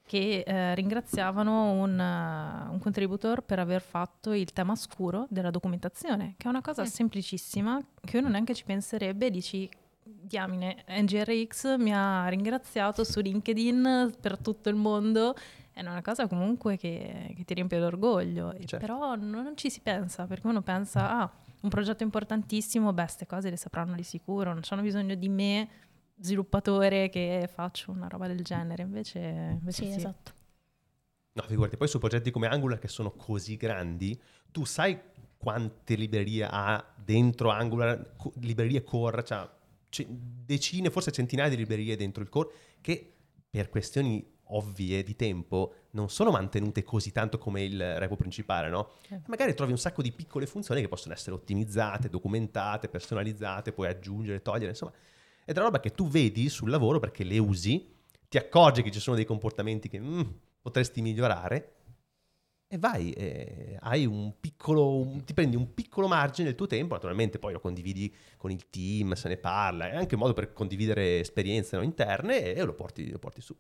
che 0.07 0.45
eh, 0.47 0.75
ringraziavano 0.77 1.73
un, 1.73 1.99
eh, 1.99 2.69
un 2.71 2.79
contributor 2.79 3.43
per 3.43 3.59
aver 3.59 3.81
fatto 3.83 4.33
il 4.33 4.53
tema 4.53 4.77
scuro 4.77 5.27
della 5.31 5.51
documentazione, 5.51 6.35
che 6.37 6.47
è 6.47 6.49
una 6.49 6.61
cosa 6.63 6.83
Mm. 6.83 6.87
semplicissima 6.87 7.81
che 8.05 8.19
uno 8.19 8.29
neanche 8.29 8.55
ci 8.55 8.65
penserebbe, 8.65 9.31
dici 9.31 9.69
diamine, 10.05 10.85
NGRX 10.87 11.77
mi 11.79 11.93
ha 11.95 12.29
ringraziato 12.29 13.05
su 13.05 13.21
LinkedIn 13.21 14.15
per 14.21 14.39
tutto 14.39 14.69
il 14.69 14.75
mondo, 14.75 15.35
è 15.73 15.81
una 15.81 16.03
cosa 16.03 16.29
comunque 16.29 16.77
che, 16.77 17.33
che 17.37 17.45
ti 17.45 17.55
riempie 17.55 17.79
d'orgoglio, 17.79 18.53
Certo. 18.65 18.79
però 18.79 19.15
non 19.17 19.57
ci 19.57 19.71
si 19.71 19.81
pensa, 19.81 20.27
perché 20.27 20.47
uno 20.47 20.63
pensa, 20.63 21.21
ah, 21.21 21.33
un 21.63 21.69
progetto 21.71 22.03
importantissimo, 22.03 22.93
beh, 22.93 23.03
queste 23.03 23.27
cose 23.27 23.51
le 23.51 23.57
sapranno 23.57 23.95
di 23.95 24.03
sicuro, 24.03 24.53
non 24.53 24.63
hanno 24.69 24.83
bisogno 24.83 25.15
di 25.15 25.29
me, 25.29 25.69
sviluppatore, 26.19 27.09
che 27.09 27.49
faccio 27.53 27.91
una 27.91 28.07
roba 28.07 28.27
del 28.27 28.43
genere, 28.45 28.83
invece, 28.83 29.19
invece 29.19 29.85
Sì, 29.85 29.91
sì. 29.91 29.97
esatto. 29.97 30.33
No, 31.33 31.43
figurati, 31.43 31.77
poi 31.77 31.89
su 31.89 31.99
progetti 31.99 32.31
come 32.31 32.47
Angular 32.47 32.79
che 32.79 32.87
sono 32.87 33.11
così 33.11 33.57
grandi, 33.57 34.17
tu 34.53 34.65
sai 34.65 34.97
quante 35.37 35.97
librerie 35.97 36.47
ha 36.49 36.85
dentro 36.95 37.51
Angular, 37.51 38.15
co- 38.17 38.33
librerie 38.37 38.85
core, 38.85 39.25
cioè 39.25 39.49
ce- 39.95 40.07
decine, 40.09 40.91
forse 40.91 41.13
centinaia 41.13 41.49
di 41.49 41.57
librerie 41.57 41.95
dentro 41.97 42.21
il 42.21 42.29
core 42.29 42.51
che 42.81 43.13
per 43.49 43.69
questioni 43.69 44.33
ovvie 44.49 45.05
di 45.05 45.15
tempo 45.15 45.75
non 45.91 46.11
sono 46.11 46.33
mantenute 46.33 46.83
così 46.83 47.13
tanto 47.13 47.39
come 47.39 47.63
il 47.63 47.99
repo 47.99 48.17
principale, 48.17 48.69
no? 48.69 48.91
Sì. 49.07 49.17
Magari 49.27 49.55
trovi 49.55 49.71
un 49.71 49.79
sacco 49.79 50.03
di 50.03 50.11
piccole 50.11 50.47
funzioni 50.47 50.81
che 50.81 50.89
possono 50.89 51.15
essere 51.15 51.37
ottimizzate, 51.37 52.11
documentate, 52.11 52.89
personalizzate, 52.89 53.73
puoi 53.73 53.87
aggiungere, 53.87 54.43
togliere, 54.43 54.71
insomma, 54.71 54.93
è 55.45 55.53
della 55.53 55.67
roba 55.67 55.79
che 55.79 55.93
tu 55.93 56.09
vedi 56.09 56.49
sul 56.49 56.69
lavoro 56.69 56.99
perché 56.99 57.23
le 57.23 57.39
usi, 57.39 57.89
ti 58.29 58.37
accorgi 58.37 58.83
che 58.83 58.91
ci 58.91 58.99
sono 58.99 59.15
dei 59.15 59.25
comportamenti 59.25 59.89
che 59.89 60.01
mm, 60.01 60.23
potresti 60.61 61.01
migliorare 61.01 61.74
e 62.67 62.79
vai, 62.79 63.13
e 63.13 63.77
hai 63.81 64.05
un 64.07 64.33
piccolo, 64.41 64.97
un- 64.97 65.25
ti 65.25 65.33
prendi 65.35 65.55
un 65.57 65.75
piccolo 65.75 66.09
margine 66.09 66.49
del 66.49 66.57
tuo 66.57 66.67
tempo, 66.67 66.95
naturalmente 66.95 67.39
poi 67.39 67.53
lo 67.53 67.61
condividi 67.61 68.13
con 68.37 68.51
il 68.51 68.69
team, 68.71 69.13
se 69.13 69.29
ne 69.29 69.37
parla, 69.37 69.91
è 69.91 69.97
anche 69.97 70.15
un 70.15 70.21
modo 70.21 70.33
per 70.33 70.53
condividere 70.53 71.21
esperienze 71.21 71.77
no, 71.77 71.83
interne 71.83 72.53
e 72.55 72.63
lo 72.65 72.75
porti, 72.75 73.11
lo 73.11 73.19
porti 73.19 73.41
su. 73.41 73.55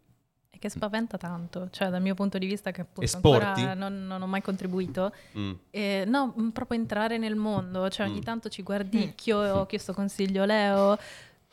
E 0.50 0.58
che 0.58 0.68
spaventa 0.68 1.16
tanto, 1.16 1.68
cioè 1.70 1.90
dal 1.90 2.00
mio 2.02 2.14
punto 2.14 2.38
di 2.38 2.46
vista 2.46 2.70
che 2.70 2.80
appunto 2.82 3.02
Esporti? 3.02 3.60
ancora 3.60 3.74
non, 3.74 4.06
non 4.06 4.22
ho 4.22 4.26
mai 4.26 4.42
contribuito, 4.42 5.12
Mm. 5.36 5.52
Eh, 5.70 6.04
no, 6.06 6.32
mh, 6.36 6.48
proprio 6.50 6.78
entrare 6.78 7.18
nel 7.18 7.34
mondo, 7.34 7.88
cioè 7.90 8.06
ogni 8.06 8.18
Mm. 8.20 8.22
tanto 8.22 8.48
ci 8.48 8.62
guardicchio, 9.22 9.36
ho 9.38 9.66
chiesto 9.66 9.92
consiglio 9.92 10.42
a 10.42 10.46
Leo, 10.46 10.98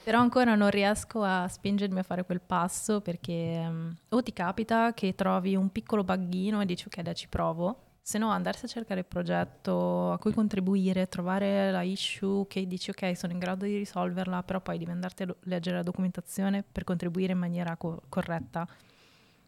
però 0.04 0.20
ancora 0.20 0.56
non 0.56 0.70
riesco 0.70 1.24
a 1.24 1.48
spingermi 1.48 2.00
a 2.00 2.04
fare 2.04 2.26
quel 2.26 2.42
passo 2.42 3.02
perché 3.02 3.68
mm, 3.68 3.90
o 4.10 4.24
ti 4.24 4.34
capita 4.34 4.94
che 4.94 5.14
trovi 5.16 5.56
un 5.56 5.72
piccolo 5.72 6.04
buggino 6.04 6.62
e 6.62 6.66
dici 6.66 6.88
ok 6.88 7.02
dai 7.02 7.16
ci 7.16 7.28
provo, 7.28 7.90
se 8.02 8.18
no 8.18 8.30
andarsi 8.30 8.66
a 8.66 8.68
cercare 8.68 9.02
il 9.02 9.06
progetto 9.06 10.12
a 10.12 10.18
cui 10.18 10.34
contribuire, 10.34 11.08
trovare 11.08 11.72
la 11.72 11.84
issue 11.84 12.48
che 12.48 12.66
dici 12.66 12.90
ok 12.90 13.16
sono 13.16 13.34
in 13.34 13.40
grado 13.40 13.66
di 13.66 13.78
risolverla, 13.78 14.42
però 14.44 14.60
poi 14.60 14.80
devi 14.80 14.92
andarti 14.92 15.24
a 15.24 15.36
leggere 15.44 15.78
la 15.78 15.84
documentazione 15.84 16.64
per 16.64 16.84
contribuire 16.84 17.34
in 17.34 17.40
maniera 17.40 17.76
co- 17.78 18.02
corretta. 18.10 18.68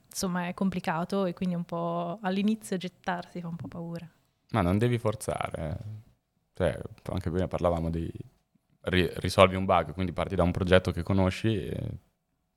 insomma 0.09 0.47
è 0.47 0.53
complicato 0.53 1.25
e 1.25 1.33
quindi 1.33 1.55
un 1.55 1.63
po' 1.65 2.19
all'inizio 2.21 2.77
gettarsi 2.77 3.41
fa 3.41 3.47
un 3.47 3.55
po' 3.55 3.67
paura. 3.67 4.07
Ma 4.51 4.61
non 4.61 4.77
devi 4.77 4.99
forzare. 4.99 5.77
Cioè, 6.53 6.79
anche 7.11 7.31
prima 7.31 7.47
parlavamo 7.47 7.89
di 7.89 8.11
ri- 8.83 9.11
risolvi 9.15 9.55
un 9.55 9.65
bug, 9.65 9.93
quindi 9.93 10.11
parti 10.13 10.35
da 10.35 10.43
un 10.43 10.51
progetto 10.51 10.91
che 10.91 11.03
conosci 11.03 11.71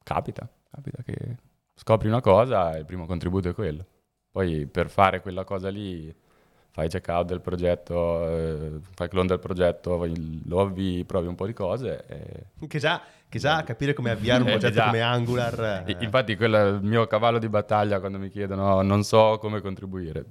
capita, 0.03 0.49
capita 0.71 1.03
che 1.03 1.37
scopri 1.75 2.09
una 2.09 2.21
cosa 2.21 2.75
e 2.75 2.81
il 2.81 2.85
primo 2.85 3.07
contributo 3.07 3.49
è 3.49 3.55
quello. 3.55 3.85
Poi 4.31 4.67
per 4.67 4.91
fare 4.91 5.21
quella 5.21 5.45
cosa 5.45 5.69
lì 5.69 6.15
fai 6.71 6.89
check 6.89 7.09
out 7.09 7.27
del 7.27 7.41
progetto, 7.41 8.29
eh, 8.29 8.81
fai 8.95 9.09
clone 9.09 9.29
del 9.29 9.39
progetto, 9.39 10.05
lo 10.45 10.61
avvii, 10.61 11.05
provi 11.05 11.27
un 11.27 11.35
po' 11.35 11.47
di 11.47 11.55
cose. 11.55 12.05
E... 12.07 12.67
Che 12.69 12.79
già, 12.79 13.01
che 13.29 13.39
già 13.39 13.63
capire 13.65 13.95
come 13.95 14.11
avviare 14.11 14.43
un 14.43 14.49
Eh, 14.51 14.59
progetto 14.59 14.85
come 14.85 15.01
Angular. 15.01 15.85
eh, 15.87 15.97
Infatti 16.01 16.37
quello 16.37 16.57
è 16.59 16.67
il 16.69 16.83
mio 16.83 17.07
cavallo 17.07 17.39
di 17.39 17.49
battaglia 17.49 17.99
quando 17.99 18.19
mi 18.19 18.29
chiedono 18.29 18.83
non 18.83 19.03
so 19.05 19.39
come 19.41 19.61
contribuire. 19.63 20.25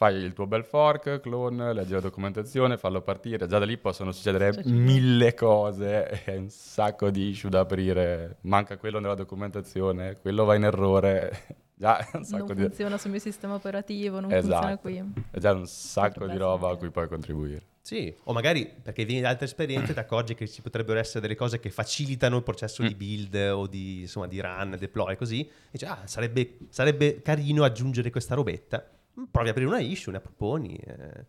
Fai 0.00 0.14
il 0.16 0.32
tuo 0.32 0.46
bel 0.46 0.64
fork, 0.64 1.20
clone, 1.20 1.74
leggi 1.74 1.92
la 1.92 2.00
documentazione, 2.00 2.78
fallo 2.78 3.02
partire. 3.02 3.46
Già 3.46 3.58
da 3.58 3.66
lì 3.66 3.76
possono 3.76 4.12
succedere 4.12 4.50
Succede. 4.54 4.74
mille 4.74 5.34
cose, 5.34 6.04
è 6.24 6.36
un 6.36 6.48
sacco 6.48 7.10
di 7.10 7.28
issue 7.28 7.50
da 7.50 7.60
aprire. 7.60 8.38
Manca 8.44 8.78
quello 8.78 8.98
nella 8.98 9.12
documentazione, 9.14 10.16
quello 10.22 10.46
va 10.46 10.54
in 10.54 10.64
errore. 10.64 11.58
Già 11.76 11.98
è 11.98 12.16
un 12.16 12.24
sacco 12.24 12.46
non 12.46 12.56
di... 12.56 12.62
funziona 12.62 12.96
sul 12.96 13.10
mio 13.10 13.20
sistema 13.20 13.52
operativo, 13.52 14.20
non 14.20 14.30
funziona 14.30 14.56
Esatto. 14.68 14.78
qui. 14.80 15.02
È 15.32 15.38
già 15.38 15.52
un 15.52 15.66
sacco 15.66 16.12
Potrebbe 16.20 16.32
di 16.32 16.38
roba 16.38 16.70
a 16.70 16.76
cui 16.76 16.88
puoi 16.88 17.06
contribuire. 17.06 17.62
Sì, 17.82 18.14
o 18.24 18.32
magari 18.32 18.72
perché 18.82 19.04
vieni 19.04 19.20
da 19.20 19.28
altre 19.28 19.44
esperienze 19.44 19.92
ti 19.92 19.98
accorgi 19.98 20.34
che 20.34 20.48
ci 20.48 20.62
potrebbero 20.62 20.98
essere 20.98 21.20
delle 21.20 21.34
cose 21.36 21.60
che 21.60 21.68
facilitano 21.68 22.38
il 22.38 22.42
processo 22.42 22.80
di 22.82 22.94
Mm. 22.94 22.96
build 22.96 23.34
o 23.52 23.66
di, 23.66 24.00
insomma, 24.00 24.26
di 24.26 24.40
run, 24.40 24.76
deploy, 24.78 25.14
così. 25.16 25.40
E 25.46 25.50
dici, 25.72 25.84
ah, 25.84 26.00
sarebbe, 26.06 26.56
sarebbe 26.70 27.20
carino 27.20 27.64
aggiungere 27.64 28.08
questa 28.10 28.34
robetta. 28.34 28.82
Mm, 29.20 29.24
Provi 29.30 29.48
a 29.48 29.50
aprire 29.50 29.68
una 29.68 29.80
issue, 29.80 30.12
ne 30.12 30.20
proponi. 30.20 30.76
eh. 30.76 31.26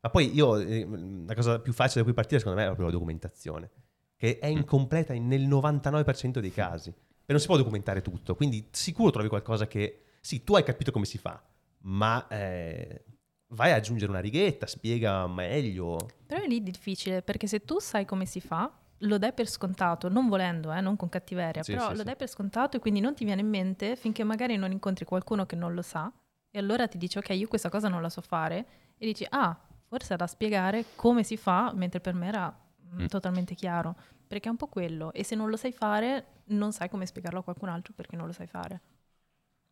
Ma 0.00 0.10
poi 0.10 0.34
io, 0.34 0.56
eh, 0.58 0.86
la 1.26 1.34
cosa 1.34 1.60
più 1.60 1.72
facile 1.72 2.00
da 2.00 2.04
cui 2.04 2.12
partire 2.14 2.38
secondo 2.40 2.58
me 2.58 2.64
è 2.64 2.68
proprio 2.68 2.88
la 2.88 2.92
documentazione, 2.94 3.70
che 4.16 4.38
è 4.38 4.46
incompleta 4.46 5.12
in- 5.12 5.28
nel 5.28 5.42
99% 5.42 6.40
dei 6.40 6.52
casi. 6.52 6.88
E 6.90 7.30
non 7.32 7.38
si 7.40 7.46
può 7.46 7.56
documentare 7.56 8.02
tutto, 8.02 8.34
quindi 8.34 8.66
sicuro 8.72 9.10
trovi 9.10 9.28
qualcosa 9.28 9.66
che, 9.68 10.02
sì, 10.20 10.42
tu 10.42 10.54
hai 10.56 10.64
capito 10.64 10.90
come 10.90 11.04
si 11.04 11.18
fa, 11.18 11.40
ma 11.82 12.26
eh, 12.28 13.04
vai 13.48 13.70
ad 13.70 13.76
aggiungere 13.78 14.10
una 14.10 14.20
righetta, 14.20 14.66
spiega 14.66 15.26
meglio. 15.28 15.96
Però 16.26 16.42
è 16.42 16.46
lì 16.48 16.62
difficile 16.64 17.22
perché 17.22 17.46
se 17.46 17.64
tu 17.64 17.78
sai 17.78 18.04
come 18.04 18.26
si 18.26 18.40
fa, 18.40 18.76
lo 18.98 19.18
dai 19.18 19.32
per 19.32 19.48
scontato, 19.48 20.08
non 20.08 20.28
volendo, 20.28 20.72
eh, 20.72 20.80
non 20.80 20.96
con 20.96 21.08
cattiveria, 21.08 21.62
Sì, 21.62 21.72
però 21.72 21.86
sì, 21.86 21.92
lo 21.92 21.98
sì. 21.98 22.04
dai 22.04 22.16
per 22.16 22.28
scontato 22.28 22.76
e 22.76 22.80
quindi 22.80 22.98
non 22.98 23.14
ti 23.14 23.24
viene 23.24 23.40
in 23.40 23.48
mente 23.48 23.94
finché 23.94 24.24
magari 24.24 24.56
non 24.56 24.72
incontri 24.72 25.04
qualcuno 25.04 25.46
che 25.46 25.54
non 25.56 25.74
lo 25.74 25.82
sa 25.82 26.12
e 26.52 26.58
allora 26.60 26.86
ti 26.86 26.98
dice 26.98 27.18
ok, 27.18 27.30
io 27.30 27.48
questa 27.48 27.68
cosa 27.70 27.88
non 27.88 28.00
la 28.02 28.08
so 28.10 28.20
fare 28.20 28.66
e 28.96 29.06
dici 29.06 29.26
ah, 29.30 29.58
forse 29.88 30.14
è 30.14 30.16
da 30.16 30.28
spiegare 30.28 30.84
come 30.94 31.24
si 31.24 31.36
fa, 31.36 31.72
mentre 31.74 31.98
per 32.00 32.14
me 32.14 32.28
era 32.28 32.48
mm, 32.94 33.00
Mm. 33.02 33.06
totalmente 33.06 33.54
chiaro, 33.54 33.96
perché 34.28 34.48
è 34.48 34.50
un 34.50 34.56
po' 34.58 34.68
quello 34.68 35.12
e 35.14 35.24
se 35.24 35.34
non 35.34 35.48
lo 35.50 35.56
sai 35.56 35.72
fare 35.72 36.26
non 36.46 36.72
sai 36.72 36.88
come 36.90 37.06
spiegarlo 37.06 37.40
a 37.40 37.42
qualcun 37.42 37.70
altro 37.70 37.94
perché 37.94 38.16
non 38.16 38.26
lo 38.26 38.32
sai 38.32 38.46
fare. 38.46 38.80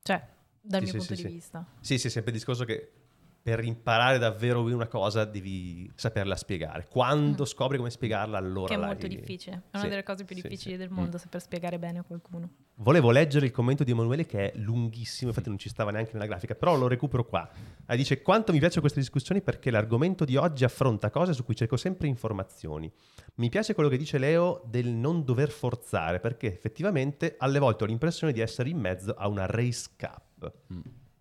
Cioè, 0.03 0.27
dal 0.61 0.81
Sì, 0.81 0.85
mio 0.85 0.93
sì, 0.93 0.99
punto 0.99 1.15
sì, 1.15 1.23
di 1.23 1.29
vista. 1.35 1.67
Sì, 1.81 1.99
sì, 1.99 2.11
sempre 2.11 2.33
il 2.33 2.39
discorso 2.39 2.65
che 2.65 2.93
per 3.43 3.65
imparare 3.65 4.19
davvero 4.19 4.63
una 4.63 4.87
cosa 4.87 5.25
devi 5.25 5.91
saperla 5.95 6.37
spiegare. 6.37 6.87
Quando 6.89 7.43
Mm. 7.45 7.47
scopri 7.47 7.77
come 7.79 7.91
spiegarla, 7.91 8.37
allora 8.37 8.69
Che 8.69 8.75
è 8.75 8.85
molto 8.85 9.07
difficile, 9.07 9.57
è 9.57 9.77
una 9.77 9.83
Sì, 9.85 9.89
delle 9.89 10.03
cose 10.03 10.25
più 10.25 10.35
difficili 10.35 10.73
sì. 10.73 10.77
del 10.77 10.91
mondo 10.91 11.17
saper 11.17 11.41
spiegare 11.41 11.79
bene 11.79 11.99
a 12.01 12.03
qualcuno. 12.03 12.49
Volevo 12.77 13.11
leggere 13.11 13.47
il 13.47 13.53
commento 13.53 13.83
di 13.85 13.91
Emanuele 13.91 14.25
che 14.27 14.53
è 14.53 14.57
lunghissimo, 14.59 15.29
infatti 15.31 15.49
non 15.49 15.59
ci 15.59 15.69
stava 15.69 15.91
neanche 15.91 16.13
nella 16.15 16.27
grafica, 16.27 16.55
però 16.55 16.77
lo 16.77 16.87
recupero 16.87 17.25
qua. 17.27 17.49
Ah, 17.87 17.95
dice 17.97 18.23
quanto 18.23 18.53
mi 18.53 18.59
piacciono 18.59 18.81
queste 18.83 19.01
discussioni 19.01 19.41
perché 19.43 19.71
l'argomento 19.71 20.25
di 20.25 20.37
oggi 20.37 20.65
affronta 20.65 21.11
cose 21.11 21.33
su 21.33 21.45
cui 21.45 21.55
cerco 21.57 21.77
sempre 21.77 22.09
informazioni. 22.09 22.91
Mi 23.37 23.49
piace 23.49 23.75
quello 23.75 23.89
che 23.89 23.97
dice 23.99 24.19
Leo 24.19 24.63
del 24.67 24.89
non 24.89 25.25
dover 25.25 25.51
forzare 25.51 26.21
perché 26.21 26.47
effettivamente 26.47 27.37
alle 27.39 27.59
volte 27.59 27.85
ho 27.85 27.87
l'impressione 27.87 28.33
di 28.33 28.41
essere 28.41 28.69
in 28.71 28.79
mezzo 28.79 29.15
a 29.15 29.29
una 29.29 29.47
race 29.47 29.89
cup. 29.99 30.53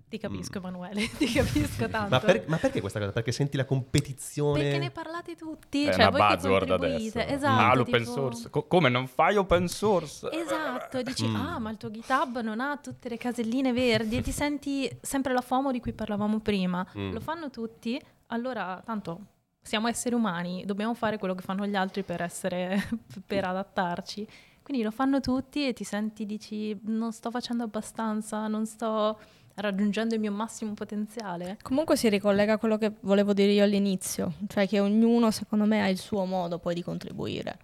Ti 0.10 0.18
capisco, 0.18 0.58
Emanuele, 0.58 1.08
ti 1.18 1.32
capisco 1.32 1.88
tanto. 1.88 2.08
Mm. 2.08 2.10
Ma, 2.10 2.20
per- 2.20 2.44
ma 2.48 2.58
perché 2.58 2.82
questa 2.82 2.98
cosa? 3.00 3.12
Perché 3.12 3.32
senti 3.32 3.58
la 3.58 3.66
competizione? 3.66 4.62
Perché 4.64 4.78
ne 4.80 4.90
parlate 4.90 5.36
tutti, 5.36 5.84
È 5.86 5.94
cioè 5.94 6.08
una 6.08 6.10
voi 6.10 6.28
che 6.28 6.36
buzzword 6.36 6.72
adesso. 6.72 7.20
Esatto, 7.20 7.62
ah, 7.62 7.76
l'open 7.76 8.00
tipo- 8.00 8.12
source. 8.12 8.50
Co- 8.50 8.64
come 8.68 8.90
non 8.90 9.06
fai 9.08 9.36
open 9.38 9.68
source? 9.68 10.28
Esatto, 10.32 11.02
dici, 11.04 11.28
Mm. 11.28 11.36
ah, 11.36 11.60
ma 11.60 11.70
il 11.70 11.78
tuo 11.78 11.92
GitHub 11.92 12.40
non 12.42 12.60
ha 12.60 12.78
tutte 12.78 13.08
le 13.08 13.18
caselline 13.18 13.72
verdi 13.72 14.18
e 14.18 14.22
ti 14.22 14.32
senti 14.32 14.90
sempre 15.00 15.32
la 15.34 15.42
FOMO 15.42 15.72
di 15.72 15.80
cui 15.80 15.94
parlavamo 15.94 16.40
prima. 16.40 16.84
Mm. 16.98 17.12
Lo 17.14 17.20
fanno 17.20 17.52
tutti, 17.52 18.02
allora 18.28 18.82
tanto 18.84 19.20
siamo 19.62 19.88
esseri 19.88 20.16
umani, 20.16 20.64
dobbiamo 20.66 20.96
fare 20.96 21.20
quello 21.20 21.36
che 21.36 21.44
fanno 21.44 21.68
gli 21.68 21.76
altri 21.76 22.02
per 22.02 22.22
essere, 22.24 22.82
per 23.28 23.46
adattarci. 23.46 24.28
Quindi 24.64 24.84
lo 24.84 24.92
fanno 24.92 25.20
tutti 25.20 25.68
e 25.68 25.74
ti 25.74 25.84
senti, 25.84 26.26
dici, 26.26 26.80
non 26.84 27.12
sto 27.12 27.30
facendo 27.32 27.64
abbastanza, 27.64 28.48
non 28.48 28.66
sto 28.68 29.20
raggiungendo 29.62 30.14
il 30.16 30.20
mio 30.20 30.32
massimo 30.32 30.74
potenziale. 30.74 31.58
Comunque 31.62 31.96
si 31.96 32.10
ricollega 32.10 32.54
a 32.54 32.58
quello 32.58 32.78
che 32.78 32.92
volevo 33.02 33.34
dire 33.34 33.52
io 33.52 33.64
all'inizio, 33.64 34.34
cioè 34.48 34.68
che 34.68 34.80
ognuno 34.80 35.32
secondo 35.32 35.66
me 35.66 35.82
ha 35.82 35.88
il 35.90 35.98
suo 35.98 36.26
modo 36.26 36.60
poi 36.60 36.74
di 36.74 36.84
contribuire. 36.84 37.58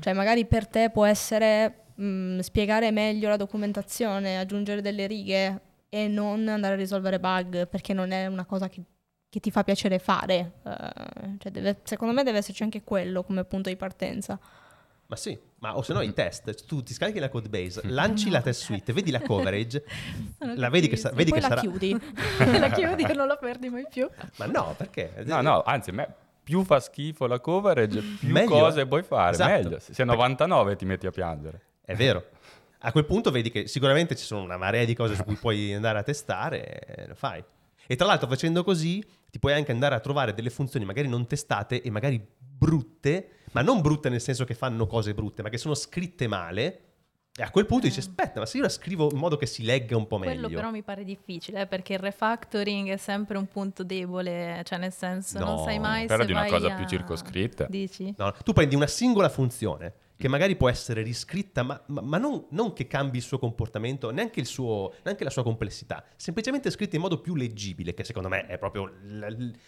Cioè 0.00 0.12
magari 0.12 0.44
per 0.46 0.66
te 0.66 0.90
può 0.90 1.04
essere 1.04 1.86
mh, 1.94 2.40
spiegare 2.40 2.90
meglio 2.90 3.28
la 3.28 3.36
documentazione, 3.36 4.38
aggiungere 4.38 4.80
delle 4.80 5.06
righe 5.06 5.60
e 5.88 6.06
non 6.08 6.46
andare 6.48 6.74
a 6.74 6.76
risolvere 6.76 7.18
bug 7.18 7.66
perché 7.66 7.92
non 7.94 8.10
è 8.10 8.26
una 8.26 8.44
cosa 8.44 8.68
che, 8.68 8.82
che 9.28 9.40
ti 9.40 9.50
fa 9.50 9.64
piacere 9.64 9.98
fare. 9.98 10.52
Eh, 10.64 11.36
cioè 11.38 11.50
deve- 11.50 11.78
secondo 11.82 12.12
me 12.14 12.22
deve 12.22 12.38
esserci 12.38 12.62
anche 12.62 12.82
quello 12.84 13.22
come 13.22 13.44
punto 13.44 13.68
di 13.68 13.76
partenza. 13.76 14.38
Ma 15.10 15.16
sì, 15.16 15.38
ma 15.60 15.74
o 15.74 15.80
se 15.80 15.94
no 15.94 16.02
i 16.02 16.12
test, 16.12 16.66
tu 16.66 16.82
ti 16.82 16.92
scarichi 16.92 17.18
la 17.18 17.30
code 17.30 17.48
base, 17.48 17.80
lanci 17.84 18.28
la 18.28 18.42
test 18.42 18.60
suite, 18.60 18.92
vedi 18.92 19.10
la 19.10 19.22
coverage, 19.22 19.82
la 20.56 20.68
vedi 20.68 20.86
che, 20.86 20.96
sa- 20.96 21.10
vedi 21.12 21.30
poi 21.30 21.40
che 21.40 21.48
la 21.48 21.56
sarà... 21.56 21.60
chiudi. 21.62 21.96
la 22.58 22.68
chiudi 22.68 23.02
e 23.04 23.14
non 23.14 23.26
la 23.26 23.36
perdi 23.36 23.70
mai 23.70 23.86
più. 23.88 24.06
Ma 24.36 24.44
no, 24.44 24.74
perché? 24.76 25.22
No, 25.24 25.40
no, 25.40 25.62
anzi, 25.62 25.92
me 25.92 26.14
più 26.42 26.62
fa 26.62 26.78
schifo 26.78 27.26
la 27.26 27.40
coverage, 27.40 28.00
più 28.00 28.28
Meglio, 28.28 28.48
cose 28.50 28.82
eh. 28.82 28.86
puoi 28.86 29.02
fare, 29.02 29.32
Esatto. 29.32 29.50
meglio. 29.50 29.78
Se 29.78 29.94
sei 29.94 30.04
99 30.04 30.76
ti 30.76 30.84
metti 30.84 31.06
a 31.06 31.10
piangere. 31.10 31.60
È 31.80 31.94
vero. 31.94 32.24
A 32.80 32.92
quel 32.92 33.06
punto 33.06 33.30
vedi 33.30 33.50
che 33.50 33.66
sicuramente 33.66 34.14
ci 34.14 34.24
sono 34.24 34.42
una 34.42 34.58
marea 34.58 34.84
di 34.84 34.94
cose 34.94 35.14
su 35.14 35.24
cui 35.24 35.36
puoi 35.36 35.72
andare 35.72 35.98
a 35.98 36.02
testare 36.02 36.80
e 36.80 37.06
lo 37.08 37.14
fai. 37.14 37.42
E 37.86 37.96
tra 37.96 38.06
l'altro 38.06 38.28
facendo 38.28 38.62
così 38.62 39.02
ti 39.30 39.38
puoi 39.38 39.54
anche 39.54 39.72
andare 39.72 39.94
a 39.94 40.00
trovare 40.00 40.34
delle 40.34 40.50
funzioni 40.50 40.84
magari 40.84 41.08
non 41.08 41.26
testate 41.26 41.80
e 41.80 41.90
magari 41.90 42.22
brutte, 42.38 43.30
ma 43.52 43.62
non 43.62 43.80
brutte 43.80 44.08
nel 44.08 44.20
senso 44.20 44.44
che 44.44 44.54
fanno 44.54 44.86
cose 44.86 45.14
brutte, 45.14 45.42
ma 45.42 45.48
che 45.48 45.58
sono 45.58 45.74
scritte 45.74 46.26
male. 46.26 46.82
E 47.38 47.42
a 47.44 47.50
quel 47.50 47.66
punto 47.66 47.86
dici, 47.86 48.00
aspetta, 48.00 48.40
ma 48.40 48.46
se 48.46 48.56
io 48.56 48.64
la 48.64 48.68
scrivo 48.68 49.10
in 49.12 49.16
modo 49.18 49.36
che 49.36 49.46
si 49.46 49.62
legga 49.62 49.96
un 49.96 50.08
po' 50.08 50.18
meglio. 50.18 50.32
Quello 50.40 50.48
però 50.48 50.70
mi 50.72 50.82
pare 50.82 51.04
difficile 51.04 51.60
eh, 51.60 51.66
perché 51.68 51.92
il 51.92 52.00
refactoring 52.00 52.90
è 52.90 52.96
sempre 52.96 53.38
un 53.38 53.46
punto 53.46 53.84
debole, 53.84 54.60
cioè 54.64 54.78
nel 54.78 54.92
senso 54.92 55.38
non 55.38 55.54
No, 55.54 55.62
sai 55.64 55.78
mai 55.78 56.06
però 56.06 56.20
se 56.20 56.26
di 56.26 56.32
una 56.32 56.40
vai 56.40 56.50
cosa 56.50 56.72
a- 56.72 56.74
più 56.76 56.84
circoscritta. 56.86 57.66
Dici? 57.68 58.12
No, 58.16 58.32
tu 58.42 58.52
prendi 58.52 58.74
una 58.74 58.88
singola 58.88 59.28
funzione 59.28 59.92
che 60.18 60.26
magari 60.26 60.56
può 60.56 60.68
essere 60.68 61.02
riscritta, 61.02 61.62
ma, 61.62 61.80
ma- 61.86 62.00
ma 62.00 62.18
non, 62.18 62.46
non 62.50 62.72
che 62.72 62.88
cambi 62.88 63.18
il 63.18 63.22
suo 63.22 63.38
comportamento, 63.38 64.10
neanche, 64.10 64.40
il 64.40 64.46
suo, 64.46 64.92
neanche 65.04 65.22
la 65.22 65.30
sua 65.30 65.44
complessità, 65.44 66.04
semplicemente 66.16 66.70
scritta 66.70 66.96
in 66.96 67.02
modo 67.02 67.20
più 67.20 67.36
leggibile, 67.36 67.94
che 67.94 68.02
secondo 68.02 68.28
me 68.28 68.46
è 68.46 68.58
proprio 68.58 68.92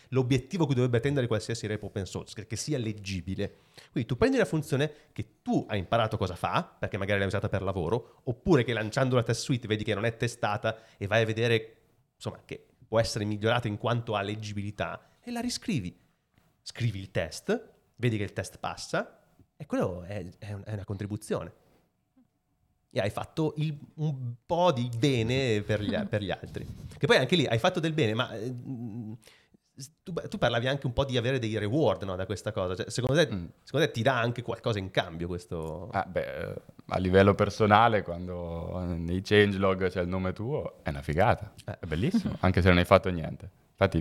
l'obiettivo 0.09 0.67
cui 0.67 0.75
dovrebbe 0.75 0.99
tendere 0.99 1.29
qualsiasi 1.29 1.69
repo 1.69 1.87
open 1.87 2.05
source, 2.05 2.47
che 2.47 2.57
sia 2.57 2.79
leggibile. 2.79 3.59
Quindi 3.93 4.09
tu 4.09 4.17
prendi 4.17 4.39
una 4.39 4.45
funzione 4.45 4.93
che 5.13 5.37
tu 5.41 5.65
hai 5.69 5.79
imparato 5.79 6.17
cosa 6.17 6.35
fa, 6.35 6.77
perché 6.79 6.99
magari 6.99 7.21
l'hai 7.21 7.29
usata 7.29 7.49
per 7.49 7.63
lavoro, 7.63 8.23
oppure 8.25 8.65
che 8.65 8.73
lanciando 8.73 9.15
la 9.15 9.23
test 9.23 9.43
suite 9.43 9.69
vedi 9.69 9.85
che 9.85 9.95
non 9.95 10.05
è 10.05 10.17
testata 10.17 10.79
e 10.97 11.07
vai 11.07 11.23
a 11.23 11.27
vedere 11.27 11.77
insomma, 12.17 12.43
che 12.45 12.67
può 12.89 12.99
essere 12.99 13.25
migliorata 13.25 13.69
in 13.69 13.79
quanto 13.79 14.17
a 14.17 14.21
leggibilità, 14.21 15.11
e 15.21 15.31
la 15.31 15.41
riscrivi 15.41 15.97
scrivi 16.61 16.99
il 16.99 17.13
test, 17.13 17.69
vedi 17.97 18.17
che 18.17 18.25
il 18.25 18.33
test 18.33 18.59
passa 18.59 19.20
e 19.61 19.67
quello 19.67 20.03
è, 20.05 20.25
è 20.39 20.53
un- 20.55 20.63
è 20.65 20.73
una 20.73 20.85
contribuzione. 20.85 21.53
E 22.91 22.99
hai 22.99 23.11
fatto 23.11 23.53
il- 23.59 23.79
un 23.97 24.35
po' 24.47 24.73
di 24.73 24.89
bene 24.97 25.61
per 25.61 25.83
gli, 25.83 25.97
per 26.07 26.23
gli 26.23 26.31
altri. 26.31 26.67
Che 26.97 27.07
poi 27.07 27.17
anche 27.19 27.37
lì 27.37 27.47
hai 27.47 27.59
fatto 27.59 27.79
del 27.79 27.93
bene, 27.93 28.15
ma 28.15 28.33
eh, 28.35 28.53
tu, 30.03 30.13
tu 30.29 30.39
parlavi 30.39 30.67
anche 30.67 30.87
un 30.87 30.93
po' 30.95 31.05
di 31.05 31.17
avere 31.17 31.39
dei 31.39 31.57
reward 31.59 32.03
no, 32.05 32.17
da 32.17 32.25
questa 32.27 32.53
cosa. 32.53 32.75
Cioè, 32.75 32.91
secondo, 32.91 33.23
te, 33.25 33.33
Mm. 33.35 33.47
secondo 33.63 33.87
te 33.87 33.93
ti 33.93 34.03
dà 34.03 34.19
anche 34.19 34.43
qualcosa 34.43 34.79
in 34.79 34.91
cambio 34.91 35.27
questo? 35.29 35.89
Ah, 35.91 36.05
beh, 36.05 36.21
eh, 36.51 36.55
a 36.87 36.99
livello 36.99 37.35
personale, 37.35 38.03
quando 38.03 38.79
nei 38.97 39.21
changelog 39.23 39.89
c'è 39.89 40.01
il 40.01 40.09
nome 40.09 40.33
tuo, 40.33 40.83
è 40.83 40.89
una 40.89 41.03
figata. 41.03 41.53
Eh. 41.67 41.79
È 41.81 41.87
bellissimo, 41.87 42.35
anche 42.41 42.63
se 42.63 42.69
non 42.69 42.79
hai 42.79 42.85
fatto 42.87 43.11
niente. 43.11 43.51
Infatti, 43.71 44.01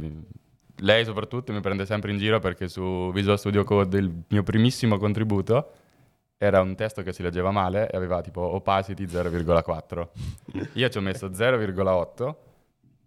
lei 0.79 1.05
soprattutto 1.05 1.51
mi 1.53 1.61
prende 1.61 1.85
sempre 1.85 2.11
in 2.11 2.17
giro 2.17 2.39
perché 2.39 2.67
su 2.67 3.11
Visual 3.11 3.37
Studio 3.37 3.63
Code 3.63 3.97
il 3.97 4.23
mio 4.27 4.43
primissimo 4.43 4.97
contributo 4.97 5.71
era 6.37 6.61
un 6.61 6.75
testo 6.75 7.01
che 7.01 7.11
si 7.11 7.21
leggeva 7.21 7.51
male 7.51 7.89
e 7.89 7.97
aveva 7.97 8.21
tipo 8.21 8.41
opacity 8.41 9.05
0,4. 9.05 10.07
Io 10.73 10.89
ci 10.89 10.97
ho 10.97 11.01
messo 11.01 11.27
0,8 11.27 12.35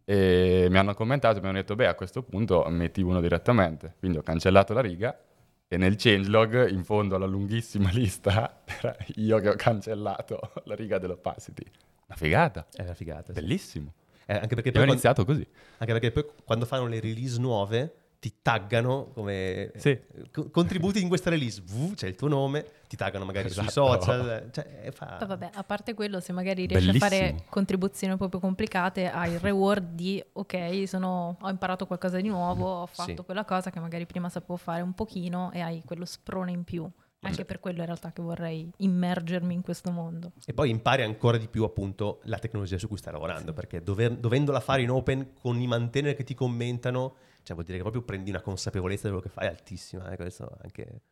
e 0.05 0.67
mi 0.69 0.79
hanno 0.79 0.93
commentato 0.95 1.39
e 1.39 1.41
mi 1.41 1.49
hanno 1.49 1.57
detto, 1.57 1.75
beh, 1.75 1.87
a 1.87 1.95
questo 1.95 2.23
punto 2.23 2.65
metti 2.69 3.01
uno 3.01 3.21
direttamente. 3.21 3.95
Quindi 3.99 4.19
ho 4.19 4.23
cancellato 4.23 4.75
la 4.75 4.81
riga 4.81 5.19
e 5.67 5.79
nel 5.79 5.97
changelog, 5.97 6.69
in 6.69 6.85
fondo 6.85 7.17
alla 7.17 7.25
lunghissima 7.25 7.89
lista, 7.97 8.61
era 8.67 8.95
io 9.15 9.39
che 9.39 9.49
ho 9.49 9.55
cancellato 9.57 10.53
la 10.65 10.75
riga 10.75 10.99
dell'opacity. 10.99 11.65
Una 12.09 12.17
figata. 12.17 12.67
È 12.71 12.83
una 12.83 12.93
figata. 12.93 13.33
sì. 13.33 13.41
Bellissimo. 13.41 13.95
Eh, 14.27 14.35
anche 14.35 14.55
perché 14.55 14.71
poi 14.71 14.83
ho 14.83 14.85
quando- 14.85 14.93
iniziato 14.93 15.25
così. 15.25 15.47
Anche 15.79 15.93
perché 15.93 16.11
poi 16.13 16.25
quando 16.45 16.65
fanno 16.67 16.87
le 16.87 17.01
release 17.01 17.39
nuove 17.41 17.95
ti 18.23 18.35
taggano 18.41 19.11
come 19.15 19.73
Sì. 19.75 19.89
eh, 19.89 20.05
co- 20.33 20.49
contributi 20.51 21.03
in 21.03 21.09
questa 21.09 21.29
release, 21.29 21.61
V, 21.65 21.95
c'è 21.95 22.07
il 22.07 22.15
tuo 22.15 22.29
nome, 22.29 22.65
ti 22.87 22.95
taggano 22.95 23.25
magari 23.25 23.51
sui 23.51 23.67
Esatto. 23.67 24.01
social, 24.01 24.29
eh, 24.29 24.49
cioè 24.53 24.91
fa... 24.93 25.17
Poi 25.19 25.27
vabbè, 25.27 25.51
a 25.55 25.65
parte 25.65 25.93
quello, 25.95 26.21
se 26.21 26.33
magari 26.33 26.67
riesci 26.67 26.89
a 26.91 26.93
fare 26.93 27.19
Bellissimo. 27.19 27.45
contribuzioni 27.51 28.17
proprio 28.17 28.39
complicate, 28.39 29.11
hai 29.11 29.33
il 29.33 29.41
reward 29.41 29.95
di 29.95 30.23
ok, 30.35 30.85
sono- 30.87 31.37
ho 31.41 31.49
imparato 31.51 31.85
qualcosa 31.87 32.21
di 32.21 32.29
nuovo, 32.29 32.83
ho 32.83 32.87
fatto 32.87 33.11
Sì. 33.17 33.25
quella 33.25 33.45
cosa 33.45 33.71
che 33.71 33.81
magari 33.81 34.07
prima 34.07 34.29
sapevo 34.29 34.57
fare 34.57 34.83
un 34.83 34.93
pochino 34.93 35.51
e 35.53 35.61
hai 35.61 35.83
quello 35.85 36.05
sprone 36.05 36.53
in 36.53 36.63
più. 36.63 36.89
Anche 37.25 37.45
per 37.45 37.61
quello 37.61 37.79
in 37.81 37.87
realtà 37.87 38.13
che 38.13 38.21
vorrei 38.21 38.69
immergermi 38.79 39.55
in 39.55 39.63
questo 39.63 39.91
mondo. 39.93 40.33
E 40.45 40.53
poi 40.53 40.71
impari 40.71 41.03
ancora 41.03 41.37
di 41.37 41.47
più 41.47 41.63
appunto 41.63 42.21
la 42.25 42.39
tecnologia 42.39 42.79
su 42.79 42.89
cui 42.89 42.97
stai 42.97 43.13
lavorando, 43.13 43.53
perché 43.53 43.83
dover- 43.83 44.17
dovendola 44.19 44.59
fare 44.59 44.83
in 44.83 44.91
open 44.91 45.35
con 45.35 45.61
i 45.61 45.67
maintainer 45.69 46.17
che 46.17 46.25
ti 46.25 46.35
commentano, 46.35 47.15
cioè 47.45 47.55
vuol 47.55 47.65
dire 47.65 47.77
che 47.77 47.83
proprio 47.83 48.03
prendi 48.03 48.31
una 48.31 48.41
consapevolezza 48.41 49.03
di 49.09 49.15
quello 49.15 49.23
che 49.23 49.29
fai 49.29 49.47
altissima, 49.47 50.11
eh, 50.11 50.17
questo 50.17 50.59
anche... 50.63 51.03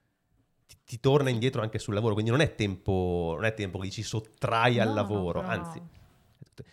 Ti, 0.66 0.76
ti 0.84 1.00
torna 1.00 1.30
indietro 1.30 1.62
anche 1.62 1.78
sul 1.78 1.94
lavoro, 1.94 2.14
quindi 2.14 2.30
non 2.30 2.40
è 2.40 2.54
tempo, 2.54 3.32
non 3.36 3.44
è 3.44 3.54
tempo 3.54 3.78
che 3.78 3.86
dici 3.86 4.02
sottrai 4.02 4.78
al 4.80 4.88
No, 4.88 4.94
no, 4.94 5.00
lavoro, 5.00 5.40
però- 5.40 5.52
anzi... 5.52 5.80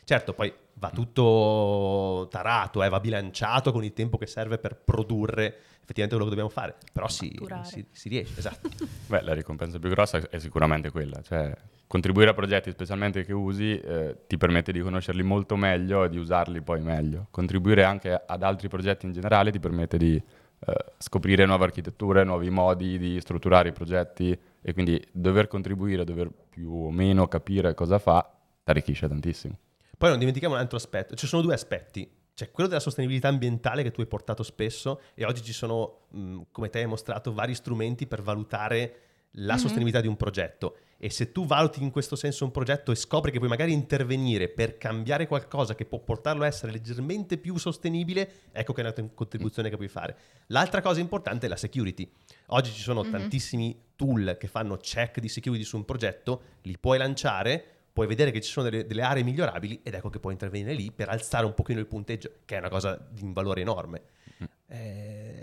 Certo, 0.04 0.34
poi 0.34 0.54
va 0.80 0.90
tutto 0.92 2.28
tarato, 2.30 2.84
eh, 2.84 2.90
va 2.90 3.00
bilanciato 3.00 3.72
con 3.72 3.84
il 3.84 3.94
tempo 3.94 4.18
che 4.18 4.28
serve 4.28 4.58
per 4.58 4.76
produrre 4.76 5.46
effettivamente 5.88 6.16
quello 6.16 6.24
che 6.26 6.36
dobbiamo 6.36 6.50
fare, 6.50 6.76
però 6.92 7.08
si, 7.08 7.34
si- 7.64 7.86
si 7.92 8.10
riesce, 8.10 8.38
esatto. 8.38 8.70
Beh, 9.08 9.22
la 9.22 9.34
ricompensa 9.34 9.80
più 9.80 9.90
grossa 9.90 10.18
è 10.30 10.38
sicuramente 10.38 10.92
quella, 10.92 11.22
cioè 11.22 11.56
contribuire 11.88 12.32
a 12.32 12.34
progetti 12.34 12.70
specialmente 12.70 13.24
che 13.24 13.34
usi 13.34 13.80
eh, 13.80 14.18
ti 14.28 14.38
permette 14.38 14.74
di 14.74 14.82
conoscerli 14.82 15.24
molto 15.24 15.56
meglio 15.56 16.04
e 16.04 16.10
di 16.10 16.18
usarli 16.18 16.62
poi 16.62 16.82
meglio. 16.82 17.28
Contribuire 17.32 17.84
anche 17.86 18.22
ad 18.26 18.44
altri 18.44 18.68
progetti 18.68 19.06
in 19.06 19.14
generale 19.14 19.52
ti 19.52 19.60
permette 19.60 19.98
di 19.98 20.16
eh, 20.16 20.86
scoprire 20.98 21.46
nuove 21.46 21.64
architetture, 21.64 22.26
nuovi 22.26 22.50
modi 22.50 22.98
di 22.98 23.20
strutturare 23.22 23.70
i 23.70 23.72
progetti 23.72 24.38
e 24.62 24.74
quindi 24.74 25.02
dover 25.14 25.48
contribuire, 25.48 26.04
dover 26.04 26.30
più 26.50 26.70
o 26.70 26.92
meno 26.92 27.28
capire 27.30 27.74
cosa 27.74 27.98
fa, 27.98 28.30
ti 28.64 28.70
arricchisce 28.72 29.08
tantissimo. 29.08 29.58
Poi 29.98 30.10
non 30.10 30.20
dimentichiamo 30.20 30.54
un 30.54 30.60
altro 30.62 30.78
aspetto, 30.78 31.16
ci 31.16 31.26
sono 31.26 31.42
due 31.42 31.54
aspetti. 31.56 32.08
C'è 32.36 32.52
quello 32.52 32.70
della 32.70 32.80
sostenibilità 32.82 33.30
ambientale 33.30 33.82
che 33.82 33.90
tu 33.90 34.02
hai 34.02 34.06
portato 34.08 34.44
spesso 34.44 35.02
e 35.16 35.26
oggi 35.26 35.42
ci 35.42 35.54
sono, 35.54 36.02
mh, 36.12 36.42
come 36.52 36.70
te 36.70 36.80
hai 36.80 36.86
mostrato, 36.86 37.34
vari 37.34 37.56
strumenti 37.56 38.06
per 38.06 38.22
valutare 38.22 39.00
la 39.32 39.54
Mhm. 39.54 39.60
sostenibilità 39.60 40.02
di 40.02 40.08
un 40.08 40.16
progetto. 40.18 40.78
E 41.00 41.10
se 41.10 41.32
tu 41.32 41.46
valuti 41.48 41.82
in 41.82 41.90
questo 41.90 42.16
senso 42.16 42.44
un 42.46 42.52
progetto 42.52 42.92
e 42.92 42.96
scopri 42.96 43.32
che 43.32 43.38
puoi 43.40 43.50
magari 43.50 43.72
intervenire 43.74 44.50
per 44.50 44.78
cambiare 44.78 45.26
qualcosa 45.28 45.74
che 45.74 45.86
può 45.86 46.00
portarlo 46.00 46.44
a 46.44 46.48
essere 46.48 46.72
leggermente 46.72 47.38
più 47.38 47.58
sostenibile, 47.58 48.32
ecco 48.52 48.74
che 48.74 48.82
è 48.82 48.84
una 48.84 49.10
contribuzione 49.16 49.70
che 49.70 49.76
puoi 49.76 49.88
fare. 49.90 50.16
L'altra 50.48 50.82
cosa 50.82 51.00
importante 51.00 51.48
è 51.48 51.50
la 51.50 51.56
security. 51.56 52.08
Oggi 52.48 52.72
ci 52.72 52.82
sono 52.82 53.02
Mhm. 53.04 53.12
tantissimi 53.12 53.80
tool 53.96 54.38
che 54.40 54.48
fanno 54.48 54.78
check 54.78 55.20
di 55.20 55.28
security 55.28 55.64
su 55.64 55.76
un 55.76 55.86
progetto, 55.86 56.42
li 56.64 56.78
puoi 56.80 56.98
lanciare, 57.00 57.77
puoi 57.98 58.06
vedere 58.06 58.30
che 58.30 58.42
ci 58.42 58.52
sono 58.52 58.70
delle, 58.70 58.86
delle 58.86 59.02
aree 59.02 59.24
migliorabili 59.24 59.80
ed 59.82 59.96
ecco 59.96 60.12
che 60.12 60.20
puoi 60.20 60.34
intervenire 60.34 60.72
lì 60.76 60.92
per 60.92 61.10
alzare 61.10 61.48
un 61.48 61.56
pochino 61.56 61.80
il 61.80 61.88
punteggio, 61.88 62.30
che 62.46 62.54
è 62.56 62.60
una 62.60 62.70
cosa 62.70 62.96
di 63.10 63.24
un 63.24 63.34
valore 63.34 63.62
enorme. 63.62 64.02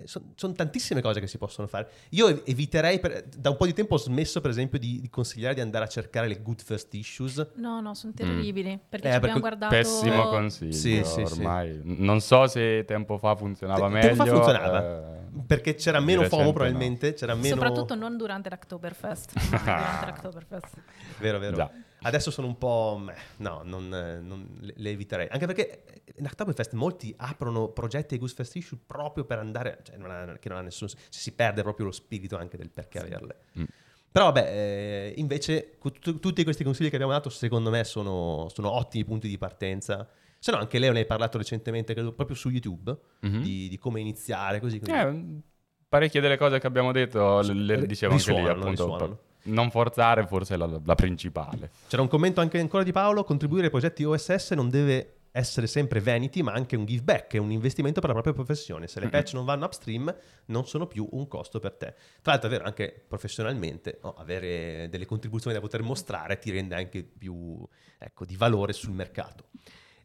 sono 0.05 0.53
tantissime 0.55 1.01
cose 1.01 1.19
che 1.19 1.27
si 1.27 1.37
possono 1.37 1.67
fare. 1.67 1.89
Io 2.11 2.29
ev- 2.29 2.43
eviterei, 2.45 3.01
per- 3.01 3.25
da 3.25 3.51
un 3.51 3.57
po' 3.57 3.67
di 3.67 3.73
tempo 3.73 3.95
ho 3.95 3.99
smesso 3.99 4.41
per 4.41 4.51
esempio 4.51 4.79
di, 4.79 5.01
di 5.01 5.09
consigliare 5.11 5.55
di 5.55 5.63
andare 5.63 5.85
a 5.85 5.89
cercare 5.89 6.29
le 6.29 6.41
good 6.43 6.61
first 6.63 6.93
issues. 6.95 7.45
No, 7.55 7.81
no, 7.81 7.95
sono 7.95 8.13
terribili. 8.15 8.79
Perché 8.89 9.09
Eh, 9.09 9.11
ci 9.11 9.17
abbiamo 9.17 9.41
perché- 9.41 9.57
guardato... 9.59 9.75
Pessimo 9.75 10.29
consiglio, 10.29 10.73
Sì, 10.73 11.03
sì, 11.05 11.25
sì. 11.27 11.33
ormai. 11.41 11.81
Non 11.83 12.21
so 12.21 12.47
se 12.47 12.85
tempo 12.85 13.19
fa 13.19 13.35
funzionava 13.35 13.87
Te- 13.89 13.93
meglio. 13.95 14.07
tempo 14.09 14.25
fa 14.25 14.31
funzionava. 14.31 14.83
eh, 15.19 15.23
Perché 15.47 15.75
c'era 15.75 15.99
meno 15.99 16.21
recente 16.23 16.37
FOMO 16.37 16.45
no. 16.51 16.53
probabilmente, 16.53 17.15
c'era 17.15 17.35
meno... 17.35 17.49
Soprattutto 17.57 17.95
non 17.97 18.17
durante 18.17 18.49
l'Octoberfest. 18.51 19.33
durante 19.51 20.07
l'Octoberfest. 20.07 20.75
Vero, 21.19 21.39
vero. 21.41 21.57
Già. 21.57 21.71
Adesso 22.05 22.31
sono 22.31 22.47
un 22.47 22.59
po'... 22.59 23.03
No, 23.39 23.63
non, 23.65 23.93
eh, 23.95 24.21
non- 24.21 24.59
le, 24.61 24.91
eviterei. 24.91 25.29
Anche 25.31 25.47
perché 25.47 26.03
in 26.17 26.25
Oktoberfest 26.27 26.73
molti 26.75 27.13
aprono 27.17 27.69
progetti 27.69 28.15
e 28.15 28.19
Goose 28.19 28.35
Fest 28.35 28.55
Issue 28.57 28.79
proprio 28.85 29.25
per 29.25 29.39
andare... 29.39 29.81
Cioè, 29.83 29.97
non 29.97 30.11
ha, 30.11 30.37
che 30.39 30.49
non 30.49 30.59
ha 30.59 30.61
nessun... 30.63 30.89
senso. 30.89 31.07
Si 31.11 31.33
perde 31.33 31.63
proprio 31.63 31.87
lo 31.87 31.93
spirito 31.93 32.37
anche 32.37 32.57
del 32.57 32.71
perché 32.71 32.99
averle. 33.01 33.37
Mm. 33.59 33.65
Però 34.13 34.27
vabbè, 34.27 34.49
eh, 34.49 35.15
invece 35.17 35.79
tutti 36.21 36.45
questi 36.45 36.63
consigli 36.63 36.89
che 36.89 36.95
abbiamo 36.95 37.13
dato 37.13 37.31
secondo 37.31 37.71
me 37.71 37.83
sono, 37.83 38.49
sono 38.55 38.71
ottimi 38.71 39.05
punti 39.05 39.27
di 39.27 39.39
partenza. 39.39 40.09
Se 40.39 40.53
no 40.53 40.59
anche 40.59 40.79
Leo 40.79 40.93
ne 40.93 41.01
hai 41.01 41.07
parlato 41.07 41.37
recentemente, 41.37 41.95
credo, 41.95 42.13
proprio 42.13 42.37
su 42.37 42.49
YouTube, 42.51 42.97
Mhm. 43.23 43.41
di, 43.41 43.69
di 43.69 43.77
come 43.79 43.99
iniziare, 44.01 44.61
così. 44.61 44.79
così. 44.79 44.93
Eh, 44.93 45.41
parecchie 45.89 46.21
delle 46.21 46.37
cose 46.37 46.61
che 46.61 46.67
abbiamo 46.69 46.93
detto 46.93 47.41
le, 47.41 47.55
le 47.55 47.87
dicevo 47.87 48.13
anche 48.13 48.33
lì, 48.33 48.47
appunto. 48.47 48.69
risuonano. 48.71 49.19
Non 49.45 49.71
forzare 49.71 50.27
forse 50.27 50.55
è 50.55 50.57
la, 50.57 50.81
la 50.85 50.95
principale. 50.95 51.71
C'era 51.89 52.03
un 52.03 52.09
commento 52.09 52.41
anche 52.41 52.59
ancora 52.59 52.83
di 52.83 52.93
Paolo, 52.93 53.25
contribuire 53.25 53.65
ai 53.65 53.71
progetti 53.71 54.05
OSS 54.05 54.53
non 54.53 54.71
deve 54.71 55.17
essere 55.37 55.67
sempre 55.67 55.99
vanity, 55.99 56.43
ma 56.43 56.53
anche 56.53 56.77
un 56.77 56.85
give 56.85 57.03
back, 57.03 57.35
è 57.35 57.39
un 57.39 57.51
investimento 57.51 57.99
per 57.99 58.11
la 58.11 58.15
propria 58.15 58.35
professione. 58.35 58.87
Se 58.87 59.01
le 59.01 59.09
patch 59.09 59.33
non 59.35 59.45
vanno 59.45 59.65
upstream, 59.65 60.15
non 60.47 60.65
sono 60.65 60.87
più 60.87 61.09
un 61.11 61.27
costo 61.27 61.59
per 61.59 61.73
te. 61.73 61.95
Tra 62.23 62.33
l'altro 62.33 62.49
è 62.49 62.53
vero, 62.53 62.65
anche 62.65 63.05
professionalmente, 63.09 63.99
no, 64.01 64.15
avere 64.15 64.89
delle 64.89 65.07
contribuzioni 65.07 65.57
da 65.57 65.61
poter 65.61 65.83
mostrare 65.83 66.39
ti 66.39 66.53
rende 66.53 66.77
anche 66.77 67.03
più 67.03 67.67
ecco, 67.99 68.25
di 68.25 68.37
valore 68.37 68.73
sul 68.73 68.93
mercato. 68.93 69.47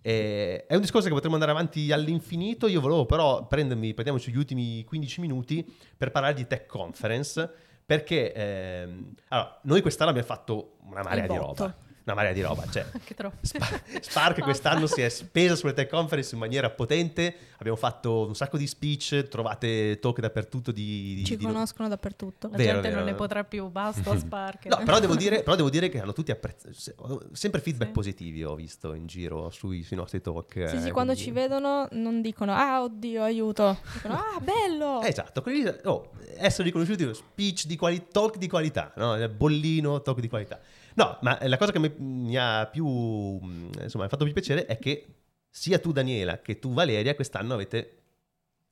Eh, 0.02 0.66
è 0.66 0.74
un 0.74 0.82
discorso 0.82 1.08
che 1.08 1.14
potremmo 1.14 1.36
andare 1.36 1.52
avanti 1.52 1.92
all'infinito. 1.92 2.66
Io 2.68 2.82
volevo 2.82 3.06
però 3.06 3.46
prendermi, 3.46 3.94
prendiamoci 3.94 4.32
gli 4.32 4.38
ultimi 4.38 4.84
15 4.84 5.22
minuti 5.22 5.64
per 5.96 6.10
parlare 6.10 6.34
di 6.34 6.48
Tech 6.48 6.66
Conference. 6.66 7.68
Perché 7.90 8.32
ehm, 8.34 9.14
allora, 9.30 9.60
noi 9.64 9.82
quest'anno 9.82 10.12
abbiamo 10.12 10.28
fatto 10.28 10.76
una 10.84 11.02
marea 11.02 11.26
di 11.26 11.36
roba. 11.36 11.76
Una 12.10 12.16
marea 12.18 12.34
di 12.34 12.42
roba. 12.42 12.66
Cioè, 12.68 12.86
Anche 12.92 13.14
troppo. 13.14 13.38
Spa- 13.42 13.80
Spark 14.02 14.42
quest'anno 14.42 14.88
si 14.88 15.02
è 15.02 15.10
spesa 15.10 15.56
sulle 15.56 15.74
tech 15.74 15.88
conference 15.90 16.34
in 16.34 16.40
maniera 16.40 16.68
potente. 16.72 17.36
Abbiamo 17.60 17.78
fatto 17.78 18.26
un 18.26 18.34
sacco 18.36 18.58
di 18.58 18.66
speech, 18.66 19.28
trovate 19.28 20.00
talk 20.00 20.20
dappertutto 20.20 20.72
di... 20.72 21.14
di- 21.16 21.24
Ci 21.26 21.38
di- 21.38 21.46
conoscono 21.46 21.88
dappertutto. 21.88 22.50
La 22.50 22.58
Vero, 22.58 22.72
gente 22.74 22.88
vero. 22.88 23.02
non 23.02 23.10
ne 23.10 23.16
potrà 23.16 23.44
più, 23.44 23.68
basta 23.70 24.16
Spark. 24.18 24.66
No, 24.66 24.78
però 24.84 25.00
devo, 25.00 25.16
dire, 25.16 25.44
però 25.44 25.56
devo 25.56 25.70
dire 25.70 25.90
che 25.90 26.00
hanno 26.02 26.14
tutti 26.14 26.32
apprezzato. 26.32 27.28
Sempre 27.34 27.62
feedback 27.62 27.90
Sì. 27.90 27.94
positivi 27.94 28.44
ho 28.44 28.56
visto 28.56 28.94
in 28.96 29.06
giro 29.06 29.52
sui, 29.52 29.84
sui 29.84 29.96
nostri 29.96 30.20
talk. 30.20 30.54
Sì, 30.68 30.80
sì, 30.80 30.88
eh, 30.88 30.92
quando 30.92 31.12
quindi- 31.14 31.30
ci 31.30 31.32
vedono 31.32 31.88
non 31.92 32.22
dicono 32.22 32.54
ah 32.54 32.82
oddio 32.82 33.22
aiuto, 33.22 33.78
dicono 33.94 34.16
ah 34.16 34.40
bello. 34.42 35.02
Eh, 35.04 35.10
esatto, 35.10 35.44
lì, 35.46 35.64
oh, 35.84 36.10
essere 36.38 36.64
riconosciuti, 36.64 37.14
speech 37.14 37.66
di 37.68 37.76
qualità, 37.76 38.06
talk 38.12 38.38
di 38.38 38.48
qualità, 38.48 38.92
no? 38.96 39.16
bollino, 39.30 40.02
talk 40.02 40.20
di 40.20 40.28
qualità. 40.28 40.60
No, 40.96 41.18
ma 41.22 41.38
la 41.42 41.58
cosa 41.58 41.72
che 41.72 41.80
mi, 41.80 41.94
mi 41.98 42.38
ha 42.38 42.66
più, 42.68 42.86
mh, 42.88 43.70
insomma, 43.84 44.08
fatto 44.08 44.24
più 44.24 44.34
piacere 44.34 44.66
è 44.66 44.78
che 44.80 45.06
sia 45.50 45.80
tu 45.80 45.92
Daniela 45.92 46.40
che 46.42 46.60
tu 46.60 46.74
Valeria 46.74 47.16
quest'anno 47.16 47.54
avete 47.54 47.96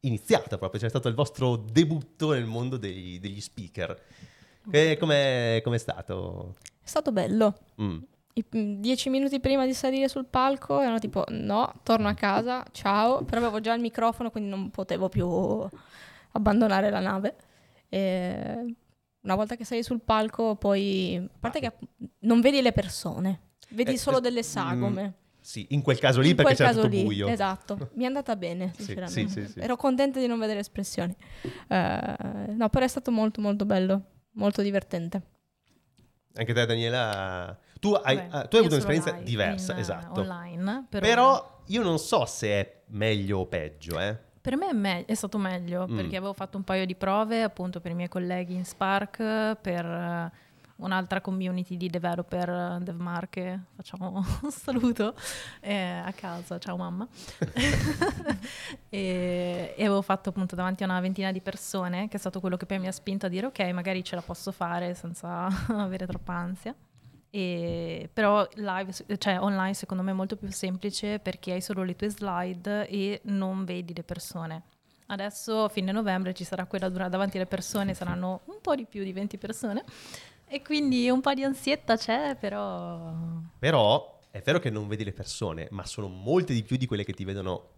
iniziato 0.01 0.57
proprio, 0.57 0.79
c'è 0.79 0.89
stato 0.89 1.07
il 1.07 1.15
vostro 1.15 1.55
debutto 1.57 2.31
nel 2.31 2.45
mondo 2.45 2.77
dei- 2.77 3.19
degli 3.19 3.41
speaker. 3.41 3.99
Com'è, 4.97 5.61
com'è 5.63 5.77
stato? 5.77 6.55
È 6.81 6.87
stato 6.87 7.11
bello. 7.11 7.55
Mm. 7.81 7.97
I- 8.33 8.45
mm, 8.55 8.79
dieci 8.81 9.09
minuti 9.09 9.39
prima 9.39 9.65
di 9.65 9.73
salire 9.73 10.07
sul 10.07 10.25
palco 10.25 10.79
erano 10.81 10.99
tipo 10.99 11.23
no, 11.29 11.73
torno 11.83 12.07
a 12.07 12.13
casa, 12.13 12.63
ciao, 12.71 13.23
però 13.23 13.41
avevo 13.41 13.59
già 13.61 13.73
il 13.73 13.81
microfono 13.81 14.29
quindi 14.29 14.49
non 14.49 14.69
potevo 14.69 15.09
più 15.09 15.27
abbandonare 16.33 16.89
la 16.89 16.99
nave. 16.99 17.35
E 17.89 18.75
una 19.27 19.35
volta 19.35 19.57
che 19.57 19.65
sei 19.65 19.83
sul 19.83 19.99
palco 20.01 20.55
poi, 20.55 21.15
a 21.17 21.37
parte 21.39 21.59
che 21.59 21.73
non 22.19 22.39
vedi 22.39 22.61
le 22.61 22.71
persone, 22.71 23.41
vedi 23.71 23.93
Eh, 23.93 23.97
solo 23.97 24.17
eh, 24.19 24.21
delle 24.21 24.41
sagome. 24.41 25.13
Sì, 25.41 25.67
in 25.69 25.81
quel 25.81 25.97
caso 25.99 26.19
lì 26.21 26.29
In 26.29 26.35
perché 26.35 26.55
quel 26.55 26.57
c'era 26.57 26.69
caso 26.69 26.81
tutto 26.87 26.95
lì, 26.95 27.03
buio. 27.03 27.27
esatto, 27.27 27.89
mi 27.95 28.03
è 28.03 28.07
andata 28.07 28.35
bene 28.35 28.71
Sì, 28.75 28.83
sinceramente. 28.83 29.29
sì, 29.29 29.45
sì, 29.45 29.51
sì. 29.53 29.59
Ero 29.59 29.75
contenta 29.75 30.19
di 30.19 30.27
non 30.27 30.39
vedere 30.39 30.59
espressioni. 30.59 31.15
Eh, 31.67 32.53
no, 32.55 32.69
però 32.69 32.85
è 32.85 32.87
stato 32.87 33.11
molto 33.11 33.41
molto 33.41 33.65
bello, 33.65 34.01
molto 34.31 34.61
divertente. 34.61 35.21
Anche 36.35 36.53
te 36.53 36.65
Daniela, 36.65 37.57
tu 37.79 37.93
hai, 37.93 38.17
ah, 38.29 38.45
tu 38.47 38.55
hai 38.55 38.61
avuto 38.61 38.75
un'esperienza 38.75 39.11
diversa, 39.23 39.73
in, 39.73 39.79
esatto. 39.79 40.21
Online, 40.21 40.85
però, 40.89 41.05
Però 41.05 41.63
io 41.67 41.81
non 41.83 41.97
so 41.99 42.25
se 42.25 42.47
è 42.47 42.81
meglio 42.87 43.39
o 43.39 43.45
peggio, 43.47 43.99
eh. 43.99 44.17
Per 44.47 44.55
me 44.55 44.69
è, 44.69 44.73
me- 44.73 45.03
è 45.03 45.13
stato 45.13 45.37
meglio 45.37 45.85
Mm. 45.89 45.95
perché 45.97 46.15
avevo 46.15 46.31
fatto 46.31 46.55
un 46.55 46.63
paio 46.63 46.85
di 46.85 46.95
prove 46.95 47.43
appunto 47.43 47.81
per 47.81 47.91
i 47.91 47.93
miei 47.93 48.07
colleghi 48.07 48.53
in 48.53 48.63
Spark 48.63 49.57
per 49.59 49.85
eh, 49.85 50.31
un'altra 50.77 51.19
community 51.19 51.75
di 51.75 51.89
developer 51.89 52.81
eh, 52.81 53.27
che 53.29 53.59
facciamo 53.75 54.23
un 54.43 54.51
saluto 54.51 55.15
eh, 55.59 56.01
a 56.01 56.13
casa, 56.13 56.59
ciao 56.59 56.77
mamma. 56.77 57.05
e, 58.87 59.73
e 59.75 59.83
avevo 59.85 60.01
fatto 60.01 60.29
appunto 60.29 60.55
davanti 60.55 60.83
a 60.83 60.85
una 60.85 61.01
ventina 61.01 61.33
di 61.33 61.41
persone, 61.41 62.07
che 62.07 62.15
è 62.15 62.19
stato 62.19 62.39
quello 62.39 62.55
che 62.55 62.65
poi 62.65 62.79
mi 62.79 62.87
ha 62.87 62.91
spinto 62.93 63.25
a 63.25 63.29
dire 63.29 63.47
ok, 63.47 63.59
magari 63.71 64.01
ce 64.01 64.15
la 64.15 64.21
posso 64.21 64.53
fare 64.53 64.93
senza 64.93 65.47
avere 65.75 66.07
troppa 66.07 66.33
ansia. 66.33 66.73
E, 67.37 68.09
però 68.11 68.47
live, 68.55 68.91
cioè 69.19 69.39
online 69.39 69.75
secondo 69.75 70.01
me 70.01 70.09
è 70.09 70.13
molto 70.15 70.37
più 70.37 70.51
semplice 70.51 71.19
perché 71.19 71.51
hai 71.51 71.61
solo 71.61 71.83
le 71.83 71.95
tue 71.95 72.09
slide 72.09 72.87
e 72.87 73.21
non 73.25 73.63
vedi 73.63 73.93
le 73.93 74.01
persone. 74.01 74.63
Adesso 75.05 75.65
a 75.65 75.69
fine 75.69 75.91
novembre 75.91 76.33
ci 76.33 76.43
sarà 76.43 76.65
quella 76.65 76.89
dura 76.89 77.09
davanti 77.09 77.37
alle 77.37 77.45
persone, 77.45 77.93
saranno 77.93 78.41
un 78.45 78.57
po' 78.59 78.73
di 78.73 78.85
più 78.85 79.03
di 79.03 79.13
20 79.13 79.37
persone 79.37 79.83
e 80.47 80.63
quindi 80.63 81.11
un 81.11 81.21
po' 81.21 81.35
di 81.35 81.43
ansietta 81.43 81.95
c'è, 81.95 82.35
però... 82.39 83.13
Però 83.59 84.19
è 84.31 84.41
vero 84.41 84.57
che 84.57 84.71
non 84.71 84.87
vedi 84.87 85.03
le 85.03 85.13
persone, 85.13 85.67
ma 85.69 85.85
sono 85.85 86.07
molte 86.07 86.55
di 86.55 86.63
più 86.63 86.75
di 86.75 86.87
quelle 86.87 87.03
che 87.03 87.13
ti 87.13 87.23
vedono 87.23 87.69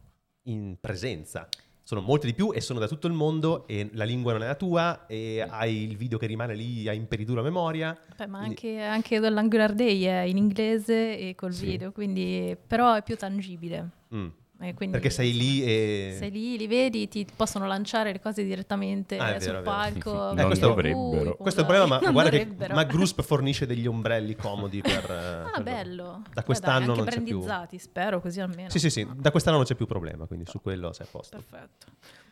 in 0.44 0.78
presenza. 0.80 1.50
Sono 1.90 2.02
molte 2.02 2.28
di 2.28 2.36
più 2.36 2.52
e 2.54 2.62
sono 2.62 2.78
da 2.78 2.88
tutto 2.88 3.08
il 3.08 3.14
mondo 3.14 3.66
e 3.66 3.90
la 3.94 4.04
lingua 4.04 4.34
non 4.34 4.44
è 4.44 4.46
la 4.46 4.54
tua 4.54 5.08
e 5.08 5.42
hai 5.42 5.90
il 5.90 5.98
video 5.98 6.20
che 6.20 6.28
rimane 6.28 6.54
lì 6.54 6.88
a 6.88 6.94
imperituro 6.94 7.40
a 7.40 7.44
memoria. 7.44 7.98
Beh, 8.16 8.28
ma 8.28 8.42
anche, 8.42 8.80
anche 8.80 9.18
l'Angular 9.18 9.74
Day 9.74 10.04
è 10.04 10.20
in 10.20 10.38
inglese 10.38 11.18
e 11.18 11.34
col 11.34 11.52
Sì. 11.52 11.66
video, 11.66 11.92
quindi 11.92 12.56
però 12.68 12.94
è 12.94 13.02
più 13.02 13.18
tangibile. 13.18 13.90
Mm. 14.14 14.28
E 14.62 14.74
quindi 14.74 14.98
Perché 14.98 15.10
sei 15.10 15.34
lì 15.38 15.64
e... 15.64 16.16
Sei 16.20 16.30
lì, 16.32 16.58
li 16.58 16.68
vedi, 16.68 17.08
ti 17.08 17.26
possono 17.34 17.66
lanciare 17.66 18.12
le 18.12 18.20
cose 18.20 18.44
direttamente 18.44 19.16
Ah, 19.18 19.36
è 19.36 19.40
sul 19.40 19.54
vero, 19.54 19.60
è 19.60 19.64
vero. 19.64 19.76
palco. 19.76 20.12
Non 20.14 20.36
vedi, 20.36 20.48
questo- 20.48 20.68
dovrebbero. 20.68 21.30
uh, 21.32 21.38
Questo 21.38 21.60
è 21.62 21.64
il 21.64 21.70
problema, 21.70 21.86
ma 21.88 22.00
non 22.04 22.12
guarda 22.12 22.30
che 22.32 22.38
dovrebbero. 22.40 22.74
ma 22.76 22.84
Grusp 22.84 23.22
fornisce 23.22 23.66
degli 23.66 23.88
ombrelli 23.88 24.36
comodi 24.36 24.82
per... 24.82 25.10
eh, 25.10 25.48
Ah, 25.48 25.52
per 25.54 25.64
bello. 25.64 26.22
Da 26.26 26.30
Beh, 26.34 26.44
quest'anno 26.44 26.80
dai, 26.80 26.88
anche 26.90 27.00
non 27.00 27.06
c'è 27.06 27.22
più... 27.22 27.24
brandizzati, 27.40 27.80
spero, 27.80 28.20
così 28.20 28.42
almeno. 28.42 28.70
Sì, 28.70 28.80
sì, 28.80 28.90
sì, 28.90 29.08
da 29.16 29.32
quest'anno 29.32 29.56
non 29.58 29.66
c'è 29.66 29.76
più 29.76 29.86
problema, 29.86 30.26
quindi 30.26 30.46
su 30.46 30.60
quello 30.62 30.92
sei 30.92 31.06
a 31.06 31.10
posto. 31.10 31.38
Perfetto. 31.38 31.88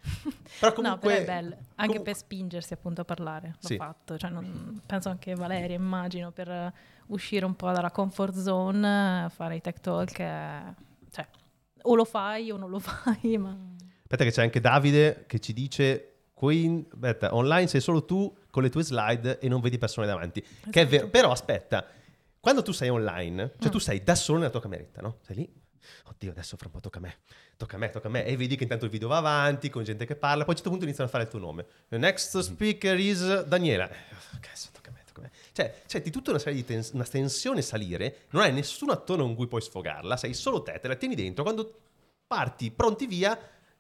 Però 0.59 0.69
No, 0.69 0.73
comunque... 0.73 1.09
però 1.09 1.21
è 1.21 1.25
bello, 1.25 1.55
anche 1.75 1.91
comu- 1.93 2.03
per 2.03 2.15
spingersi 2.15 2.73
appunto 2.73 3.01
a 3.01 3.05
parlare, 3.05 3.55
l'ho 3.59 3.67
Sì. 3.67 3.75
fatto, 3.77 4.17
cioè, 4.17 4.29
non- 4.29 4.81
penso 4.85 5.07
anche 5.09 5.33
Valeria, 5.35 5.75
immagino, 5.75 6.31
per 6.31 6.49
eh, 6.49 6.73
uscire 7.07 7.45
un 7.45 7.55
po' 7.55 7.71
dalla 7.71 7.91
comfort 7.91 8.35
zone, 8.37 9.25
eh, 9.25 9.29
fare 9.29 9.55
i 9.55 9.61
tech 9.61 9.79
talk, 9.79 10.11
eh, 10.11 10.15
cioè, 10.15 10.61
o 11.89 11.95
lo 11.95 12.05
fai 12.05 12.51
o 12.51 12.57
non 12.57 12.69
lo 12.69 12.79
fai, 12.83 13.37
ma... 13.37 13.55
Aspetta 14.01 14.23
che 14.23 14.31
c'è 14.31 14.41
anche 14.43 14.59
Davide 14.61 15.23
che 15.27 15.39
ci 15.39 15.53
dice... 15.53 16.11
Queen, 16.37 16.85
aspetta, 16.93 17.33
online 17.33 17.65
sei 17.65 17.81
solo 17.81 18.05
tu 18.05 18.31
con 18.51 18.61
le 18.61 18.69
tue 18.69 18.83
slide 18.83 19.39
e 19.39 19.47
non 19.47 19.59
vedi 19.59 19.79
persone 19.79 20.05
davanti. 20.05 20.39
Che 20.39 20.47
è 20.61 20.69
Esatto. 20.69 20.87
vero, 20.89 21.07
però 21.07 21.31
aspetta, 21.31 21.83
quando 22.39 22.61
tu 22.61 22.71
sei 22.73 22.89
online, 22.89 23.53
cioè 23.57 23.69
Mm. 23.69 23.71
tu 23.71 23.79
sei 23.79 24.03
da 24.03 24.13
solo 24.13 24.37
nella 24.37 24.51
tua 24.51 24.61
cameretta, 24.61 25.01
no? 25.01 25.17
Sei 25.21 25.35
lì, 25.35 25.51
oddio 26.05 26.29
adesso 26.29 26.55
fra 26.55 26.67
un 26.67 26.73
po' 26.73 26.79
tocca 26.79 26.99
a 26.99 27.01
me, 27.01 27.15
tocca 27.57 27.77
a 27.77 27.79
me, 27.79 27.89
tocca 27.89 28.07
a 28.07 28.11
me, 28.11 28.23
e 28.23 28.37
vedi 28.37 28.55
che 28.55 28.61
intanto 28.61 28.85
il 28.85 28.91
video 28.91 29.07
va 29.07 29.17
avanti 29.17 29.71
con 29.71 29.83
gente 29.83 30.05
che 30.05 30.15
parla, 30.15 30.43
poi 30.43 30.49
a 30.49 30.49
un 30.49 30.55
certo 30.57 30.69
punto 30.69 30.83
iniziano 30.85 31.09
a 31.09 31.11
fare 31.11 31.23
il 31.23 31.29
tuo 31.31 31.39
nome. 31.39 31.65
The 31.89 31.97
next 31.97 32.37
speaker 32.37 32.99
is 32.99 33.41
Daniela. 33.45 33.89
Eh, 33.89 33.95
Cazzo, 34.39 34.69
tocca 34.73 34.86
Cioè, 35.57 35.73
senti 35.87 36.11
tutta 36.11 36.29
una 36.29 36.37
serie 36.37 36.53
di 36.59 36.63
tens- 36.65 36.91
una 36.93 37.03
tensione 37.03 37.63
salire, 37.63 38.25
non 38.29 38.43
hai 38.43 38.53
nessuno 38.53 38.91
attorno 38.91 39.23
con 39.23 39.33
cui 39.35 39.47
puoi 39.47 39.61
sfogarla, 39.61 40.15
sei 40.15 40.35
solo 40.35 40.61
te, 40.61 40.77
te 40.79 40.87
la 40.87 40.93
tieni 40.93 41.15
dentro, 41.15 41.41
quando 41.41 41.79
parti 42.27 42.69
pronti 42.69 43.07
via, 43.07 43.35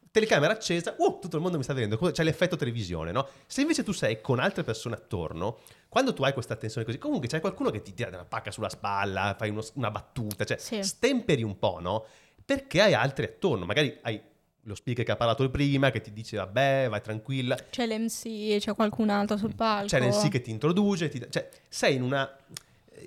telecamera 0.09 0.53
accesa, 0.53 0.95
uh, 0.97 1.19
tutto 1.19 1.35
il 1.35 1.43
mondo 1.43 1.57
mi 1.57 1.63
sta 1.63 1.73
vedendo, 1.73 1.95
c'è 1.97 2.23
l'effetto 2.23 2.55
televisione, 2.55 3.11
no? 3.11 3.27
Se 3.45 3.61
invece 3.61 3.83
tu 3.83 3.91
sei 3.91 4.21
con 4.21 4.39
altre 4.39 4.63
persone 4.63 4.95
attorno, 4.95 5.59
quando 5.87 6.13
tu 6.15 6.23
hai 6.23 6.33
questa 6.33 6.53
attenzione 6.53 6.83
così, 6.83 6.97
comunque 6.97 7.27
c'è 7.27 7.39
qualcuno 7.39 7.69
che 7.69 7.83
ti 7.83 7.93
tira 7.93 8.09
una 8.09 8.25
pacca 8.25 8.49
sulla 8.49 8.69
spalla, 8.69 9.35
fai 9.37 9.51
uno- 9.51 9.63
una 9.75 9.91
battuta, 9.91 10.45
cioè 10.45 10.57
Sì. 10.57 10.81
stemperi 10.81 11.43
un 11.43 11.59
po', 11.59 11.77
no? 11.79 12.05
Perché 12.43 12.81
hai 12.81 12.95
altri 12.95 13.25
attorno, 13.25 13.65
magari 13.65 13.95
hai 14.01 14.19
lo 14.67 14.75
speaker 14.75 15.05
che 15.05 15.11
ha 15.11 15.15
parlato 15.15 15.49
prima, 15.49 15.89
che 15.91 16.01
ti 16.01 16.11
dice 16.11 16.35
vabbè, 16.37 16.87
vai 16.89 17.01
tranquilla, 17.01 17.55
C'è 17.55 17.87
l'MC, 17.87 18.57
c'è 18.59 18.73
qualcun 18.75 19.09
altro 19.09 19.37
sul 19.37 19.55
palco. 19.55 19.87
c'è 19.87 20.11
sì 20.11 20.27
che 20.29 20.41
ti 20.41 20.51
introduce, 20.51 21.07
ti- 21.09 21.25
cioè 21.29 21.49
sei 21.69 21.95
in 21.95 22.01
una, 22.01 22.29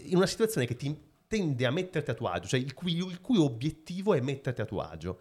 in 0.04 0.16
una 0.16 0.26
situazione 0.26 0.66
che 0.66 0.74
ti 0.74 0.98
tende 1.26 1.66
a 1.66 1.70
metterti 1.70 2.10
a 2.10 2.14
tuo 2.14 2.28
agio, 2.28 2.48
cioè 2.48 2.58
il 2.60 2.72
cui, 2.74 2.96
il 2.96 3.20
cui 3.20 3.36
obiettivo 3.38 4.14
è 4.14 4.20
metterti 4.20 4.60
a 4.62 4.64
tuo 4.64 4.80
agio. 4.80 5.20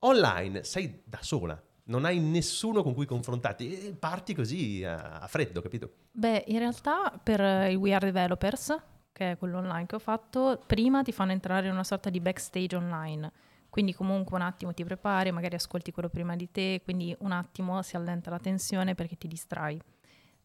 Online 0.00 0.62
sei 0.64 1.02
da 1.04 1.18
sola, 1.20 1.60
non 1.84 2.04
hai 2.04 2.18
nessuno 2.20 2.82
con 2.82 2.94
cui 2.94 3.04
confrontarti 3.04 3.88
e 3.88 3.92
parti 3.92 4.32
così 4.34 4.82
a, 4.84 5.18
a 5.18 5.26
freddo, 5.26 5.60
capito? 5.60 5.90
Beh, 6.12 6.44
in 6.46 6.58
realtà 6.60 7.12
per 7.22 7.68
i 7.70 7.74
We 7.74 7.92
Are 7.92 8.06
Developers, 8.06 8.76
che 9.12 9.32
è 9.32 9.36
quello 9.36 9.58
online 9.58 9.86
che 9.86 9.96
ho 9.96 9.98
fatto, 9.98 10.62
prima 10.66 11.02
ti 11.02 11.12
fanno 11.12 11.32
entrare 11.32 11.66
in 11.66 11.72
una 11.72 11.84
sorta 11.84 12.08
di 12.10 12.20
backstage 12.20 12.76
online. 12.76 13.30
Quindi 13.70 13.94
comunque 13.94 14.36
un 14.36 14.42
attimo 14.42 14.74
ti 14.74 14.84
prepari, 14.84 15.30
magari 15.30 15.54
ascolti 15.54 15.92
quello 15.92 16.08
prima 16.08 16.36
di 16.36 16.50
te, 16.50 16.80
quindi 16.84 17.14
un 17.20 17.32
attimo 17.32 17.80
si 17.82 17.96
allenta 17.96 18.28
la 18.28 18.38
tensione 18.38 18.94
perché 18.94 19.16
ti 19.16 19.28
distrai. 19.28 19.80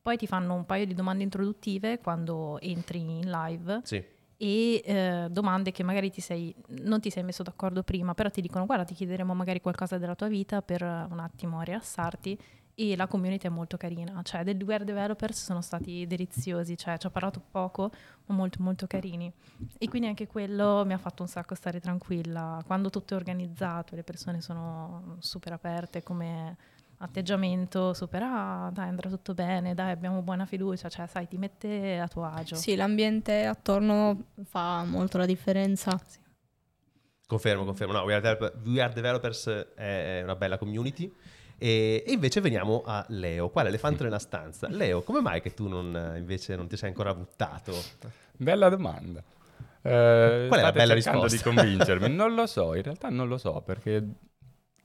Poi 0.02 0.16
ti 0.18 0.28
fanno 0.28 0.54
un 0.54 0.66
paio 0.66 0.86
di 0.86 0.94
domande 0.94 1.24
introduttive 1.24 1.98
quando 2.00 2.60
entri 2.62 3.00
in 3.00 3.28
live 3.30 3.80
Sì. 3.84 3.96
e 4.38 4.82
eh, 4.86 5.28
domande 5.32 5.72
che 5.72 5.82
magari 5.82 6.12
ti 6.12 6.22
sei, 6.22 6.54
non 6.82 7.00
ti 7.00 7.10
sei 7.10 7.24
messo 7.24 7.42
d'accordo 7.42 7.82
prima, 7.82 8.14
però 8.14 8.30
ti 8.30 8.42
dicono 8.42 8.68
guarda 8.68 8.84
ti 8.84 8.94
chiederemo 8.94 9.34
magari 9.34 9.62
qualcosa 9.62 9.98
della 9.98 10.14
tua 10.14 10.28
vita 10.28 10.62
per 10.62 10.84
eh, 10.84 11.08
un 11.10 11.18
attimo 11.20 11.60
rilassarti 11.62 12.38
e 12.76 12.96
la 12.96 13.08
community 13.08 13.48
è 13.48 13.50
molto 13.50 13.78
carina, 13.78 14.22
cioè 14.24 14.44
dei 14.44 14.58
Ware 14.62 14.84
Developers 14.84 15.44
sono 15.44 15.62
stati 15.62 16.06
deliziosi, 16.06 16.78
cioè 16.78 16.98
ci 16.98 17.08
ho 17.08 17.10
parlato 17.10 17.42
poco, 17.50 17.90
ma 18.26 18.36
molto 18.36 18.62
molto 18.62 18.86
carini 18.86 19.32
e 19.78 19.88
quindi 19.88 20.08
anche 20.08 20.28
quello 20.28 20.84
mi 20.86 20.92
ha 20.94 20.98
fatto 20.98 21.22
un 21.22 21.30
sacco 21.30 21.56
stare 21.56 21.80
tranquilla, 21.80 22.62
quando 22.66 22.90
tutto 22.90 23.14
è 23.14 23.18
organizzato, 23.18 23.96
le 23.96 24.04
persone 24.04 24.42
sono 24.42 25.16
super 25.20 25.54
aperte 25.54 26.04
come 26.04 26.58
atteggiamento, 26.98 27.94
super 27.94 28.24
ah 28.24 28.70
dai 28.74 28.90
andrà 28.90 29.10
tutto 29.10 29.34
bene, 29.34 29.74
dai 29.74 29.92
abbiamo 29.92 30.22
buona 30.22 30.46
fiducia, 30.46 30.90
cioè 30.90 31.08
sai 31.08 31.28
ti 31.28 31.38
mette 31.38 31.98
a 32.00 32.08
tuo 32.08 32.26
agio. 32.26 32.56
Sì, 32.56 32.76
l'ambiente 32.76 33.46
attorno 33.46 34.32
fa 34.44 34.84
molto 34.84 35.18
la 35.18 35.26
differenza. 35.26 36.00
Confermo, 37.28 37.66
confermo. 37.66 37.94
No, 37.94 38.04
We 38.04 38.14
Are 38.82 38.94
Developers 38.94 39.48
è 39.76 40.22
una 40.24 40.36
bella 40.36 40.58
community. 40.58 41.12
E, 41.58 42.04
e 42.06 42.12
invece 42.12 42.42
veniamo 42.42 42.84
a 42.86 43.06
Leo, 43.10 43.50
qua 43.50 43.64
l'elefante 43.64 44.04
nella 44.04 44.20
stanza. 44.20 44.68
Leo, 44.70 45.02
come 45.02 45.22
mai 45.22 45.42
che 45.42 45.54
tu 45.54 45.68
non, 45.68 45.96
eh, 45.96 46.18
invece 46.18 46.56
non 46.56 46.68
ti 46.68 46.76
sei 46.78 46.90
ancora 46.90 47.14
buttato? 47.14 47.74
Bella 48.38 48.70
domanda. 48.70 49.24
Eh, 49.82 50.46
Qual 50.48 50.60
è 50.60 50.64
la 50.64 50.72
bella 50.72 50.94
cercando 50.94 51.24
risposta? 51.28 51.50
di 51.52 51.56
convincermi? 51.56 52.14
Non 52.14 52.34
lo 52.34 52.46
so, 52.48 52.74
in 52.74 52.82
realtà 52.82 53.10
non 53.10 53.28
lo 53.28 53.38
so, 53.38 53.62
perché 53.62 54.04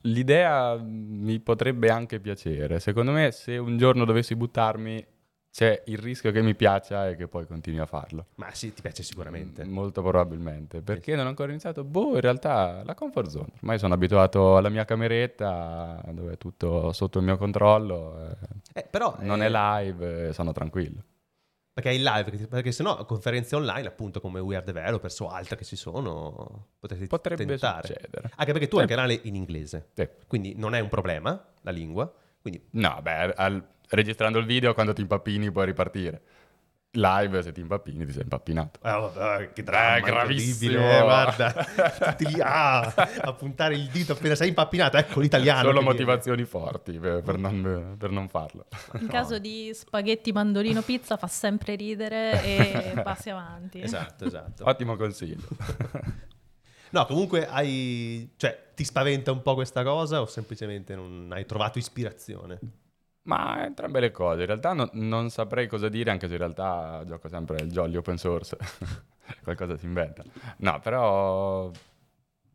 l'idea 0.01 0.77
mi 0.81 1.39
potrebbe 1.39 1.89
anche 1.89 2.19
piacere. 2.19 2.79
Secondo 2.79 3.11
me, 3.11 3.31
se 3.31 3.57
un 3.57 3.77
giorno 3.77 4.05
dovessi 4.05 4.35
buttarmi, 4.35 5.05
c'è 5.51 5.83
il 5.87 5.97
rischio 5.97 6.31
che 6.31 6.41
mi 6.41 6.55
piaccia 6.55 7.09
e 7.09 7.15
che 7.17 7.27
poi 7.27 7.45
continui 7.45 7.79
a 7.81 7.85
farlo. 7.85 8.27
Ma 8.35 8.53
sì, 8.53 8.73
ti 8.73 8.81
piace 8.81 9.03
sicuramente. 9.03 9.65
Molto 9.65 10.01
probabilmente. 10.01 10.81
Perché 10.81 11.15
non 11.15 11.25
ho 11.25 11.29
ancora 11.29 11.49
iniziato? 11.49 11.83
Boh, 11.83 12.15
in 12.15 12.21
realtà 12.21 12.83
la 12.85 12.93
comfort 12.95 13.29
zone. 13.29 13.49
Ormai 13.57 13.77
sono 13.77 13.93
abituato 13.93 14.55
alla 14.57 14.69
mia 14.69 14.85
cameretta, 14.85 16.01
dove 16.13 16.33
è 16.33 16.37
tutto 16.37 16.93
sotto 16.93 17.19
il 17.19 17.25
mio 17.25 17.37
controllo. 17.37 18.29
eh, 18.29 18.35
Eh, 18.73 18.87
però 18.89 19.15
non 19.19 19.41
eh, 19.43 19.47
è 19.47 19.49
live, 19.49 20.27
eh, 20.29 20.33
sono 20.33 20.51
tranquillo. 20.53 21.03
Perché 21.73 21.89
è 21.89 21.93
in 21.93 22.03
live, 22.03 22.23
perché, 22.29 22.47
perché 22.47 22.71
sennò 22.71 23.03
conferenze 23.05 23.55
online, 23.55 23.87
appunto 23.87 24.19
come 24.19 24.39
We 24.41 24.55
Are 24.57 24.65
Developers 24.65 25.17
o 25.21 25.29
altre 25.29 25.55
che 25.55 25.63
ci 25.63 25.75
sono, 25.77 26.67
potresti 26.79 27.07
Potrebbe 27.07 27.45
tentare. 27.45 27.87
succedere. 27.87 28.31
Anche 28.35 28.51
perché 28.51 28.67
tu 28.67 28.75
hai 28.77 28.83
un 28.83 28.89
canale 28.89 29.19
in 29.23 29.35
inglese, 29.35 29.89
Sì. 29.93 30.07
quindi 30.27 30.53
non 30.55 30.75
è 30.75 30.79
un 30.79 30.89
problema 30.89 31.41
la 31.61 31.71
lingua. 31.71 32.11
Quindi 32.41 32.61
No, 32.71 32.99
beh, 33.01 33.33
al- 33.35 33.65
registrando 33.91 34.39
il 34.39 34.45
video 34.45 34.73
quando 34.73 34.93
ti 34.93 35.01
impappini 35.01 35.51
puoi 35.51 35.65
ripartire. 35.67 36.21
Live, 36.93 37.41
se 37.41 37.53
ti 37.53 37.61
impappini, 37.61 38.05
ti 38.05 38.11
sei 38.11 38.23
impappinato. 38.23 38.79
Ah, 38.81 38.97
vabbè, 38.97 39.53
che 39.53 39.63
dramma, 39.63 39.95
Eh, 39.95 40.01
gravissimo. 40.01 40.73
eh, 40.77 41.01
guarda, 41.01 41.53
tutti 42.11 42.25
lì 42.27 42.41
ah, 42.41 42.79
a 42.81 43.31
puntare 43.31 43.75
il 43.75 43.87
dito 43.87 44.11
appena 44.11 44.35
sei 44.35 44.49
impappinato, 44.49 44.97
ecco 44.97 45.21
l'italiano. 45.21 45.61
Solo 45.69 45.81
motivazioni 45.81 46.43
forti 46.43 46.99
per, 46.99 47.21
per 47.23 47.37
non, 47.37 47.95
per 47.97 48.09
non 48.11 48.27
farlo. 48.27 48.65
In 48.99 49.07
caso 49.07 49.39
di 49.39 49.71
spaghetti, 49.73 50.33
mandolino, 50.33 50.81
pizza 50.81 51.15
fa 51.15 51.27
sempre 51.27 51.75
ridere 51.75 52.43
e 52.43 52.91
passi 53.01 53.29
avanti. 53.29 53.79
viene. 53.79 53.85
Esatto, 53.85 54.25
esatto. 54.25 54.67
Ottimo 54.67 54.97
consiglio. 54.97 55.47
No, 56.93 57.05
comunque 57.05 57.47
hai, 57.47 58.33
cioè, 58.35 58.71
ti 58.75 58.83
spaventa 58.83 59.31
un 59.31 59.41
po' 59.41 59.53
questa 59.53 59.81
cosa 59.81 60.19
o 60.19 60.25
semplicemente 60.25 60.93
non 60.93 61.29
hai 61.31 61.45
trovato 61.45 61.77
ispirazione? 61.77 62.59
Ma 63.23 63.65
entrambe 63.65 63.99
le 63.99 64.11
cose. 64.11 64.41
In 64.41 64.47
realtà 64.47 64.73
no- 64.73 64.89
non 64.93 65.29
saprei 65.29 65.67
cosa 65.67 65.89
dire, 65.89 66.09
anche 66.11 66.27
se 66.27 66.33
in 66.33 66.39
realtà 66.39 67.03
gioco 67.05 67.27
sempre 67.27 67.57
il 67.61 67.71
jolly 67.71 67.95
open 67.95 68.17
source. 68.17 68.57
Qualcosa 69.43 69.77
si 69.77 69.85
inventa. 69.85 70.23
No, 70.57 70.79
però... 70.79 71.71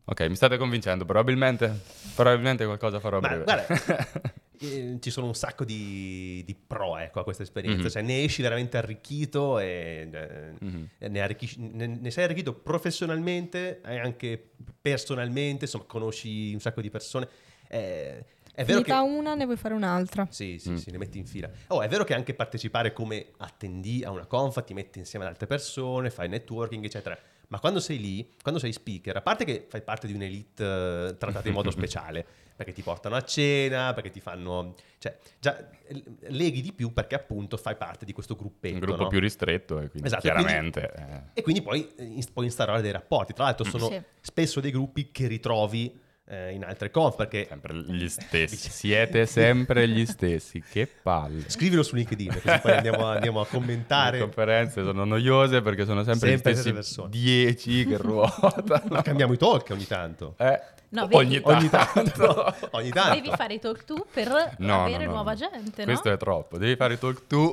Ok, 0.09 0.21
mi 0.27 0.35
state 0.35 0.57
convincendo. 0.57 1.03
Probabilmente, 1.05 1.81
probabilmente 2.15 2.65
qualcosa 2.65 2.99
farò 2.99 3.17
a 3.17 3.21
Ma 3.21 3.27
breve. 3.27 3.43
guarda, 3.43 3.67
eh, 4.59 4.97
ci 5.01 5.09
sono 5.09 5.27
un 5.27 5.35
sacco 5.35 5.65
di, 5.65 6.41
di 6.45 6.55
pro 6.55 6.97
ecco, 6.97 7.19
a 7.19 7.23
questa 7.23 7.43
esperienza, 7.43 7.83
Mhm. 7.83 7.89
cioè 7.89 8.01
ne 8.03 8.23
esci 8.23 8.41
veramente 8.41 8.77
arricchito 8.77 9.59
e 9.59 10.07
eh, 10.09 10.53
Mhm. 10.61 10.87
ne, 11.09 11.19
arricchisci- 11.21 11.59
ne- 11.59 11.87
ne 11.87 12.11
sei 12.11 12.23
arricchito 12.23 12.53
professionalmente 12.53 13.81
e 13.81 13.99
anche 13.99 14.51
personalmente, 14.81 15.65
insomma 15.65 15.83
conosci 15.85 16.53
un 16.53 16.59
sacco 16.61 16.79
di 16.79 16.89
persone. 16.89 17.27
Eh, 17.67 18.23
è 18.57 18.65
vero 18.65 18.79
che... 18.81 18.85
Finita 18.91 19.01
una, 19.03 19.35
ne 19.35 19.45
vuoi 19.45 19.55
fare 19.57 19.75
un'altra. 19.75 20.27
Sì, 20.31 20.57
sì, 20.57 20.71
Mm. 20.71 20.75
sì, 20.77 20.89
ne 20.91 20.97
metti 20.97 21.19
in 21.19 21.27
fila. 21.27 21.47
Oh, 21.67 21.81
è 21.83 21.87
vero 21.87 22.03
che 22.03 22.15
anche 22.15 22.33
partecipare 22.33 22.91
come 22.91 23.27
attendì 23.37 24.03
a 24.03 24.09
una 24.09 24.25
confa, 24.25 24.61
ti 24.63 24.73
metti 24.73 24.97
insieme 24.97 25.25
ad 25.25 25.31
altre 25.31 25.45
persone, 25.45 26.09
fai 26.09 26.27
networking, 26.27 26.83
eccetera. 26.83 27.15
Ma 27.49 27.59
quando 27.59 27.79
sei 27.79 27.99
lì, 27.99 28.29
quando 28.41 28.59
sei 28.59 28.73
speaker, 28.73 29.15
a 29.15 29.21
parte 29.21 29.45
che 29.45 29.67
fai 29.69 29.81
parte 29.81 30.07
di 30.07 30.13
un'elite 30.13 30.63
eh, 30.63 31.15
trattata 31.17 31.47
in 31.47 31.53
modo 31.53 31.69
speciale, 31.71 32.25
perché 32.57 32.73
ti 32.73 32.81
portano 32.81 33.15
a 33.15 33.23
cena, 33.23 33.93
perché 33.93 34.09
ti 34.09 34.19
fanno... 34.19 34.73
Cioè, 34.97 35.15
già 35.39 35.69
eh, 35.85 36.03
leghi 36.29 36.61
di 36.61 36.73
più 36.73 36.91
perché 36.91 37.13
appunto 37.15 37.55
fai 37.57 37.75
parte 37.75 38.03
di 38.05 38.11
questo 38.11 38.35
gruppetto. 38.35 38.73
Un 38.73 38.79
gruppo 38.81 39.03
no? 39.03 39.07
più 39.09 39.19
ristretto 39.19 39.75
e 39.79 39.87
quindi 39.89 40.07
Esatto, 40.07 40.23
chiaramente... 40.23 40.91
eh, 40.93 41.21
E 41.39 41.41
quindi 41.43 41.61
poi 41.61 41.87
eh, 41.95 42.21
puoi 42.33 42.45
instaurare 42.47 42.81
dei 42.81 42.91
rapporti. 42.91 43.33
Tra 43.33 43.43
l'altro 43.45 43.63
sono 43.65 43.87
Sì. 43.91 44.01
spesso 44.19 44.59
dei 44.59 44.71
gruppi 44.71 45.11
che 45.11 45.27
ritrovi 45.27 45.97
eh, 46.29 46.51
in 46.53 46.63
altre 46.63 46.91
conf, 46.91 47.15
perché... 47.15 47.45
sempre 47.49 47.73
gli 47.75 48.07
stessi. 48.09 48.69
Siete 48.69 49.25
sempre 49.27 49.87
gli 49.87 50.05
stessi. 50.05 50.61
Che 50.61 50.87
palle. 51.01 51.49
Scrivilo 51.49 51.83
su 51.83 51.95
LinkedIn, 51.95 52.29
così 52.41 52.59
poi 52.61 52.71
andiamo, 52.73 53.05
andiamo 53.05 53.39
a 53.39 53.43
Le 53.43 53.49
commentare. 53.49 54.19
conferenze 54.19 54.83
sono 54.83 55.05
noiose 55.05 55.61
perché 55.61 55.85
sono 55.85 56.03
sempre, 56.03 56.29
Sempre 56.29 56.51
gli 56.51 56.55
le 56.55 56.61
stessi 56.61 56.69
stesse 56.69 56.73
persone. 56.73 57.09
10 57.09 57.85
che 57.85 57.97
ruotano. 58.01 58.83
Ma 58.89 59.01
cambiamo 59.01 59.33
i 59.33 59.37
talk 59.37 59.67
ogni 59.71 59.87
tanto. 59.87 60.35
Eh, 60.37 60.61
No, 60.89 61.05
ogni, 61.11 61.33
vedi- 61.33 61.41
Ogni 61.43 61.69
tanto. 61.69 62.01
tanto. 62.11 62.55
ogni 62.77 62.91
tanto. 62.91 63.15
Devi 63.15 63.35
fare 63.35 63.53
i 63.55 63.59
talk 63.59 63.83
to 63.83 64.05
per 64.09 64.55
No, 64.59 64.83
avere 64.85 64.99
no, 65.03 65.09
no, 65.09 65.15
nuova 65.15 65.31
no. 65.31 65.37
gente, 65.37 65.83
Questo 65.83 66.09
è 66.13 66.15
troppo. 66.15 66.57
Devi 66.57 66.77
fare 66.77 66.93
i 66.93 66.97
talk 66.97 67.27
tu. 67.27 67.51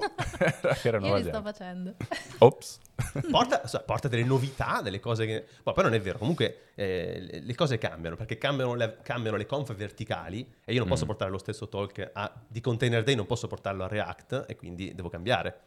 Era 0.84 0.98
Io 0.98 1.00
nuova 1.00 1.16
li 1.16 1.22
sto 1.24 1.32
gente. 1.32 1.52
facendo. 1.52 1.94
Ops. 2.38 2.78
Porta, 3.30 3.58
porta 3.84 4.06
delle 4.08 4.22
novità, 4.24 4.80
delle 4.80 5.00
cose 5.00 5.26
che... 5.26 5.44
Ma 5.64 5.72
poi 5.72 5.84
non 5.84 5.94
è 5.94 6.00
vero, 6.00 6.18
comunque 6.18 6.70
eh, 6.74 7.40
le- 7.42 7.54
cose 7.54 7.76
cambiano, 7.78 8.14
perché 8.16 8.38
cambiano 8.38 8.74
le, 8.74 8.98
cambiano 9.02 9.36
le 9.36 9.46
conf 9.46 9.74
verticali 9.74 10.48
e 10.64 10.72
io 10.72 10.78
non 10.80 10.88
posso 10.88 11.04
Mm. 11.04 11.08
portare 11.08 11.30
lo 11.30 11.38
stesso 11.38 11.68
talk 11.68 12.10
a, 12.12 12.32
di 12.46 12.60
Container 12.60 13.02
Day, 13.02 13.14
non 13.16 13.26
posso 13.26 13.46
portarlo 13.48 13.82
a 13.84 13.88
React 13.88 14.44
e 14.48 14.54
quindi 14.56 14.94
devo 14.94 15.08
cambiare. 15.08 15.60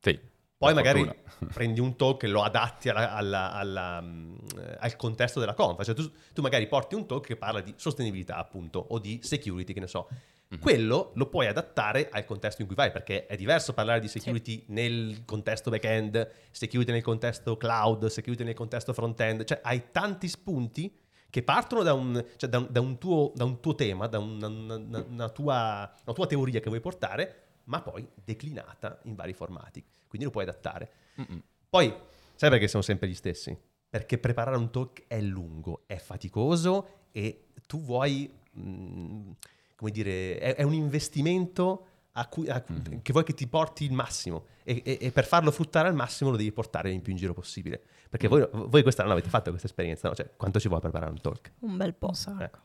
Sì. 0.00 0.32
Poi 0.56 0.72
magari 0.74 1.04
fortuna. 1.04 1.50
prendi 1.52 1.80
un 1.80 1.96
talk 1.96 2.22
e 2.22 2.28
lo 2.28 2.42
adatti 2.42 2.88
alla- 2.88 3.12
alla- 3.12 3.52
alla, 3.52 4.00
mm, 4.00 4.36
al 4.78 4.96
contesto 4.96 5.40
della 5.40 5.54
conf. 5.54 5.82
Cioè 5.82 5.94
tu, 5.94 6.10
tu 6.32 6.40
magari 6.40 6.66
porti 6.68 6.94
un 6.94 7.06
talk 7.06 7.26
che 7.26 7.36
parla 7.36 7.60
di 7.60 7.74
sostenibilità, 7.76 8.36
appunto, 8.36 8.78
o 8.90 8.98
di 9.00 9.18
security, 9.22 9.72
che 9.72 9.80
ne 9.80 9.88
so. 9.88 10.08
Mhm. 10.54 10.60
Quello 10.60 11.12
lo 11.14 11.26
puoi 11.28 11.46
adattare 11.46 12.08
al 12.10 12.24
contesto 12.24 12.60
in 12.62 12.66
cui 12.66 12.76
vai, 12.76 12.90
perché 12.90 13.26
è 13.26 13.36
diverso 13.36 13.72
parlare 13.72 14.00
di 14.00 14.08
security 14.08 14.64
nel 14.68 15.24
contesto 15.24 15.70
back-end, 15.70 16.30
security 16.50 16.92
nel 16.92 17.02
contesto 17.02 17.56
cloud, 17.56 18.06
security 18.06 18.44
nel 18.44 18.54
contesto 18.54 18.92
front-end. 18.92 19.44
Cioè 19.44 19.60
hai 19.62 19.90
tanti 19.90 20.28
spunti 20.28 20.94
che 21.30 21.42
partono 21.42 21.82
da 21.82 21.92
un, 21.94 22.24
cioè, 22.36 22.48
da 22.48 22.58
un- 22.58 22.68
da 22.70 22.80
un 22.80 22.98
tuo, 22.98 23.32
da 23.34 23.44
un 23.44 23.60
tuo 23.60 23.74
tema, 23.74 24.06
da 24.06 24.18
una, 24.18 24.46
una- 24.46 25.04
una 25.08 25.28
tua, 25.30 25.92
una 26.04 26.14
tua 26.14 26.26
teoria 26.26 26.60
che 26.60 26.68
vuoi 26.68 26.80
portare, 26.80 27.42
ma 27.64 27.80
poi 27.82 28.06
declinata 28.14 29.00
in 29.04 29.14
vari 29.14 29.32
formati. 29.32 29.82
Quindi 30.06 30.26
lo 30.26 30.30
puoi 30.32 30.44
adattare. 30.44 30.90
Mm-mm. 31.20 31.42
Poi, 31.68 31.92
sai 32.36 32.50
perché 32.50 32.68
siamo 32.68 32.84
sempre 32.84 33.08
gli 33.08 33.14
stessi? 33.14 33.56
Perché 33.88 34.18
preparare 34.18 34.56
un 34.56 34.70
talk 34.70 35.04
è 35.08 35.20
lungo, 35.20 35.82
è 35.86 35.96
faticoso 35.96 36.88
e 37.10 37.46
tu 37.66 37.80
vuoi, 37.80 38.30
mm, 38.58 39.30
come 39.76 39.90
dire, 39.90 40.38
è, 40.38 40.54
è 40.56 40.62
un 40.62 40.72
investimento 40.74 41.86
a 42.12 42.26
cui- 42.28 42.48
a- 42.48 42.62
Mhm. 42.66 43.02
che 43.02 43.12
vuoi 43.12 43.24
che 43.24 43.34
ti 43.34 43.46
porti 43.48 43.84
il 43.84 43.92
massimo 43.92 44.44
e, 44.62 44.80
e- 44.84 44.98
e 45.00 45.10
per 45.10 45.24
farlo 45.24 45.50
fruttare 45.50 45.88
al 45.88 45.94
massimo 45.94 46.30
lo 46.30 46.36
devi 46.36 46.52
portare 46.52 46.90
in 46.90 47.02
più 47.02 47.12
in 47.12 47.18
giro 47.18 47.32
possibile. 47.34 47.80
Perché 48.08 48.28
voi, 48.28 48.46
voi 48.52 48.82
questa 48.82 49.02
non 49.02 49.10
avete 49.12 49.28
fatto 49.28 49.50
questa 49.50 49.66
esperienza, 49.66 50.08
no? 50.08 50.14
Cioè, 50.14 50.30
quanto 50.36 50.60
ci 50.60 50.68
vuole 50.68 50.82
preparare 50.82 51.10
un 51.10 51.20
talk? 51.20 51.50
Un 51.60 51.76
bel 51.76 51.94
po'. 51.94 52.12
Sacco. 52.12 52.58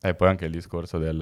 E 0.00 0.14
poi 0.14 0.28
anche 0.28 0.44
il 0.44 0.52
discorso 0.52 0.98
del 0.98 1.20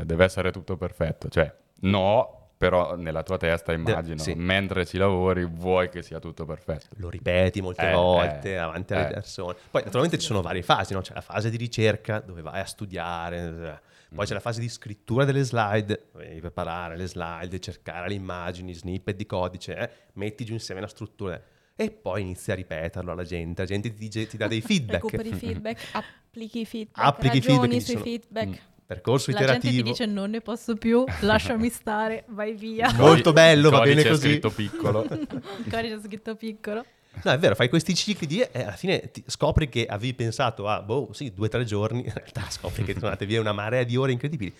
eh, 0.00 0.04
deve 0.04 0.24
essere 0.24 0.52
tutto 0.52 0.76
perfetto. 0.76 1.28
Cioè, 1.28 1.52
no, 1.80 2.50
però 2.56 2.94
nella 2.94 3.24
tua 3.24 3.38
testa 3.38 3.72
immagino, 3.72 4.18
sì. 4.18 4.34
mentre 4.34 4.86
ci 4.86 4.98
lavori 4.98 5.44
vuoi 5.46 5.88
che 5.88 6.02
sia 6.02 6.20
tutto 6.20 6.44
perfetto. 6.44 6.94
Lo 6.98 7.08
ripeti 7.08 7.60
molte 7.60 7.88
Eh, 7.90 7.92
volte 7.94 8.52
eh, 8.52 8.56
davanti 8.56 8.92
alle 8.92 9.08
eh. 9.08 9.12
persone. 9.14 9.56
Poi 9.70 9.82
naturalmente 9.82 10.18
ci 10.18 10.26
sono 10.26 10.42
varie 10.42 10.62
fasi, 10.62 10.92
no? 10.92 11.00
C'è 11.00 11.14
la 11.14 11.22
fase 11.22 11.50
di 11.50 11.56
ricerca 11.56 12.20
dove 12.20 12.42
vai 12.42 12.60
a 12.60 12.66
studiare, 12.66 13.38
eh. 13.82 13.88
Poi 14.14 14.24
Mm. 14.24 14.28
c'è 14.28 14.34
la 14.34 14.40
fase 14.40 14.60
di 14.60 14.68
scrittura 14.68 15.24
delle 15.24 15.42
slide, 15.42 16.08
devi 16.16 16.40
preparare 16.40 16.96
le 16.96 17.06
slide, 17.06 17.58
cercare 17.60 18.08
le 18.08 18.14
immagini, 18.14 18.74
snippet 18.74 19.16
di 19.16 19.26
codice, 19.26 19.76
eh. 19.76 19.90
metti 20.14 20.44
giù 20.44 20.52
insieme 20.54 20.80
la 20.80 20.88
struttura 20.88 21.40
e 21.76 21.90
poi 21.90 22.22
inizi 22.22 22.50
a 22.50 22.54
ripeterlo 22.54 23.12
alla 23.12 23.24
gente, 23.24 23.62
la 23.62 23.66
gente 23.68 23.90
ti, 23.90 23.96
dice- 23.98 24.26
ti 24.26 24.36
dà 24.36 24.46
dei 24.48 24.60
feedback, 24.60 25.02
Recuperi 25.10 25.32
feedback, 25.34 25.80
applichi 25.92 26.64
feedback, 26.66 27.04
Applichi 27.06 27.38
ragioni 27.40 27.80
feedback, 27.80 27.82
sui 27.86 27.96
feedback. 27.96 28.46
Mm. 28.48 28.52
percorso 28.86 29.30
La 29.30 29.38
gente 29.38 29.58
ti 29.60 29.66
iterativo. 29.68 29.88
dice 29.90 30.06
non 30.06 30.30
ne 30.30 30.40
posso 30.40 30.74
più, 30.74 31.04
lasciami 31.20 31.68
stare, 31.70 32.24
vai 32.28 32.54
via. 32.54 32.92
Molto 32.94 33.32
bello, 33.32 33.70
va 33.70 33.78
Codice 33.78 33.94
bene 33.96 34.08
così. 34.08 34.28
scritto 34.28 34.50
piccolo. 34.50 35.04
Il 35.04 35.66
codice 35.70 36.00
scritto 36.04 36.34
piccolo. 36.34 36.84
No, 37.22 37.32
è 37.32 37.38
vero, 37.38 37.54
fai 37.54 37.68
questi 37.68 37.94
cicli 37.94 38.26
di 38.26 38.40
e 38.40 38.62
alla 38.62 38.76
fine 38.76 39.10
ti 39.10 39.22
scopri 39.26 39.68
che 39.68 39.86
avevi 39.86 40.14
pensato 40.14 40.68
a, 40.68 40.80
boh, 40.80 41.12
sì, 41.12 41.32
due 41.32 41.46
o 41.46 41.50
tre 41.50 41.64
giorni, 41.64 42.04
in 42.06 42.12
realtà 42.12 42.48
scopri 42.48 42.84
che 42.84 42.92
sono 42.94 43.06
andate 43.06 43.26
via 43.26 43.40
una 43.40 43.52
marea 43.52 43.82
di 43.82 43.96
ore 43.96 44.12
incredibili. 44.12 44.54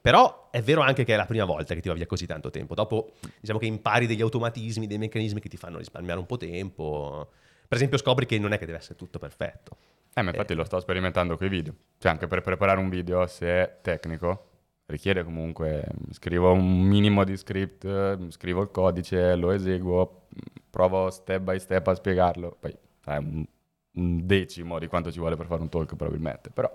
Però 0.00 0.48
è 0.50 0.62
vero 0.62 0.82
anche 0.82 1.04
che 1.04 1.14
è 1.14 1.16
la 1.16 1.26
prima 1.26 1.44
volta 1.44 1.74
che 1.74 1.80
ti 1.80 1.88
va 1.88 1.94
via 1.94 2.06
così 2.06 2.26
tanto 2.26 2.48
tempo. 2.50 2.74
Dopo, 2.74 3.12
diciamo 3.40 3.58
che 3.58 3.66
impari 3.66 4.06
degli 4.06 4.20
automatismi, 4.20 4.86
dei 4.86 4.98
meccanismi 4.98 5.40
che 5.40 5.48
ti 5.48 5.56
fanno 5.56 5.78
risparmiare 5.78 6.20
un 6.20 6.26
po' 6.26 6.36
tempo. 6.36 7.30
Per 7.66 7.76
esempio, 7.76 7.98
scopri 7.98 8.24
che 8.24 8.38
non 8.38 8.52
è 8.52 8.58
che 8.58 8.66
deve 8.66 8.78
essere 8.78 8.94
tutto 8.94 9.18
perfetto. 9.18 9.76
Eh, 10.14 10.22
ma 10.22 10.30
infatti 10.30 10.54
lo 10.54 10.64
sto 10.64 10.78
sperimentando 10.78 11.36
con 11.36 11.46
i 11.46 11.50
video. 11.50 11.74
Cioè, 11.98 12.12
anche 12.12 12.28
per 12.28 12.40
preparare 12.40 12.78
un 12.78 12.88
video, 12.88 13.26
se 13.26 13.46
è 13.46 13.78
tecnico, 13.82 14.55
richiede 14.86 15.24
comunque, 15.24 15.84
scrivo 16.12 16.52
un 16.52 16.80
minimo 16.82 17.24
di 17.24 17.36
script, 17.36 18.28
scrivo 18.30 18.62
il 18.62 18.70
codice, 18.70 19.34
lo 19.36 19.50
eseguo, 19.50 20.26
provo 20.70 21.10
step 21.10 21.42
by 21.42 21.58
step 21.58 21.86
a 21.88 21.94
spiegarlo. 21.94 22.56
Poi 22.58 22.76
è 23.04 23.16
un, 23.16 23.44
un 23.92 24.26
decimo 24.26 24.78
di 24.78 24.86
quanto 24.86 25.10
ci 25.10 25.18
vuole 25.18 25.36
per 25.36 25.46
fare 25.46 25.62
un 25.62 25.68
talk 25.68 25.96
probabilmente, 25.96 26.50
però 26.50 26.70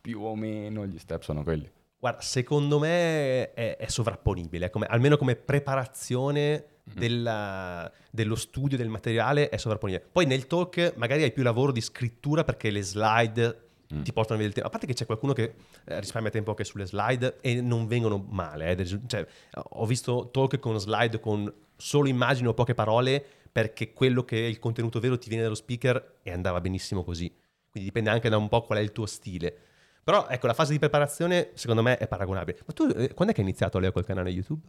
più 0.00 0.22
o 0.22 0.34
meno 0.36 0.86
gli 0.86 0.98
step 0.98 1.22
sono 1.22 1.42
quelli. 1.42 1.70
Guarda, 1.98 2.20
secondo 2.20 2.78
me 2.78 3.52
è, 3.54 3.76
è 3.78 3.86
sovrapponibile, 3.88 4.68
come- 4.70 4.86
almeno 4.86 5.16
come 5.16 5.36
preparazione 5.36 6.64
Mhm. 6.84 6.98
della- 7.00 7.90
dello 8.10 8.34
studio 8.34 8.76
del 8.76 8.90
materiale 8.90 9.48
è 9.48 9.56
sovrapponibile. 9.56 10.06
Poi 10.12 10.26
nel 10.26 10.46
talk 10.46 10.92
magari 10.96 11.22
hai 11.22 11.32
più 11.32 11.42
lavoro 11.42 11.72
di 11.72 11.80
scrittura 11.80 12.44
perché 12.44 12.70
le 12.70 12.82
slide 12.82 13.63
Mm. 13.92 14.02
ti 14.02 14.12
portano 14.12 14.38
via 14.38 14.48
il 14.48 14.54
tempo. 14.54 14.68
A 14.68 14.70
parte 14.70 14.86
che 14.86 14.94
c'è 14.94 15.06
qualcuno 15.06 15.32
che 15.32 15.54
eh, 15.84 16.00
risparmia 16.00 16.30
tempo 16.30 16.50
anche 16.50 16.64
sulle 16.64 16.86
slide 16.86 17.38
e 17.40 17.60
non 17.60 17.86
vengono 17.86 18.24
male. 18.28 18.70
eh, 18.70 19.00
cioè, 19.06 19.26
ho 19.54 19.86
visto 19.86 20.30
talk 20.32 20.58
con 20.58 20.78
slide 20.78 21.20
con 21.20 21.52
solo 21.76 22.08
immagini 22.08 22.48
o 22.48 22.54
poche 22.54 22.74
parole 22.74 23.24
perché 23.50 23.92
quello 23.92 24.24
che 24.24 24.38
è 24.38 24.48
il 24.48 24.58
contenuto 24.58 25.00
vero 25.00 25.18
ti 25.18 25.28
viene 25.28 25.44
dallo 25.44 25.54
speaker 25.54 26.18
e 26.22 26.32
andava 26.32 26.60
benissimo 26.60 27.04
così. 27.04 27.28
Quindi 27.70 27.88
dipende 27.88 28.10
anche 28.10 28.28
da 28.28 28.36
un 28.36 28.48
po' 28.48 28.62
qual 28.62 28.78
è 28.78 28.82
il 28.82 28.92
tuo 28.92 29.06
stile. 29.06 29.56
Però 30.02 30.26
ecco, 30.28 30.46
la 30.46 30.54
fase 30.54 30.72
di 30.72 30.78
preparazione 30.78 31.50
secondo 31.54 31.82
me 31.82 31.96
è 31.96 32.06
paragonabile. 32.06 32.60
Ma 32.66 32.72
tu 32.72 32.84
eh, 32.84 33.14
quando 33.14 33.32
è 33.32 33.34
che 33.34 33.40
hai 33.40 33.46
iniziato 33.46 33.78
Leo 33.78 33.92
col 33.92 34.04
canale 34.04 34.30
YouTube? 34.30 34.60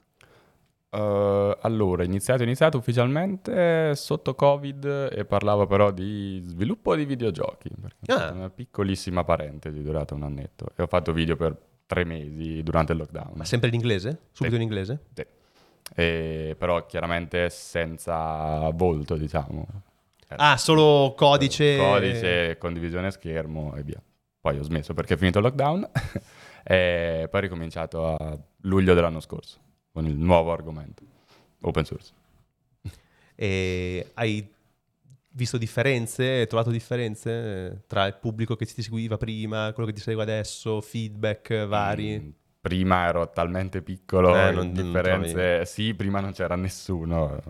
Uh, 0.98 1.58
allora, 1.62 2.04
iniziato, 2.04 2.43
iniziato 2.43 2.78
ufficialmente 2.78 3.93
sotto 3.96 4.34
Covid 4.36 5.10
e 5.12 5.26
parlavo 5.26 5.66
però 5.68 5.91
di 5.91 6.41
sviluppo 6.46 6.96
di 6.96 7.04
videogiochi, 7.06 7.70
Ah. 8.08 8.32
una 8.32 8.50
piccolissima 8.50 9.24
parentesi 9.24 9.82
durata 9.82 10.14
un 10.14 10.24
annetto 10.24 10.68
e 10.76 10.84
ho 10.84 10.88
fatto 10.88 11.12
video 11.12 11.36
per 11.36 11.56
tre 11.86 12.04
mesi 12.06 12.64
durante 12.64 12.93
il 12.93 13.00
lockdown. 13.00 13.32
Ma 13.36 13.43
sempre 13.46 13.68
in 13.70 13.76
inglese? 13.76 14.20
Subito 14.32 14.56
Sì. 14.56 14.62
in 14.62 14.68
inglese? 14.68 15.00
Sì. 15.14 15.26
E 15.96 16.56
però 16.58 16.86
chiaramente 16.86 17.50
senza 17.50 18.70
volto, 18.72 19.16
diciamo. 19.18 19.68
Era 20.28 20.52
Ah, 20.52 20.58
solo 20.58 21.14
codice. 21.16 21.78
Codice, 21.78 22.58
condivisione 22.58 23.12
schermo 23.12 23.76
e 23.76 23.84
via. 23.84 24.02
Poi 24.39 24.58
ho 24.60 24.64
smesso 24.64 24.93
perché 24.93 25.16
è 25.16 25.18
finito 25.18 25.39
il 25.39 25.43
lockdown 25.46 25.89
e 26.64 27.28
poi 27.30 27.39
ho 27.39 27.43
ricominciato 27.43 28.16
a 28.16 28.38
luglio 28.62 28.93
dell'anno 28.93 29.20
scorso 29.20 29.60
con 29.96 30.06
il 30.08 30.18
nuovo 30.18 30.52
argomento, 30.52 31.04
open 31.62 31.86
source. 31.86 32.12
E 33.34 34.12
hai 34.16 34.46
visto 35.32 35.58
differenze? 35.58 36.39
Hai 36.39 36.48
trovato 36.48 36.70
differenze 36.70 37.32
eh, 37.72 37.78
tra 37.88 38.06
il 38.06 38.16
pubblico 38.16 38.58
che 38.58 38.66
ti 38.66 38.82
seguiva 38.82 39.16
prima, 39.16 39.72
quello 39.74 39.88
che 39.88 39.96
ti 39.96 40.02
segue 40.02 40.22
adesso, 40.22 40.82
feedback 40.82 41.66
vari? 41.66 42.20
Mm, 42.20 42.30
Prima 42.60 43.06
ero 43.08 43.30
talmente 43.30 43.82
piccolo, 43.82 44.36
Eh, 44.36 44.52
non- 44.52 44.72
non 44.72 44.74
differenze... 44.74 45.66
sì, 45.66 45.93
prima 45.93 46.20
non 46.20 46.34
c'era 46.34 46.56
nessuno, 46.56 47.41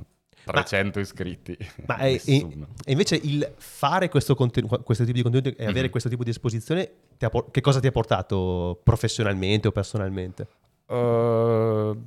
300 0.43 0.99
iscritti, 0.99 1.57
Ma 1.87 1.97
è- 1.97 2.11
nessuno. 2.11 2.67
E 2.83 2.91
invece 2.91 3.15
il 3.15 3.53
fare 3.57 4.07
questo, 4.09 4.35
contenuto, 4.35 4.81
questo 4.83 5.03
tipo 5.03 5.15
di 5.17 5.23
contenuto 5.23 5.59
e 5.59 5.65
avere 5.65 5.85
Mhm. 5.85 5.91
questo 5.91 6.09
tipo 6.09 6.23
di 6.23 6.29
esposizione, 6.29 6.91
por- 7.31 7.49
che 7.49 7.61
cosa 7.61 7.79
ti 7.79 7.87
ha 7.87 7.91
portato 7.91 8.79
professionalmente 8.83 9.67
o 9.69 9.71
personalmente? 9.71 10.47
Uh, 10.87 11.97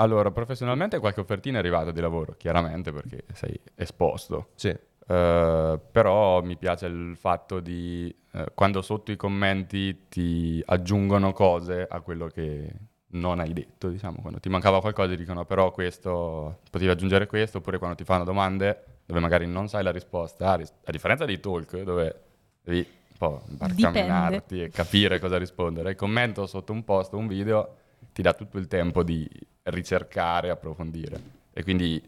allora, 0.00 0.30
professionalmente 0.30 0.98
qualche 0.98 1.20
offertina 1.20 1.56
è 1.56 1.60
arrivata 1.60 1.90
di 1.90 2.00
lavoro, 2.00 2.34
chiaramente 2.36 2.92
perché 2.92 3.24
sei 3.32 3.58
esposto. 3.74 4.48
Sì. 4.54 4.76
Uh, 5.08 5.80
però 5.90 6.42
mi 6.42 6.56
piace 6.56 6.84
il 6.86 7.16
fatto 7.16 7.60
di 7.60 8.14
uh, 8.32 8.44
quando 8.54 8.82
sotto 8.82 9.10
i 9.10 9.16
commenti 9.16 10.06
ti 10.08 10.62
aggiungono 10.66 11.32
cose 11.32 11.86
a 11.88 12.00
quello 12.00 12.26
che 12.26 12.70
non 13.10 13.40
hai 13.40 13.52
detto, 13.54 13.88
diciamo, 13.88 14.18
quando 14.20 14.38
ti 14.38 14.50
mancava 14.50 14.80
qualcosa 14.80 15.08
ti 15.08 15.16
dicono 15.16 15.46
però 15.46 15.70
questo, 15.70 16.60
potevi 16.70 16.90
aggiungere 16.90 17.26
questo, 17.26 17.58
oppure 17.58 17.78
quando 17.78 17.96
ti 17.96 18.04
fanno 18.04 18.24
domande 18.24 18.84
dove 19.06 19.20
magari 19.20 19.46
non 19.46 19.68
sai 19.68 19.82
la 19.82 19.90
risposta, 19.90 20.52
a 20.52 20.90
differenza 20.90 21.24
dei 21.24 21.40
talk 21.40 21.80
dove 21.82 22.20
devi 22.62 22.78
un 22.80 23.16
po' 23.16 23.42
barcamminarti 23.46 24.62
e 24.64 24.68
capire 24.68 25.18
cosa 25.18 25.38
rispondere, 25.38 25.90
il 25.90 25.96
commento 25.96 26.46
sotto 26.46 26.72
un 26.72 26.84
post, 26.84 27.14
un 27.14 27.26
video, 27.26 27.76
ti 28.18 28.24
dà 28.24 28.34
tutto 28.34 28.58
il 28.58 28.66
tempo 28.66 29.04
di 29.04 29.30
ricercare, 29.62 30.50
approfondire 30.50 31.20
e 31.52 31.62
quindi 31.62 32.02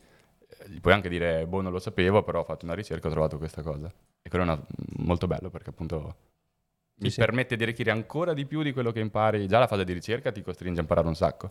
gli 0.67 0.81
puoi 0.81 0.93
anche 0.93 1.09
dire, 1.09 1.47
boh, 1.47 1.61
non 1.61 1.71
lo 1.71 1.79
sapevo, 1.79 2.25
però 2.25 2.41
ho 2.41 2.45
fatto 2.45 2.65
una 2.65 2.75
ricerca 2.75 3.07
e 3.07 3.11
ho 3.11 3.13
trovato 3.13 3.39
questa 3.39 3.63
cosa. 3.63 3.87
E 4.21 4.29
quello 4.29 4.45
è 4.45 4.49
una, 4.49 4.67
molto 4.97 5.29
bello 5.29 5.51
perché 5.51 5.71
appunto 5.71 6.17
mi 6.97 7.11
sì, 7.11 7.21
permette 7.21 7.55
di 7.55 7.63
arricchire 7.63 7.93
ancora 7.93 8.35
di 8.35 8.45
più 8.45 8.63
di 8.65 8.73
quello 8.73 8.91
che 8.91 8.99
impari. 8.99 9.47
Già 9.47 9.61
la 9.61 9.69
fase 9.69 9.85
di 9.85 9.93
ricerca 9.93 10.33
ti 10.33 10.43
costringe 10.43 10.81
a 10.81 10.83
imparare 10.83 11.07
un 11.07 11.15
sacco 11.15 11.49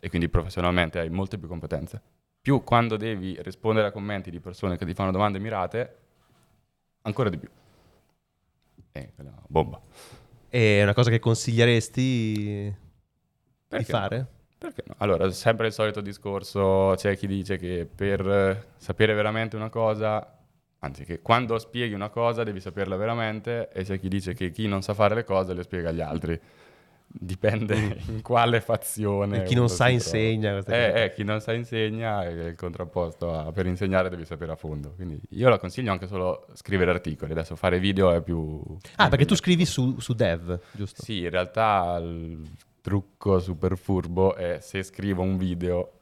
e 0.00 0.08
quindi 0.08 0.30
professionalmente 0.30 0.98
hai 0.98 1.10
molte 1.10 1.36
più 1.36 1.46
competenze. 1.46 2.00
Più 2.40 2.64
quando 2.64 2.96
devi 2.96 3.36
rispondere 3.42 3.88
a 3.88 3.92
commenti 3.92 4.30
di 4.30 4.40
persone 4.40 4.78
che 4.78 4.86
ti 4.86 4.94
fanno 4.94 5.10
domande 5.10 5.38
mirate, 5.38 5.96
ancora 7.02 7.28
di 7.28 7.36
più. 7.36 7.50
E 8.90 9.12
quella 9.14 9.34
bomba. 9.46 9.78
È 10.48 10.82
una 10.82 10.94
cosa 10.94 11.10
che 11.10 11.18
consiglieresti 11.18 12.86
Perché 13.68 13.84
di 13.84 13.90
fare? 13.90 14.16
No? 14.18 14.28
Perché 14.58 14.82
no? 14.86 14.94
Allora, 14.98 15.30
sempre 15.30 15.68
il 15.68 15.72
solito 15.72 16.00
discorso, 16.00 16.94
c'è 16.96 17.16
chi 17.16 17.26
dice 17.26 17.56
che 17.56 17.88
per 17.92 18.66
sapere 18.76 19.14
veramente 19.14 19.54
una 19.54 19.68
cosa, 19.68 20.36
anzi 20.80 21.04
che 21.04 21.20
quando 21.20 21.58
spieghi 21.58 21.94
una 21.94 22.08
cosa 22.08 22.42
devi 22.42 22.60
saperla 22.60 22.96
veramente 22.96 23.68
e 23.70 23.84
c'è 23.84 24.00
chi 24.00 24.08
dice 24.08 24.34
che 24.34 24.50
chi 24.50 24.66
non 24.66 24.82
sa 24.82 24.94
fare 24.94 25.14
le 25.14 25.24
cose 25.24 25.54
le 25.54 25.62
spiega 25.62 25.90
agli 25.90 26.00
altri. 26.00 26.40
Dipende 27.10 27.74
mm. 27.74 27.90
in 28.16 28.22
quale 28.22 28.60
fazione. 28.60 29.42
E 29.42 29.44
chi 29.44 29.54
non 29.54 29.68
sa 29.70 29.88
insegna. 29.88 30.58
Eh, 30.66 31.04
eh, 31.04 31.12
chi 31.14 31.24
non 31.24 31.40
sa 31.40 31.54
insegna 31.54 32.22
è 32.22 32.48
il 32.48 32.56
contrapposto 32.56 33.32
a 33.32 33.50
per 33.50 33.64
insegnare 33.64 34.10
devi 34.10 34.26
sapere 34.26 34.52
a 34.52 34.56
fondo. 34.56 34.92
Quindi 34.94 35.18
io 35.30 35.48
la 35.48 35.58
consiglio 35.58 35.92
anche 35.92 36.06
solo 36.06 36.46
scrivere 36.54 36.90
articoli. 36.90 37.32
Adesso 37.32 37.56
fare 37.56 37.78
video 37.78 38.12
è 38.12 38.20
più... 38.20 38.60
Ah, 38.96 39.08
perché 39.08 39.24
tu 39.24 39.36
scrivi 39.36 39.64
su, 39.64 39.98
su 40.00 40.12
Dev, 40.12 40.58
giusto? 40.72 41.02
Sì, 41.02 41.20
in 41.20 41.30
realtà 41.30 41.98
trucco 42.88 43.38
super 43.38 43.76
furbo 43.76 44.34
è 44.34 44.60
se 44.62 44.82
scrivo 44.82 45.20
un 45.20 45.36
video 45.36 45.97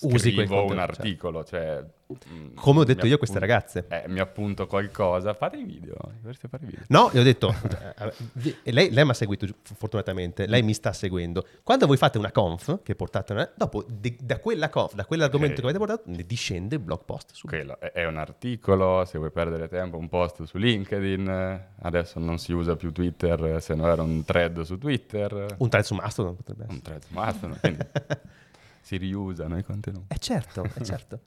usi 0.00 0.32
scrivo 0.32 0.64
un 0.64 0.78
articolo, 0.78 1.44
cioè, 1.44 1.84
mm, 2.28 2.54
come 2.54 2.80
ho 2.80 2.84
detto 2.84 3.06
io 3.06 3.14
a 3.14 3.18
queste 3.18 3.38
ragazze. 3.38 3.86
Eh, 3.88 4.04
mi 4.08 4.20
appunto 4.20 4.66
qualcosa, 4.66 5.34
fate 5.34 5.56
i 5.56 5.64
video, 5.64 5.96
fare 6.22 6.66
video. 6.66 6.80
No, 6.88 7.10
gli 7.12 7.18
ho 7.18 7.22
detto, 7.22 7.54
eh, 7.98 8.72
lei, 8.72 8.90
lei 8.90 9.04
mi 9.04 9.10
ha 9.10 9.14
seguito 9.14 9.46
fortunatamente, 9.62 10.46
lei 10.46 10.62
mi 10.62 10.74
sta 10.74 10.92
seguendo. 10.92 11.46
Quando 11.62 11.86
voi 11.86 11.96
fate 11.96 12.18
una 12.18 12.32
conf, 12.32 12.82
che 12.82 12.94
portate 12.94 13.32
una, 13.32 13.50
dopo 13.54 13.84
de, 13.86 14.16
da 14.20 14.38
quella 14.38 14.68
conf, 14.68 14.94
da 14.94 15.04
quell'argomento 15.04 15.60
okay. 15.60 15.72
che 15.72 15.76
avete 15.76 15.92
portato, 15.92 16.16
ne 16.16 16.24
discende 16.24 16.76
il 16.76 16.80
blog 16.80 17.04
post. 17.04 17.40
Quello 17.42 17.78
è, 17.80 17.92
è 17.92 18.06
un 18.06 18.16
articolo, 18.16 19.04
se 19.04 19.18
vuoi 19.18 19.30
perdere 19.30 19.68
tempo, 19.68 19.96
un 19.96 20.08
post 20.08 20.42
su 20.44 20.58
LinkedIn, 20.58 21.62
adesso 21.80 22.18
non 22.18 22.38
si 22.38 22.52
usa 22.52 22.76
più 22.76 22.92
Twitter, 22.92 23.60
se 23.60 23.74
no 23.74 23.90
era 23.90 24.02
un 24.02 24.24
thread 24.24 24.60
su 24.62 24.78
Twitter. 24.78 25.54
Un 25.58 25.68
thread 25.68 25.84
su 25.84 25.94
Mastodon 25.94 26.36
potrebbe 26.36 26.64
essere. 26.64 26.76
Un 26.76 26.82
thread 26.82 27.02
su 27.02 27.14
Mastodon, 27.14 27.58
quindi... 27.60 27.86
si 28.84 28.98
riusano 28.98 29.56
i 29.56 29.64
contenuti. 29.64 30.12
Eh 30.12 30.18
certo, 30.18 30.68
eh 30.74 30.84
certo. 30.84 31.20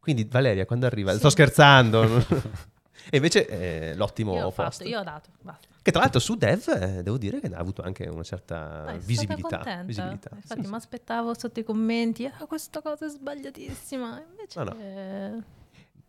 Quindi 0.00 0.24
Valeria, 0.24 0.64
quando 0.64 0.86
arriva... 0.86 1.12
Sì. 1.12 1.18
Sto 1.18 1.30
scherzando. 1.30 2.02
e 3.10 3.16
invece 3.16 3.46
eh, 3.46 3.94
l'ottimo 3.94 4.34
io 4.34 4.46
ho 4.46 4.50
post. 4.50 4.78
Fatto, 4.78 4.88
io 4.88 4.98
ho 4.98 5.04
dato, 5.04 5.28
basta. 5.42 5.68
Che 5.82 5.90
tra 5.90 6.00
l'altro 6.00 6.20
su 6.20 6.36
Dev 6.36 6.68
eh, 6.68 7.02
devo 7.02 7.18
dire 7.18 7.40
che 7.40 7.48
ha 7.48 7.58
avuto 7.58 7.82
anche 7.82 8.06
una 8.08 8.22
certa 8.22 8.82
Dai, 8.84 8.98
visibilità. 9.00 9.82
visibilità. 9.84 10.30
Infatti 10.34 10.62
sì, 10.62 10.68
mi 10.68 10.74
aspettavo 10.74 11.34
sotto 11.36 11.60
i 11.60 11.64
commenti, 11.64 12.24
ah 12.24 12.46
questa 12.46 12.80
cosa 12.80 13.06
è 13.06 13.08
sbagliatissima. 13.08 14.22
Invece... 14.30 14.58
No, 14.58 14.64
no. 14.64 15.42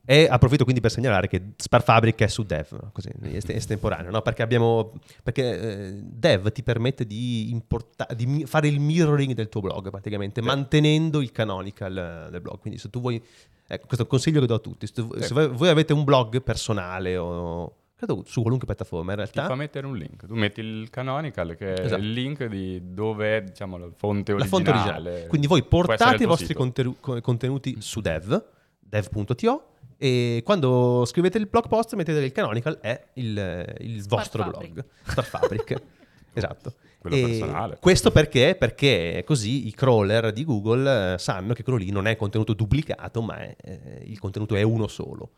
E 0.05 0.27
approfitto 0.29 0.65
quindi 0.65 0.81
per 0.81 0.91
segnalare 0.91 1.29
che 1.29 1.41
Spar 1.55 1.81
Fabric 1.81 2.19
è 2.23 2.27
su 2.27 2.43
Dev, 2.43 2.91
così, 2.91 3.09
estemporaneo, 3.31 4.11
no? 4.11 4.21
perché, 4.21 4.41
abbiamo, 4.41 4.91
perché 5.23 5.59
eh, 5.59 5.93
Dev 6.03 6.51
ti 6.51 6.61
permette 6.61 7.05
di, 7.05 7.51
importa- 7.51 8.07
di, 8.13 8.43
fare 8.45 8.67
il 8.67 8.81
mirroring 8.81 9.31
del 9.33 9.47
tuo 9.47 9.61
blog 9.61 9.89
praticamente, 9.91 10.41
sì. 10.41 10.47
mantenendo 10.47 11.21
il 11.21 11.31
canonical 11.31 12.27
del 12.29 12.41
blog. 12.41 12.59
Quindi 12.59 12.79
se 12.79 12.89
tu 12.89 12.99
vuoi, 12.99 13.15
ecco, 13.15 13.85
questo 13.85 13.99
è 13.99 14.01
un 14.01 14.07
consiglio 14.07 14.41
che 14.41 14.45
do 14.45 14.55
a 14.55 14.59
tutti, 14.59 14.87
se, 14.87 14.93
tu, 14.93 15.09
sì. 15.15 15.23
se 15.23 15.33
voi, 15.33 15.47
voi, 15.47 15.69
avete 15.69 15.93
un 15.93 16.03
blog 16.03 16.41
personale 16.41 17.15
o 17.15 17.73
credo 17.95 18.23
su 18.25 18.41
qualunque 18.41 18.67
piattaforma 18.67 19.11
in 19.11 19.17
realtà. 19.19 19.43
Ti 19.43 19.47
fa 19.47 19.55
mettere 19.55 19.87
un 19.87 19.95
link, 19.95 20.25
tu 20.25 20.35
metti 20.35 20.59
il 20.59 20.89
canonical 20.89 21.55
che 21.55 21.75
esatto. 21.75 21.95
è 21.95 21.97
il 22.03 22.11
link 22.11 22.43
di 22.47 22.93
dove 22.93 23.37
è 23.37 23.41
diciamo, 23.41 23.77
la 23.77 23.87
fonte 23.95 24.33
originale. 24.33 24.43
La 24.43 24.47
fonte 24.49 24.69
originale. 24.69 25.27
Quindi 25.27 25.47
voi 25.47 25.63
portate 25.63 26.23
i 26.23 26.25
vostri 26.25 26.53
contenuti, 26.53 27.21
contenuti 27.21 27.77
su 27.79 28.01
Dev, 28.01 28.43
dev.to 28.81 29.67
e 30.03 30.41
quando 30.43 31.05
scrivete 31.05 31.37
il 31.37 31.47
blog 31.47 31.69
post 31.69 31.95
mettete 31.95 32.19
il 32.19 32.33
canonical 32.33 32.77
è 32.81 33.01
il, 33.13 33.75
il 33.79 34.05
vostro 34.05 34.43
Fabric. 34.43 34.71
blog. 34.73 34.85
Star 35.07 35.23
Fabric. 35.23 35.81
esatto. 36.33 36.73
Quello 36.97 37.15
e 37.15 37.21
personale. 37.21 37.77
Questo 37.79 38.11
perché? 38.11 38.55
Perché 38.59 39.23
così 39.25 39.65
i 39.65 39.71
crawler 39.71 40.33
di 40.33 40.43
Google 40.43 41.13
eh, 41.13 41.17
sanno 41.17 41.53
che 41.53 41.63
quello 41.63 41.77
lì 41.77 41.89
non 41.89 42.07
è 42.07 42.17
contenuto 42.17 42.51
duplicato, 42.51 43.21
ma 43.21 43.37
è, 43.37 43.55
eh, 43.63 44.03
il 44.03 44.19
contenuto 44.19 44.55
è 44.55 44.61
uno 44.61 44.87
solo. 44.87 45.35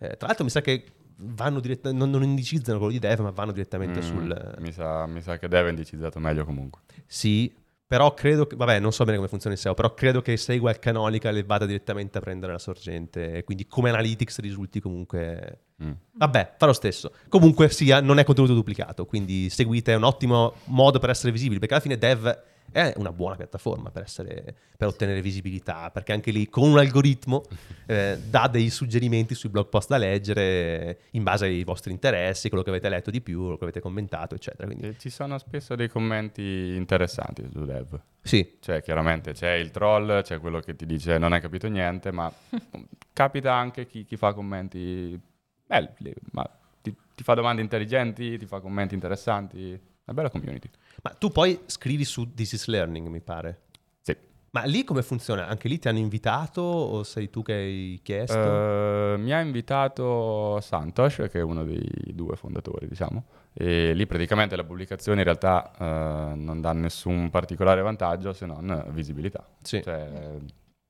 Eh, 0.00 0.16
tra 0.16 0.26
l'altro 0.26 0.42
mi 0.42 0.50
sa 0.50 0.62
che 0.62 0.84
vanno 1.18 1.60
dirett- 1.60 1.88
non, 1.90 2.10
non, 2.10 2.24
indicizzano 2.24 2.78
quello 2.78 2.92
di 2.92 2.98
Dev, 2.98 3.20
ma 3.20 3.30
vanno 3.30 3.52
direttamente 3.52 4.00
mm, 4.00 4.02
sul... 4.02 4.56
Mi 4.58 4.72
sa, 4.72 5.06
mi 5.06 5.22
sa 5.22 5.38
che 5.38 5.46
Dev 5.46 5.66
è 5.66 5.70
indicizzato 5.70 6.18
meglio 6.18 6.44
comunque. 6.44 6.80
Sì, 7.06 7.54
però 7.88 8.12
credo 8.12 8.46
che, 8.46 8.54
vabbè, 8.54 8.80
non 8.80 8.92
so 8.92 9.04
bene 9.04 9.16
come 9.16 9.28
funziona 9.28 9.54
il 9.54 9.60
SEO, 9.62 9.72
però 9.72 9.94
credo 9.94 10.20
che 10.20 10.36
segua 10.36 10.70
il 10.70 10.78
canonical 10.78 11.34
e 11.34 11.42
vada 11.42 11.64
direttamente 11.64 12.18
a 12.18 12.20
prendere 12.20 12.52
la 12.52 12.58
sorgente. 12.58 13.42
Quindi 13.44 13.66
come 13.66 13.88
analytics 13.88 14.40
risulti 14.40 14.78
comunque... 14.78 15.60
Mm. 15.82 15.92
Vabbè, 16.12 16.56
fa 16.58 16.66
lo 16.66 16.74
stesso. 16.74 17.12
Comunque 17.30 17.70
sia, 17.70 18.02
non 18.02 18.18
è 18.18 18.24
contenuto 18.24 18.52
duplicato, 18.52 19.06
quindi 19.06 19.48
seguite, 19.48 19.92
è 19.92 19.96
un 19.96 20.02
ottimo 20.02 20.56
modo 20.64 20.98
per 20.98 21.08
essere 21.08 21.32
visibili, 21.32 21.58
perché 21.58 21.74
alla 21.74 21.82
fine 21.82 21.96
dev 21.96 22.42
è 22.70 22.92
una 22.96 23.12
buona 23.12 23.36
piattaforma 23.36 23.90
per, 23.90 24.02
essere, 24.02 24.54
per 24.76 24.88
ottenere 24.88 25.20
visibilità, 25.20 25.90
perché 25.90 26.12
anche 26.12 26.30
lì 26.30 26.48
con 26.48 26.68
un 26.68 26.78
algoritmo 26.78 27.44
eh, 27.86 28.18
dà 28.28 28.48
dei 28.48 28.70
suggerimenti 28.70 29.34
sui 29.34 29.48
blog 29.48 29.68
post 29.68 29.88
da 29.88 29.96
leggere 29.96 31.00
in 31.12 31.22
base 31.22 31.46
ai 31.46 31.64
vostri 31.64 31.92
interessi, 31.92 32.48
quello 32.48 32.64
che 32.64 32.70
avete 32.70 32.88
letto 32.88 33.10
di 33.10 33.20
più, 33.20 33.40
quello 33.40 33.56
che 33.56 33.64
avete 33.64 33.80
commentato, 33.80 34.34
eccetera. 34.34 34.66
Quindi... 34.66 34.96
Ci 34.98 35.10
sono 35.10 35.38
spesso 35.38 35.74
dei 35.74 35.88
commenti 35.88 36.74
interessanti 36.76 37.46
su 37.50 37.64
Dev. 37.64 38.00
Sì. 38.22 38.56
Cioè, 38.60 38.82
chiaramente 38.82 39.32
c'è 39.32 39.52
il 39.52 39.70
troll, 39.70 40.22
c'è 40.22 40.38
quello 40.38 40.60
che 40.60 40.76
ti 40.76 40.84
dice 40.84 41.18
non 41.18 41.32
hai 41.32 41.40
capito 41.40 41.68
niente, 41.68 42.10
ma 42.12 42.30
capita 43.12 43.54
anche 43.54 43.86
chi, 43.86 44.04
chi 44.04 44.16
fa 44.16 44.32
commenti 44.34 45.18
belli, 45.66 46.14
ma 46.32 46.48
ti, 46.80 46.94
ti 47.14 47.22
fa 47.22 47.34
domande 47.34 47.62
intelligenti, 47.62 48.38
ti 48.38 48.46
fa 48.46 48.60
commenti 48.60 48.94
interessanti. 48.94 49.58
Una 50.08 50.16
bella 50.16 50.30
community. 50.30 50.70
Ma 51.02 51.10
tu 51.10 51.30
poi 51.30 51.60
scrivi 51.66 52.04
su 52.04 52.34
This 52.34 52.52
is 52.52 52.66
Learning, 52.66 53.08
mi 53.08 53.20
pare. 53.20 53.62
Sì. 54.00 54.16
Ma 54.50 54.64
lì 54.64 54.84
come 54.84 55.02
funziona? 55.02 55.46
Anche 55.46 55.68
lì 55.68 55.78
ti 55.78 55.88
hanno 55.88 55.98
invitato 55.98 56.60
o 56.60 57.02
sei 57.02 57.30
tu 57.30 57.42
che 57.42 57.52
hai 57.52 58.00
chiesto? 58.02 58.38
Uh, 58.38 59.18
mi 59.18 59.32
ha 59.32 59.40
invitato 59.40 60.58
Santosh, 60.60 61.28
che 61.30 61.38
è 61.38 61.42
uno 61.42 61.64
dei 61.64 61.88
due 62.14 62.36
fondatori, 62.36 62.88
diciamo. 62.88 63.24
E 63.52 63.92
lì 63.92 64.06
praticamente 64.06 64.56
la 64.56 64.64
pubblicazione 64.64 65.18
in 65.18 65.24
realtà 65.24 65.72
uh, 65.78 66.38
non 66.38 66.60
dà 66.60 66.72
nessun 66.72 67.30
particolare 67.30 67.82
vantaggio 67.82 68.32
se 68.32 68.46
non 68.46 68.86
visibilità. 68.90 69.46
Sì. 69.62 69.82
Cioè, 69.82 70.38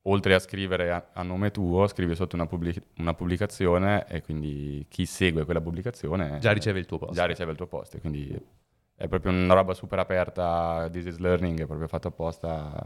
oltre 0.03 0.33
a 0.33 0.39
scrivere 0.39 0.91
a, 0.91 1.09
a, 1.13 1.23
nome 1.23 1.51
tuo, 1.51 1.87
scrivi 1.87 2.15
sotto 2.15 2.35
una, 2.35 2.47
pubblic- 2.47 2.83
una, 2.97 3.13
pubblicazione 3.13 4.07
e 4.07 4.21
quindi 4.21 4.85
chi 4.89 5.05
segue 5.05 5.45
quella 5.45 5.61
pubblicazione... 5.61 6.39
Già 6.39 6.51
riceve 6.51 6.79
il 6.79 6.85
tuo 6.85 6.97
post. 6.97 7.13
Già 7.13 7.25
riceve 7.25 7.51
il 7.51 7.57
tuo 7.57 7.67
post, 7.67 7.99
quindi 7.99 8.39
è 8.99 9.07
proprio 9.07 9.31
una 9.31 9.53
roba 9.53 9.73
super 9.73 9.97
aperta, 9.97 10.89
this 10.91 11.05
is 11.05 11.19
learning, 11.19 11.61
è 11.61 11.65
proprio 11.65 11.87
fatto 11.87 12.09
apposta. 12.09 12.85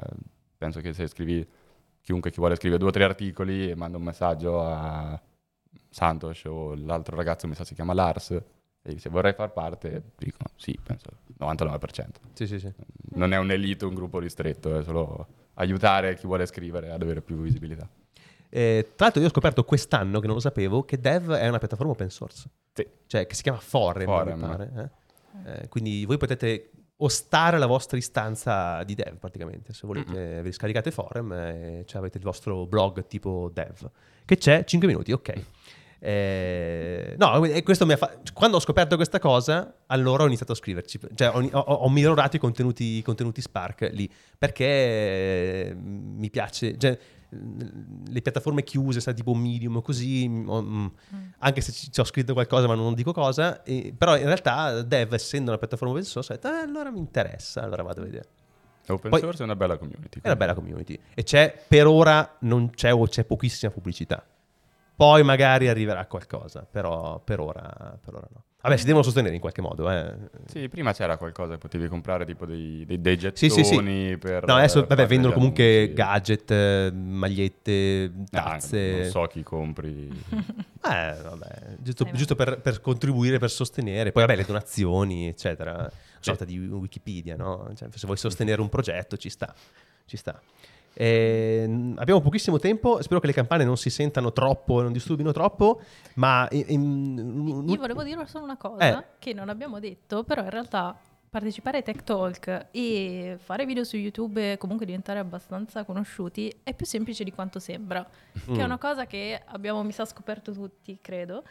Penso 0.56 0.80
che 0.80 0.94
se 0.94 1.08
scrivi, 1.08 1.44
chiunque 2.02 2.30
chi 2.30 2.38
vuole 2.38 2.56
scrivere 2.56 2.78
due 2.80 2.90
o 2.90 2.92
tre 2.92 3.04
articoli 3.04 3.72
e 3.72 3.76
manda 3.76 3.98
un 3.98 4.04
messaggio 4.04 4.62
a 4.62 5.20
Santos 5.90 6.46
o 6.46 6.76
l'altro 6.76 7.16
ragazzo 7.16 7.48
mi 7.48 7.56
sa 7.56 7.64
si 7.64 7.74
chiama 7.74 7.96
Lars 7.96 8.30
e 8.30 8.44
dice 8.94 9.10
vorrei 9.10 9.34
far 9.34 9.54
parte, 9.54 10.12
dicono 10.16 10.50
sì, 10.56 10.78
penso 10.84 11.10
99%. 11.40 12.10
Sì, 12.34 12.46
sì, 12.46 12.60
sì. 12.60 12.72
Non 13.16 13.34
è 13.34 13.38
un'elite, 13.38 13.86
un 13.86 13.96
gruppo 13.96 14.20
ristretto, 14.20 14.78
è 14.78 14.84
solo 14.84 15.28
aiutare 15.56 16.16
chi 16.16 16.28
vuole 16.28 16.46
scrivere 16.46 16.92
ad 16.92 17.02
avere 17.02 17.22
più 17.22 17.38
visibilità. 17.38 17.90
Eh, 18.50 18.92
tra 18.96 19.06
l'altro 19.06 19.20
io 19.20 19.28
ho 19.28 19.32
scoperto 19.32 19.64
quest'anno, 19.64 20.20
che 20.20 20.28
non 20.28 20.36
lo 20.36 20.42
sapevo, 20.42 20.84
che 20.84 21.00
Dev 21.00 21.32
è 21.32 21.48
una 21.48 21.58
piattaforma 21.58 21.94
open 21.94 22.12
source. 22.12 22.48
Sì. 22.72 22.88
Cioè, 23.08 23.26
che 23.26 23.34
si 23.34 23.42
chiama 23.42 23.58
Forem, 23.58 24.06
Forem. 24.06 24.40
mi 24.40 24.48
pare. 24.48 24.72
Eh? 24.78 25.02
Eh, 25.46 25.68
quindi 25.70 26.06
voi 26.06 26.18
potete 26.18 26.72
ostare 26.98 27.58
la 27.58 27.66
vostra 27.66 27.98
istanza 27.98 28.84
di 28.84 28.96
dev 28.96 29.18
praticamente. 29.18 29.74
Se 29.74 29.86
volete, 29.86 30.12
Mm-mm. 30.14 30.42
vi 30.44 30.52
scaricate 30.52 30.92
forum 30.92 31.34
e 31.34 31.84
cioè, 31.86 32.00
avete 32.00 32.18
il 32.18 32.24
vostro 32.24 32.66
blog 32.66 33.08
tipo 33.08 33.50
dev. 33.54 33.90
Che 34.26 34.38
c'è? 34.38 34.64
5 34.64 34.88
minuti, 34.88 35.12
ok. 35.12 35.34
Eh, 36.06 37.16
no, 37.18 37.40
questo 37.64 37.86
mi 37.86 37.94
ha 37.94 37.98
fa- 37.98 38.14
quando 38.34 38.58
ho 38.58 38.60
scoperto 38.60 38.98
questa 38.98 39.20
cosa, 39.20 39.84
allora 39.88 40.24
ho 40.24 40.26
iniziato 40.28 40.52
a 40.52 40.56
scriverci. 40.56 41.00
Cioè, 41.16 41.30
ho, 41.30 41.42
ho- 41.52 41.60
ho 41.60 41.90
migliorato 41.90 42.36
i 42.36 42.40
contenuti, 42.40 42.98
i 42.98 43.02
contenuti 43.02 43.42
Spark 43.42 43.90
lì 43.94 44.10
perché 44.38 44.66
eh, 44.66 45.74
mi 45.76 46.30
piace. 46.30 46.78
Cioè, 46.78 46.98
le 48.08 48.22
piattaforme 48.22 48.64
chiuse, 48.64 49.00
sai, 49.00 49.14
tipo 49.14 49.34
Medium, 49.34 49.82
così, 49.82 50.44
ho- 50.46 50.62
mm, 50.62 50.86
anche 51.40 51.62
se 51.62 51.72
ci, 51.72 51.92
ci 51.92 52.00
ho 52.00 52.04
scritto 52.04 52.34
qualcosa 52.34 52.68
ma 52.68 52.76
non 52.76 52.94
dico 52.94 53.12
cosa, 53.14 53.64
e- 53.64 53.94
però 53.98 54.18
in 54.18 54.26
realtà 54.26 54.82
Dev, 54.82 55.14
essendo 55.14 55.50
una 55.50 55.58
piattaforma 55.60 55.94
open 55.94 56.06
source, 56.06 56.34
ho 56.34 56.36
detto, 56.36 56.48
"Eh, 56.50 56.62
allora 56.62 56.92
mi 56.92 57.00
interessa, 57.00 57.62
allora 57.64 57.84
vado 57.84 58.02
a 58.02 58.04
vedere. 58.04 58.28
Open 58.88 59.12
Poi- 59.12 59.20
source 59.22 59.42
è 59.42 59.46
una 59.46 59.56
bella 59.56 59.78
community. 59.78 60.20
È 60.22 60.28
una 60.28 60.36
bella 60.36 60.54
community. 60.54 61.00
E 61.14 61.24
c'è, 61.24 61.64
per 61.68 61.88
ora, 61.88 62.38
non 62.42 62.70
c'è 62.72 62.94
o 62.94 63.08
c'è 63.08 63.24
pochissima 63.24 63.72
pubblicità. 63.72 64.26
Poi 64.96 65.24
magari 65.24 65.68
arriverà 65.68 66.06
qualcosa, 66.06 66.66
però 66.70 67.20
per 67.20 67.40
ora, 67.40 67.98
per 68.04 68.14
ora 68.16 68.28
no. 68.32 68.44
Vabbè, 68.64 68.78
si 68.78 68.86
devono 68.86 69.04
sostenere 69.04 69.34
in 69.36 69.42
qualche 69.42 69.60
modo, 69.60 69.92
eh. 69.92 70.14
Sì, 70.46 70.70
prima 70.70 70.94
c'era 70.94 71.18
qualcosa, 71.18 71.58
potevi 71.58 71.90
comprare 71.90 72.24
tipo 72.24 72.46
dei, 72.46 72.86
dei, 72.86 73.02
dei 73.02 73.16
Sì, 73.34 73.48
gettoni 73.50 73.50
sì, 73.50 73.64
sì. 73.66 74.18
per... 74.18 74.46
No, 74.46 74.56
adesso 74.56 74.84
eh, 74.84 74.86
vabbè, 74.88 75.06
vendono 75.06 75.34
comunque 75.34 75.76
annunci. 75.82 75.94
gadget, 75.94 76.52
eh, 76.52 76.92
magliette, 76.94 78.12
Ah, 78.32 78.42
tazze. 78.52 78.92
non 78.92 79.04
so 79.10 79.26
chi 79.28 79.44
compri. 79.44 80.08
Eh, 80.86 81.16
vabbè, 81.22 81.78
giusto, 81.80 82.06
Eh, 82.06 82.12
giusto 82.12 82.36
per, 82.36 82.60
per 82.60 82.82
contribuire, 82.82 83.38
per 83.40 83.50
sostenere. 83.50 84.12
Poi, 84.12 84.24
vabbè, 84.26 84.36
le 84.38 84.44
donazioni, 84.46 85.28
eccetera. 85.30 85.74
Una 85.76 85.90
sorta 86.20 86.44
di 86.46 86.58
Wikipedia, 86.60 87.36
no? 87.38 87.72
Cioè, 87.74 87.88
se 87.94 88.06
vuoi 88.06 88.18
sostenere 88.18 88.60
un 88.62 88.68
progetto, 88.70 89.16
ci 89.18 89.30
sta. 89.30 89.54
Ci 90.06 90.18
sta. 90.18 90.38
Eh, 90.96 91.94
abbiamo 91.96 92.22
pochissimo 92.22 92.60
tempo, 92.60 93.02
spero 93.02 93.20
che 93.20 93.28
le 93.28 93.34
campane 93.34 93.64
non 93.64 93.78
si 93.78 93.90
sentano 93.90 94.32
troppo, 94.32 94.82
non 94.82 94.92
disturbino 94.92 95.32
troppo, 95.32 95.82
ma... 96.16 96.48
in- 96.52 96.66
in- 96.68 97.66
Io 97.68 97.78
volevo 97.78 98.04
dire 98.04 98.26
solo 98.28 98.44
una 98.44 98.58
cosa 98.58 99.00
Eh. 99.00 99.06
che 99.20 99.34
non 99.34 99.50
abbiamo 99.50 99.80
detto, 99.80 100.24
però 100.24 100.44
in 100.44 100.50
realtà 100.50 100.96
partecipare 101.30 101.78
ai 101.78 101.84
Tech 101.84 102.04
Talk 102.04 102.68
e 102.70 103.38
fare 103.42 103.66
video 103.66 103.84
su 103.84 103.98
YouTube 103.98 104.52
e 104.52 104.58
comunque 104.60 104.86
diventare 104.86 105.18
abbastanza 105.18 105.84
conosciuti 105.84 106.54
è 106.62 106.76
più 106.76 106.86
semplice 106.86 107.24
di 107.24 107.32
quanto 107.32 107.58
sembra, 107.58 108.08
che 108.46 108.52
Mm. 108.52 108.60
è 108.60 108.64
una 108.64 108.78
cosa 108.78 109.08
che 109.08 109.42
abbiamo 109.44 109.82
mi 109.84 109.92
sa 109.92 110.06
scoperto 110.06 110.52
tutti, 110.52 111.00
credo, 111.02 111.44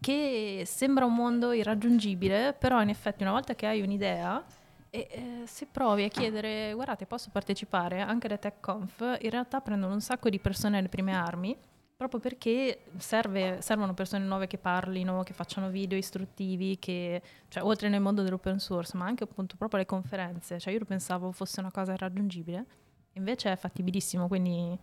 che 0.00 0.62
sembra 0.66 1.04
un 1.04 1.14
mondo 1.14 1.52
irraggiungibile, 1.52 2.56
però 2.58 2.82
in 2.82 2.88
effetti 2.88 3.22
una 3.22 3.30
volta 3.32 3.54
che 3.54 3.66
hai 3.66 3.82
un'idea 3.82 4.42
e 4.90 5.08
eh, 5.10 5.46
se 5.46 5.66
provi 5.70 6.04
a 6.04 6.08
chiedere 6.08 6.72
guardate 6.74 7.06
posso 7.06 7.30
partecipare 7.30 8.00
anche 8.00 8.26
alle 8.26 8.38
TechConf, 8.38 9.18
in 9.20 9.30
realtà 9.30 9.60
prendono 9.60 9.94
un 9.94 10.00
sacco 10.00 10.28
di 10.28 10.38
persone 10.38 10.78
alle 10.78 10.88
prime 10.88 11.14
armi 11.14 11.56
proprio 12.00 12.18
perché 12.18 12.84
serve- 12.96 13.60
servono 13.60 13.92
persone 13.92 14.24
nuove 14.24 14.46
che 14.46 14.56
parlino, 14.56 15.22
che 15.22 15.34
facciano 15.34 15.68
video 15.68 15.98
istruttivi, 15.98 16.78
che, 16.78 17.20
cioè 17.48 17.62
oltre 17.62 17.90
nel 17.90 18.00
mondo 18.00 18.22
dell'open 18.22 18.58
source, 18.58 18.96
ma 18.96 19.04
anche 19.04 19.24
appunto 19.24 19.56
proprio 19.56 19.80
le 19.80 19.84
conferenze. 19.86 20.58
Cioè 20.58 20.72
io 20.72 20.82
pensavo 20.86 21.30
fosse 21.30 21.60
una 21.60 21.70
cosa 21.70 21.92
irraggiungibile, 21.92 22.64
invece 23.12 23.52
è 23.52 23.56
fattibilissimo, 23.56 24.28
quindi 24.28 24.78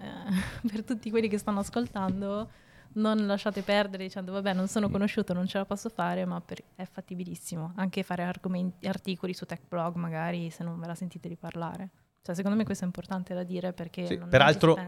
eh, 0.00 0.10
per 0.72 0.82
tutti 0.82 1.10
quelli 1.10 1.28
che 1.28 1.36
stanno 1.36 1.60
ascoltando 1.60 2.48
non 2.94 3.26
lasciate 3.26 3.62
perdere 3.62 4.04
dicendo 4.04 4.32
vabbè 4.32 4.52
non 4.52 4.68
sono 4.68 4.88
conosciuto, 4.90 5.32
non 5.32 5.46
ce 5.46 5.58
la 5.58 5.64
posso 5.64 5.88
fare, 5.88 6.24
ma 6.24 6.40
per- 6.40 6.62
è 6.74 6.84
fattibilissimo. 6.84 7.72
Anche 7.76 8.02
fare 8.02 8.22
argomenti- 8.22 8.86
articoli 8.86 9.34
su 9.34 9.46
tech 9.46 9.62
blog 9.68 9.96
magari 9.96 10.50
se 10.50 10.64
non 10.64 10.78
ve 10.78 10.86
la 10.86 10.94
sentite 10.94 11.28
di 11.28 11.36
parlare. 11.36 11.90
Cioè 12.24 12.36
secondo 12.36 12.56
me 12.56 12.62
questo 12.64 12.84
è 12.84 12.86
importante 12.86 13.34
da 13.34 13.42
dire 13.42 13.72
perché 13.72 14.06
Sì, 14.06 14.16
non, 14.16 14.28
peraltro-. 14.28 14.78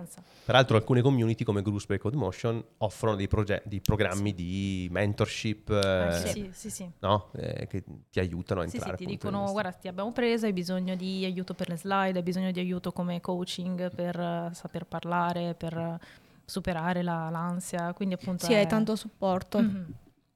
Peraltro 0.44 0.76
alcune 0.76 1.00
community 1.02 1.42
come 1.42 1.62
Groups 1.62 1.86
e 1.88 1.98
CodeMotion 1.98 2.64
offrono 2.78 3.16
dei, 3.16 3.26
proge- 3.26 3.60
dei 3.64 3.80
programmi 3.80 4.32
di 4.32 4.86
mentorship 4.92 5.68
Ah, 5.70 6.10
eh, 6.10 6.28
sì, 6.28 6.28
sì, 6.28 6.50
sì, 6.52 6.70
sì. 6.70 6.90
no? 7.00 7.30
Eh, 7.34 7.66
che 7.66 7.82
ti 8.08 8.20
aiutano 8.20 8.60
a 8.60 8.68
Sì, 8.68 8.76
entrare. 8.76 8.96
sì, 8.98 9.04
ti 9.04 9.10
dicono 9.10 9.50
guarda 9.50 9.72
ti 9.72 9.88
abbiamo 9.88 10.12
preso, 10.12 10.46
hai 10.46 10.52
bisogno 10.52 10.94
di 10.94 11.24
aiuto 11.24 11.54
per 11.54 11.68
le 11.70 11.76
slide, 11.76 12.18
hai 12.18 12.22
bisogno 12.22 12.52
di 12.52 12.60
aiuto 12.60 12.92
come 12.92 13.20
coaching 13.20 13.92
per 13.92 14.16
eh, 14.16 14.50
saper 14.52 14.84
parlare, 14.86 15.54
per 15.54 15.76
eh, 15.76 15.98
superare 16.44 17.02
la- 17.02 17.30
l'ansia, 17.30 17.92
quindi 17.92 18.14
appunto... 18.14 18.44
Sì, 18.46 18.52
è- 18.52 18.58
hai 18.58 18.66
tanto 18.66 18.96
supporto. 18.96 19.60
Mhm. 19.60 19.86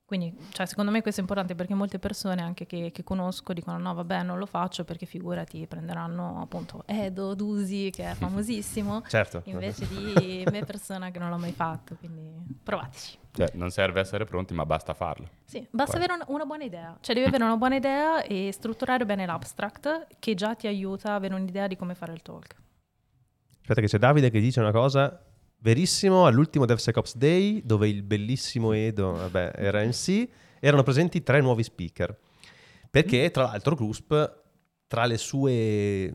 Quindi, 0.08 0.34
cioè, 0.52 0.64
secondo 0.64 0.90
me 0.90 1.02
questo 1.02 1.20
è 1.20 1.22
importante 1.22 1.54
perché 1.54 1.74
molte 1.74 1.98
persone 1.98 2.40
anche 2.40 2.64
che, 2.64 2.90
che 2.92 3.04
conosco 3.04 3.52
dicono 3.52 3.76
no, 3.76 3.92
vabbè, 3.92 4.22
non 4.22 4.38
lo 4.38 4.46
faccio 4.46 4.82
perché 4.84 5.04
figurati, 5.04 5.66
prenderanno 5.66 6.40
appunto 6.40 6.82
Edo 6.86 7.34
Dusi, 7.34 7.90
che 7.92 8.12
è 8.12 8.14
famosissimo, 8.16 9.02
Certo. 9.06 9.42
invece 9.44 9.86
di 9.86 10.44
me 10.50 10.64
persona 10.64 11.10
che 11.10 11.18
non 11.18 11.28
l'ho 11.28 11.36
mai 11.36 11.52
fatto, 11.52 11.94
quindi 11.96 12.32
provateci. 12.62 13.18
Cioè, 13.32 13.50
non 13.52 13.68
serve 13.70 14.00
essere 14.00 14.24
pronti, 14.24 14.54
ma 14.54 14.64
basta 14.64 14.94
farlo. 14.94 15.28
Sì, 15.44 15.58
basta 15.70 15.98
Poi- 15.98 16.04
avere 16.06 16.14
una, 16.22 16.24
una 16.34 16.46
buona 16.46 16.64
idea, 16.64 16.96
cioè 17.00 17.14
devi 17.14 17.26
avere 17.26 17.44
una 17.44 17.58
buona 17.58 17.76
idea 17.76 18.22
e 18.22 18.48
strutturare 18.50 19.04
bene 19.04 19.26
l'abstract 19.26 20.06
che 20.18 20.32
già 20.34 20.54
ti 20.54 20.66
aiuta 20.66 21.12
a 21.12 21.16
avere 21.16 21.34
un'idea 21.34 21.66
di 21.66 21.76
come 21.76 21.94
fare 21.94 22.14
il 22.14 22.22
talk. 22.22 22.54
Aspetta 23.60 23.82
che 23.82 23.86
c'è 23.88 23.98
Davide 23.98 24.30
che 24.30 24.40
dice 24.40 24.60
una 24.60 24.72
cosa 24.72 25.22
verissimo, 25.60 26.26
all'ultimo 26.26 26.66
DevSecOps 26.66 27.16
Day, 27.16 27.62
dove 27.64 27.88
il 27.88 28.02
bellissimo 28.02 28.72
Edo, 28.72 29.12
vabbè, 29.12 29.52
era 29.56 29.82
MC, 29.84 30.28
erano 30.60 30.82
presenti 30.82 31.22
tre 31.22 31.40
nuovi 31.40 31.62
speaker. 31.62 32.16
Perché, 32.90 33.30
tra 33.30 33.44
l'altro, 33.44 33.74
Grusp, 33.74 34.36
tra 34.86 35.04
le 35.04 35.18
sue 35.18 36.10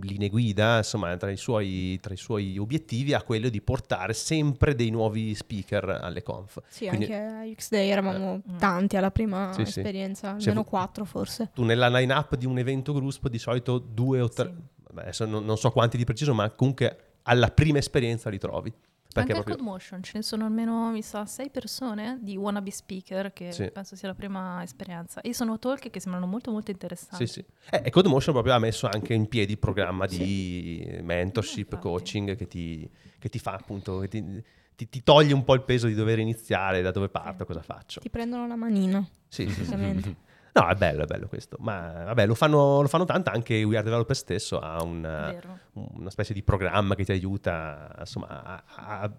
linee 0.00 0.28
guida, 0.28 0.76
insomma, 0.76 1.16
tra 1.16 1.30
i, 1.32 1.36
suoi, 1.36 1.98
tra 2.00 2.14
i 2.14 2.16
suoi 2.16 2.56
obiettivi, 2.58 3.12
ha 3.12 3.22
quello 3.22 3.48
di 3.48 3.60
portare 3.60 4.12
sempre 4.12 4.76
dei 4.76 4.90
nuovi 4.90 5.34
speaker 5.34 5.88
alle 6.00 6.22
conf. 6.22 6.58
Sì, 6.68 6.86
Quindi- 6.86 7.12
anche 7.12 7.50
a 7.50 7.54
X-Day 7.56 7.88
eravamo 7.88 8.36
Eh. 8.46 8.56
tanti 8.58 8.96
alla 8.96 9.10
prima 9.10 9.52
Sì, 9.54 9.64
sì. 9.64 9.80
esperienza, 9.80 10.38
Se 10.38 10.48
almeno 10.50 10.62
vu- 10.62 10.68
quattro 10.68 11.04
forse. 11.04 11.50
Tu 11.52 11.64
nella 11.64 11.88
line-up 11.88 12.36
di 12.36 12.46
un 12.46 12.58
evento 12.58 12.92
Grusp 12.92 13.26
di 13.28 13.38
solito 13.38 13.78
due 13.78 14.20
o 14.20 14.28
tre, 14.28 14.54
Sì. 14.86 14.92
adesso 15.00 15.24
non, 15.26 15.44
non 15.44 15.56
so 15.58 15.70
quanti 15.72 15.96
di 15.96 16.04
preciso, 16.04 16.32
ma 16.34 16.48
comunque 16.50 17.13
alla 17.24 17.48
prima 17.50 17.78
esperienza 17.78 18.30
li 18.30 18.38
trovi. 18.38 18.72
Perché 19.14 19.30
Anche 19.30 19.44
proprio... 19.44 19.54
al 19.54 19.60
CodeMotion 19.60 20.02
ce 20.02 20.12
ne 20.16 20.22
sono 20.24 20.44
almeno, 20.44 20.90
mi 20.90 21.00
sa, 21.00 21.24
sei 21.24 21.48
persone 21.48 22.18
di 22.20 22.36
wannabe 22.36 22.72
speaker 22.72 23.32
che 23.32 23.52
Sì. 23.52 23.70
penso 23.70 23.94
sia 23.94 24.08
la 24.08 24.14
prima 24.14 24.60
esperienza. 24.64 25.20
E 25.20 25.32
sono 25.32 25.56
talk 25.60 25.88
che 25.88 26.00
sembrano 26.00 26.26
molto 26.26 26.50
molto 26.50 26.72
interessanti. 26.72 27.24
Sì, 27.28 27.32
sì. 27.34 27.44
Eh, 27.70 27.82
e 27.84 27.90
CodeMotion 27.90 28.32
proprio 28.32 28.54
ha 28.54 28.58
messo 28.58 28.88
anche 28.90 29.14
in 29.14 29.28
piedi 29.28 29.52
il 29.52 29.58
programma 29.58 30.06
di 30.06 30.98
mentorship, 31.02 31.78
coaching 31.78 32.34
che 32.34 32.48
ti, 32.48 32.90
che 33.20 33.28
ti 33.28 33.38
fa 33.38 33.52
appunto, 33.52 34.00
che 34.00 34.08
ti, 34.08 34.42
ti- 34.74 34.88
ti 34.88 35.02
toglie 35.04 35.32
un 35.32 35.44
po' 35.44 35.54
il 35.54 35.62
peso 35.62 35.86
di 35.86 35.94
dover 35.94 36.18
iniziare, 36.18 36.82
da 36.82 36.90
dove 36.90 37.08
parto, 37.08 37.44
cosa 37.44 37.62
faccio. 37.62 38.00
Ti 38.00 38.10
prendono 38.10 38.48
la 38.48 38.56
manina, 38.56 39.06
Sì, 39.28 39.48
sì, 39.48 39.62
sì. 39.64 40.16
No, 40.54 40.68
è 40.68 40.74
bello, 40.76 41.02
è 41.02 41.06
bello 41.06 41.26
questo. 41.26 41.56
Ma 41.58 42.04
vabbè, 42.04 42.26
lo 42.26 42.34
fanno, 42.36 42.80
lo 42.80 42.86
fanno 42.86 43.04
tanto 43.04 43.30
anche 43.30 43.64
We 43.64 43.74
Are 43.74 43.82
Developer 43.84 44.14
stesso, 44.14 44.60
ha 44.60 44.82
una, 44.84 45.34
una 45.72 46.10
specie 46.10 46.32
di 46.32 46.44
programma 46.44 46.94
che 46.94 47.04
ti 47.04 47.10
aiuta 47.10 47.92
insomma, 47.98 48.62
a, 48.64 49.02
a 49.02 49.12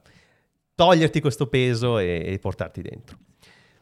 toglierti 0.73 1.19
questo 1.19 1.47
peso 1.47 1.99
e, 1.99 2.23
e 2.25 2.39
portarti 2.39 2.81
dentro. 2.81 3.17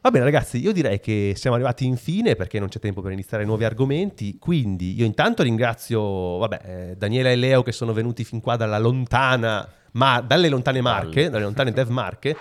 Va 0.00 0.10
bene 0.10 0.24
ragazzi, 0.24 0.58
io 0.58 0.72
direi 0.72 0.98
che 0.98 1.32
siamo 1.36 1.54
arrivati 1.54 1.86
infine 1.86 2.34
perché 2.34 2.58
non 2.58 2.68
c'è 2.68 2.80
tempo 2.80 3.00
per 3.00 3.12
iniziare 3.12 3.44
nuovi 3.44 3.64
argomenti, 3.64 4.36
quindi 4.38 4.94
io 4.94 5.04
intanto 5.04 5.42
ringrazio 5.44 6.36
vabbè, 6.38 6.60
eh, 6.64 6.96
Daniela 6.96 7.30
e 7.30 7.36
Leo 7.36 7.62
che 7.62 7.72
sono 7.72 7.92
venuti 7.92 8.24
fin 8.24 8.40
qua 8.40 8.56
dalla 8.56 8.78
lontana, 8.78 9.66
ma 9.92 10.20
dalle 10.20 10.48
lontane 10.48 10.80
Marche, 10.80 11.30
dalle 11.30 11.44
lontane 11.44 11.70
Dev 11.72 11.88
Marche. 11.88 12.36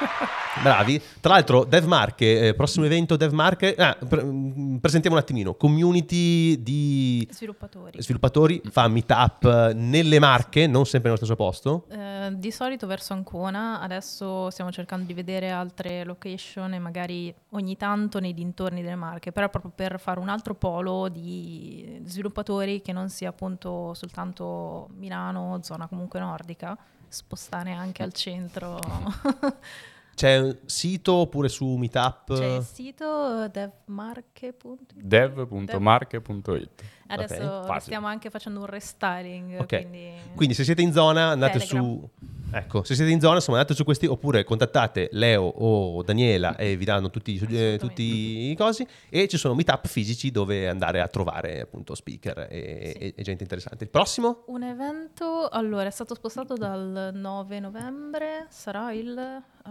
Bravi. 0.62 1.00
Tra 1.20 1.34
l'altro, 1.34 1.64
Dev 1.64 1.84
Marche, 1.84 2.48
eh, 2.48 2.54
prossimo 2.54 2.84
evento 2.84 3.16
Dev 3.16 3.32
Marche. 3.32 3.74
Ah, 3.74 3.96
pre- 3.96 4.22
mm, 4.22 4.76
presentiamo 4.76 5.16
un 5.16 5.22
attimino. 5.22 5.54
Community 5.54 6.62
di 6.62 7.26
Sviluppatori. 7.30 8.02
sviluppatori 8.02 8.60
fa 8.70 8.88
meetup 8.88 9.72
nelle 9.72 10.18
Marche, 10.18 10.66
non 10.66 10.84
sempre 10.84 11.10
nello 11.10 11.16
stesso 11.16 11.36
posto. 11.36 11.86
Eh, 11.88 12.32
di 12.34 12.50
solito 12.50 12.86
verso 12.86 13.12
Ancona, 13.12 13.80
adesso 13.80 14.50
stiamo 14.50 14.70
cercando 14.70 15.06
di 15.06 15.14
vedere 15.14 15.50
altre 15.50 16.04
location 16.04 16.74
e 16.74 16.78
magari 16.78 17.34
ogni 17.50 17.76
tanto 17.76 18.20
nei 18.20 18.34
dintorni 18.34 18.82
delle 18.82 18.96
Marche, 18.96 19.32
però 19.32 19.48
proprio 19.48 19.72
per 19.74 19.98
fare 20.00 20.20
un 20.20 20.28
altro 20.28 20.54
polo 20.54 21.08
di 21.08 22.00
sviluppatori 22.04 22.82
che 22.82 22.92
non 22.92 23.08
sia 23.08 23.30
appunto 23.30 23.94
soltanto 23.94 24.88
Milano, 24.96 25.60
zona 25.62 25.86
comunque 25.86 26.20
nordica, 26.20 26.76
spostare 27.08 27.72
anche 27.72 28.02
al 28.02 28.12
centro. 28.12 28.78
C'è 30.20 30.38
un 30.38 30.54
sito 30.66 31.14
oppure 31.14 31.48
su 31.48 31.66
meetup? 31.76 32.36
C'è 32.36 32.56
il 32.56 32.62
sito 32.62 33.48
devmarche.it. 33.48 34.92
dev.marche.it 34.94 36.68
Adesso 37.10 37.42
Ok, 37.42 37.60
facile. 37.66 37.80
stiamo 37.80 38.06
anche 38.06 38.30
facendo 38.30 38.60
un 38.60 38.66
restyling, 38.66 39.60
Ok. 39.60 39.66
quindi... 39.66 40.10
Quindi 40.34 40.54
se 40.54 40.64
siete 40.64 40.82
in 40.82 40.92
zona 40.92 41.30
andate 41.30 41.58
Telegram. 41.58 41.82
su 41.84 42.08
Ecco, 42.52 42.82
se 42.82 42.96
siete 42.96 43.12
in 43.12 43.20
zona, 43.20 43.36
insomma, 43.36 43.58
andate 43.58 43.76
su 43.76 43.84
questi 43.84 44.06
oppure 44.06 44.42
contattate 44.42 45.08
Leo 45.12 45.44
o 45.44 46.02
Daniela 46.02 46.56
e 46.56 46.76
vi 46.76 46.84
danno 46.84 47.08
tutti, 47.08 47.38
eh, 47.48 47.76
tutti 47.78 48.50
i 48.50 48.56
cosi. 48.56 48.84
E 49.08 49.28
ci 49.28 49.36
sono 49.36 49.54
meetup 49.54 49.86
fisici 49.86 50.32
dove 50.32 50.68
andare 50.68 51.00
a 51.00 51.06
trovare 51.06 51.60
appunto 51.60 51.94
speaker 51.94 52.48
e, 52.50 52.92
Sì. 52.98 53.14
e 53.16 53.22
gente 53.22 53.44
interessante. 53.44 53.84
Il 53.84 53.90
prossimo? 53.90 54.42
Un 54.46 54.64
evento, 54.64 55.46
allora, 55.48 55.86
è 55.86 55.90
stato 55.92 56.16
spostato 56.16 56.54
dal 56.54 57.12
9 57.14 57.60
novembre, 57.60 58.46
sarà 58.48 58.92
il... 58.92 59.42
uh, 59.66 59.70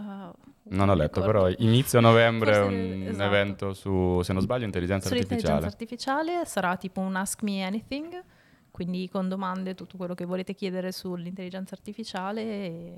Non 0.70 0.90
ho 0.90 0.94
letto, 0.96 1.22
ricordo. 1.22 1.44
però 1.46 1.56
inizio 1.60 2.00
novembre 2.00 2.52
è 2.52 2.56
Forse, 2.56 2.76
un 2.76 3.08
esatto. 3.08 3.24
evento 3.24 3.74
su, 3.74 4.22
se 4.24 4.34
non 4.34 4.42
sbaglio, 4.42 4.66
intelligenza 4.66 5.08
Sull'intelligenza 5.08 5.66
artificiale. 5.66 6.32
artificiale 6.36 6.46
sarà 6.46 6.78
tipo 6.78 7.00
un 7.02 7.16
Ask 7.16 7.42
Me 7.44 7.64
Anything, 7.64 8.24
quindi 8.72 9.10
con 9.10 9.28
domande, 9.30 9.74
tutto 9.76 9.98
quello 9.98 10.14
che 10.16 10.26
volete 10.26 10.54
chiedere 10.54 10.92
sull'intelligenza 10.92 11.76
artificiale 11.76 12.42
e 12.42 12.96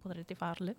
potrete 0.00 0.34
farle. 0.34 0.76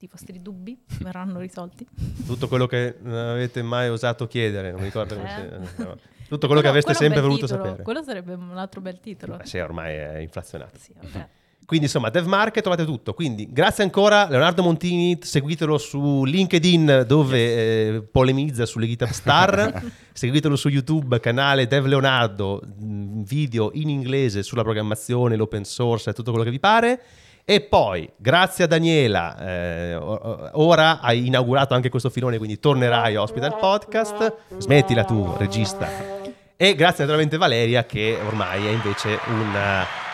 I 0.00 0.08
vostri 0.10 0.42
dubbi 0.42 0.78
verranno 1.00 1.38
risolti. 1.40 1.86
Tutto 2.26 2.46
quello 2.46 2.66
che 2.66 2.96
non 3.00 3.14
avete 3.14 3.62
mai 3.62 3.88
osato 3.88 4.26
chiedere, 4.26 4.70
non 4.70 4.80
mi 4.80 4.86
ricordo 4.86 5.14
come 5.16 5.28
Eh. 5.62 5.66
si... 5.66 5.82
no. 5.82 5.96
Tutto 6.28 6.46
quello 6.46 6.60
che 6.60 6.68
avreste 6.68 6.92
quello 6.92 7.06
sempre 7.06 7.20
voluto 7.26 7.46
titolo, 7.46 7.64
sapere. 7.64 7.82
Quello 7.82 8.02
sarebbe 8.02 8.34
un 8.34 8.58
altro 8.58 8.82
bel 8.82 9.00
titolo. 9.00 9.38
Sì, 9.44 9.56
ormai 9.58 9.94
è 9.94 10.16
inflazionato. 10.18 10.78
Sì, 10.78 10.92
vabbè. 11.00 11.28
Quindi 11.66 11.86
insomma, 11.86 12.10
DevMarket 12.10 12.62
trovate 12.62 12.84
tutto. 12.84 13.14
Quindi 13.14 13.48
grazie 13.50 13.84
ancora 13.84 14.28
Leonardo 14.28 14.62
Montini, 14.62 15.18
seguitelo 15.20 15.78
su 15.78 16.24
LinkedIn 16.24 17.04
dove 17.06 17.38
eh, 17.38 18.02
polemizza 18.02 18.66
sulle 18.66 18.86
GitHub 18.86 19.10
Star, 19.10 19.82
seguitelo 20.12 20.56
su 20.56 20.68
YouTube, 20.68 21.20
canale 21.20 21.66
Dev 21.66 21.86
Leonardo, 21.86 22.60
mh, 22.62 23.22
video 23.22 23.70
in 23.74 23.88
inglese 23.88 24.42
sulla 24.42 24.62
programmazione, 24.62 25.36
l'open 25.36 25.64
source 25.64 26.10
e 26.10 26.12
tutto 26.12 26.30
quello 26.30 26.44
che 26.44 26.50
vi 26.50 26.60
pare. 26.60 27.00
E 27.46 27.60
poi, 27.60 28.08
grazie 28.16 28.64
a 28.64 28.66
Daniela, 28.66 29.38
eh, 29.38 29.94
ora 30.52 31.00
hai 31.00 31.26
inaugurato 31.26 31.74
anche 31.74 31.90
questo 31.90 32.08
filone, 32.08 32.38
quindi 32.38 32.58
tornerai 32.58 33.16
ospite 33.16 33.44
al 33.44 33.58
podcast. 33.58 34.34
Smettila 34.58 35.04
tu, 35.04 35.34
regista. 35.36 35.86
E 36.56 36.74
grazie 36.74 37.00
naturalmente 37.00 37.36
a 37.36 37.38
Valeria 37.38 37.84
che 37.84 38.16
ormai 38.24 38.66
è 38.66 38.70
invece 38.70 39.18
un, 39.26 39.54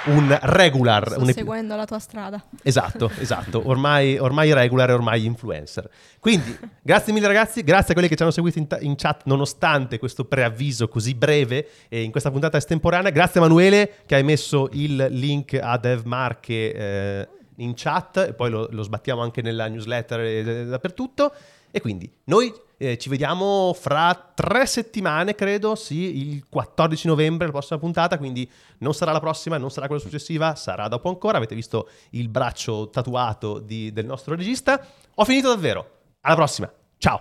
un 0.06 0.38
regular. 0.42 1.10
Sto 1.10 1.20
un 1.20 1.32
seguendo 1.32 1.76
la 1.76 1.84
tua 1.84 1.98
strada. 1.98 2.42
Esatto, 2.62 3.10
esatto, 3.18 3.62
ormai, 3.64 4.18
ormai 4.18 4.52
regular 4.52 4.90
e 4.90 4.92
ormai 4.92 5.24
influencer. 5.24 5.88
Quindi, 6.18 6.56
grazie 6.82 7.12
mille 7.12 7.26
ragazzi, 7.26 7.62
grazie 7.62 7.90
a 7.90 7.92
quelli 7.92 8.08
che 8.08 8.16
ci 8.16 8.22
hanno 8.22 8.30
seguito 8.30 8.58
in, 8.58 8.66
ta- 8.66 8.80
in 8.80 8.94
chat 8.96 9.22
nonostante 9.24 9.98
questo 9.98 10.24
preavviso 10.24 10.88
così 10.88 11.14
breve 11.14 11.68
e 11.88 12.02
in 12.02 12.10
questa 12.10 12.30
puntata 12.30 12.56
estemporanea. 12.56 13.10
Grazie 13.10 13.40
Emanuele 13.40 13.92
che 14.06 14.14
hai 14.14 14.22
messo 14.22 14.68
il 14.72 15.06
link 15.10 15.58
a 15.60 15.76
DevMark 15.76 16.48
eh, 16.48 17.28
in 17.56 17.72
chat 17.74 18.16
e 18.28 18.32
poi 18.34 18.50
lo, 18.50 18.68
lo 18.70 18.82
sbattiamo 18.82 19.20
anche 19.20 19.42
nella 19.42 19.68
newsletter 19.68 20.20
e 20.20 20.38
e 20.38 20.64
dappertutto. 20.66 21.32
E 21.70 21.80
quindi 21.80 22.10
noi 22.24 22.52
eh, 22.82 22.96
ci 22.96 23.10
vediamo 23.10 23.74
fra 23.74 24.14
tre 24.34 24.64
settimane, 24.64 25.34
credo, 25.34 25.74
sì, 25.74 26.30
il 26.32 26.48
14 26.48 27.08
novembre, 27.08 27.44
la 27.44 27.52
prossima 27.52 27.78
puntata, 27.78 28.16
quindi 28.16 28.50
non 28.78 28.94
sarà 28.94 29.12
la 29.12 29.20
prossima, 29.20 29.58
non 29.58 29.70
sarà 29.70 29.86
quella 29.86 30.00
successiva, 30.00 30.54
sarà 30.54 30.88
dopo 30.88 31.10
ancora. 31.10 31.36
Avete 31.36 31.54
visto 31.54 31.90
il 32.10 32.28
braccio 32.28 32.88
tatuato 32.88 33.58
di- 33.58 33.92
del 33.92 34.06
nostro 34.06 34.34
regista. 34.34 34.82
Ho 35.16 35.24
finito 35.26 35.48
davvero. 35.48 35.98
Alla 36.22 36.36
prossima. 36.36 36.72
Ciao. 36.96 37.20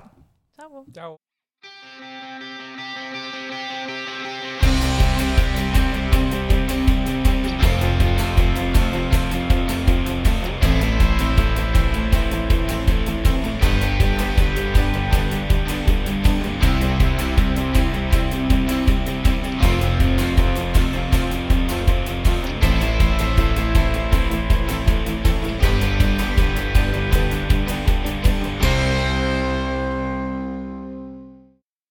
Ciao. 0.55 0.85
Ciao. 0.93 1.19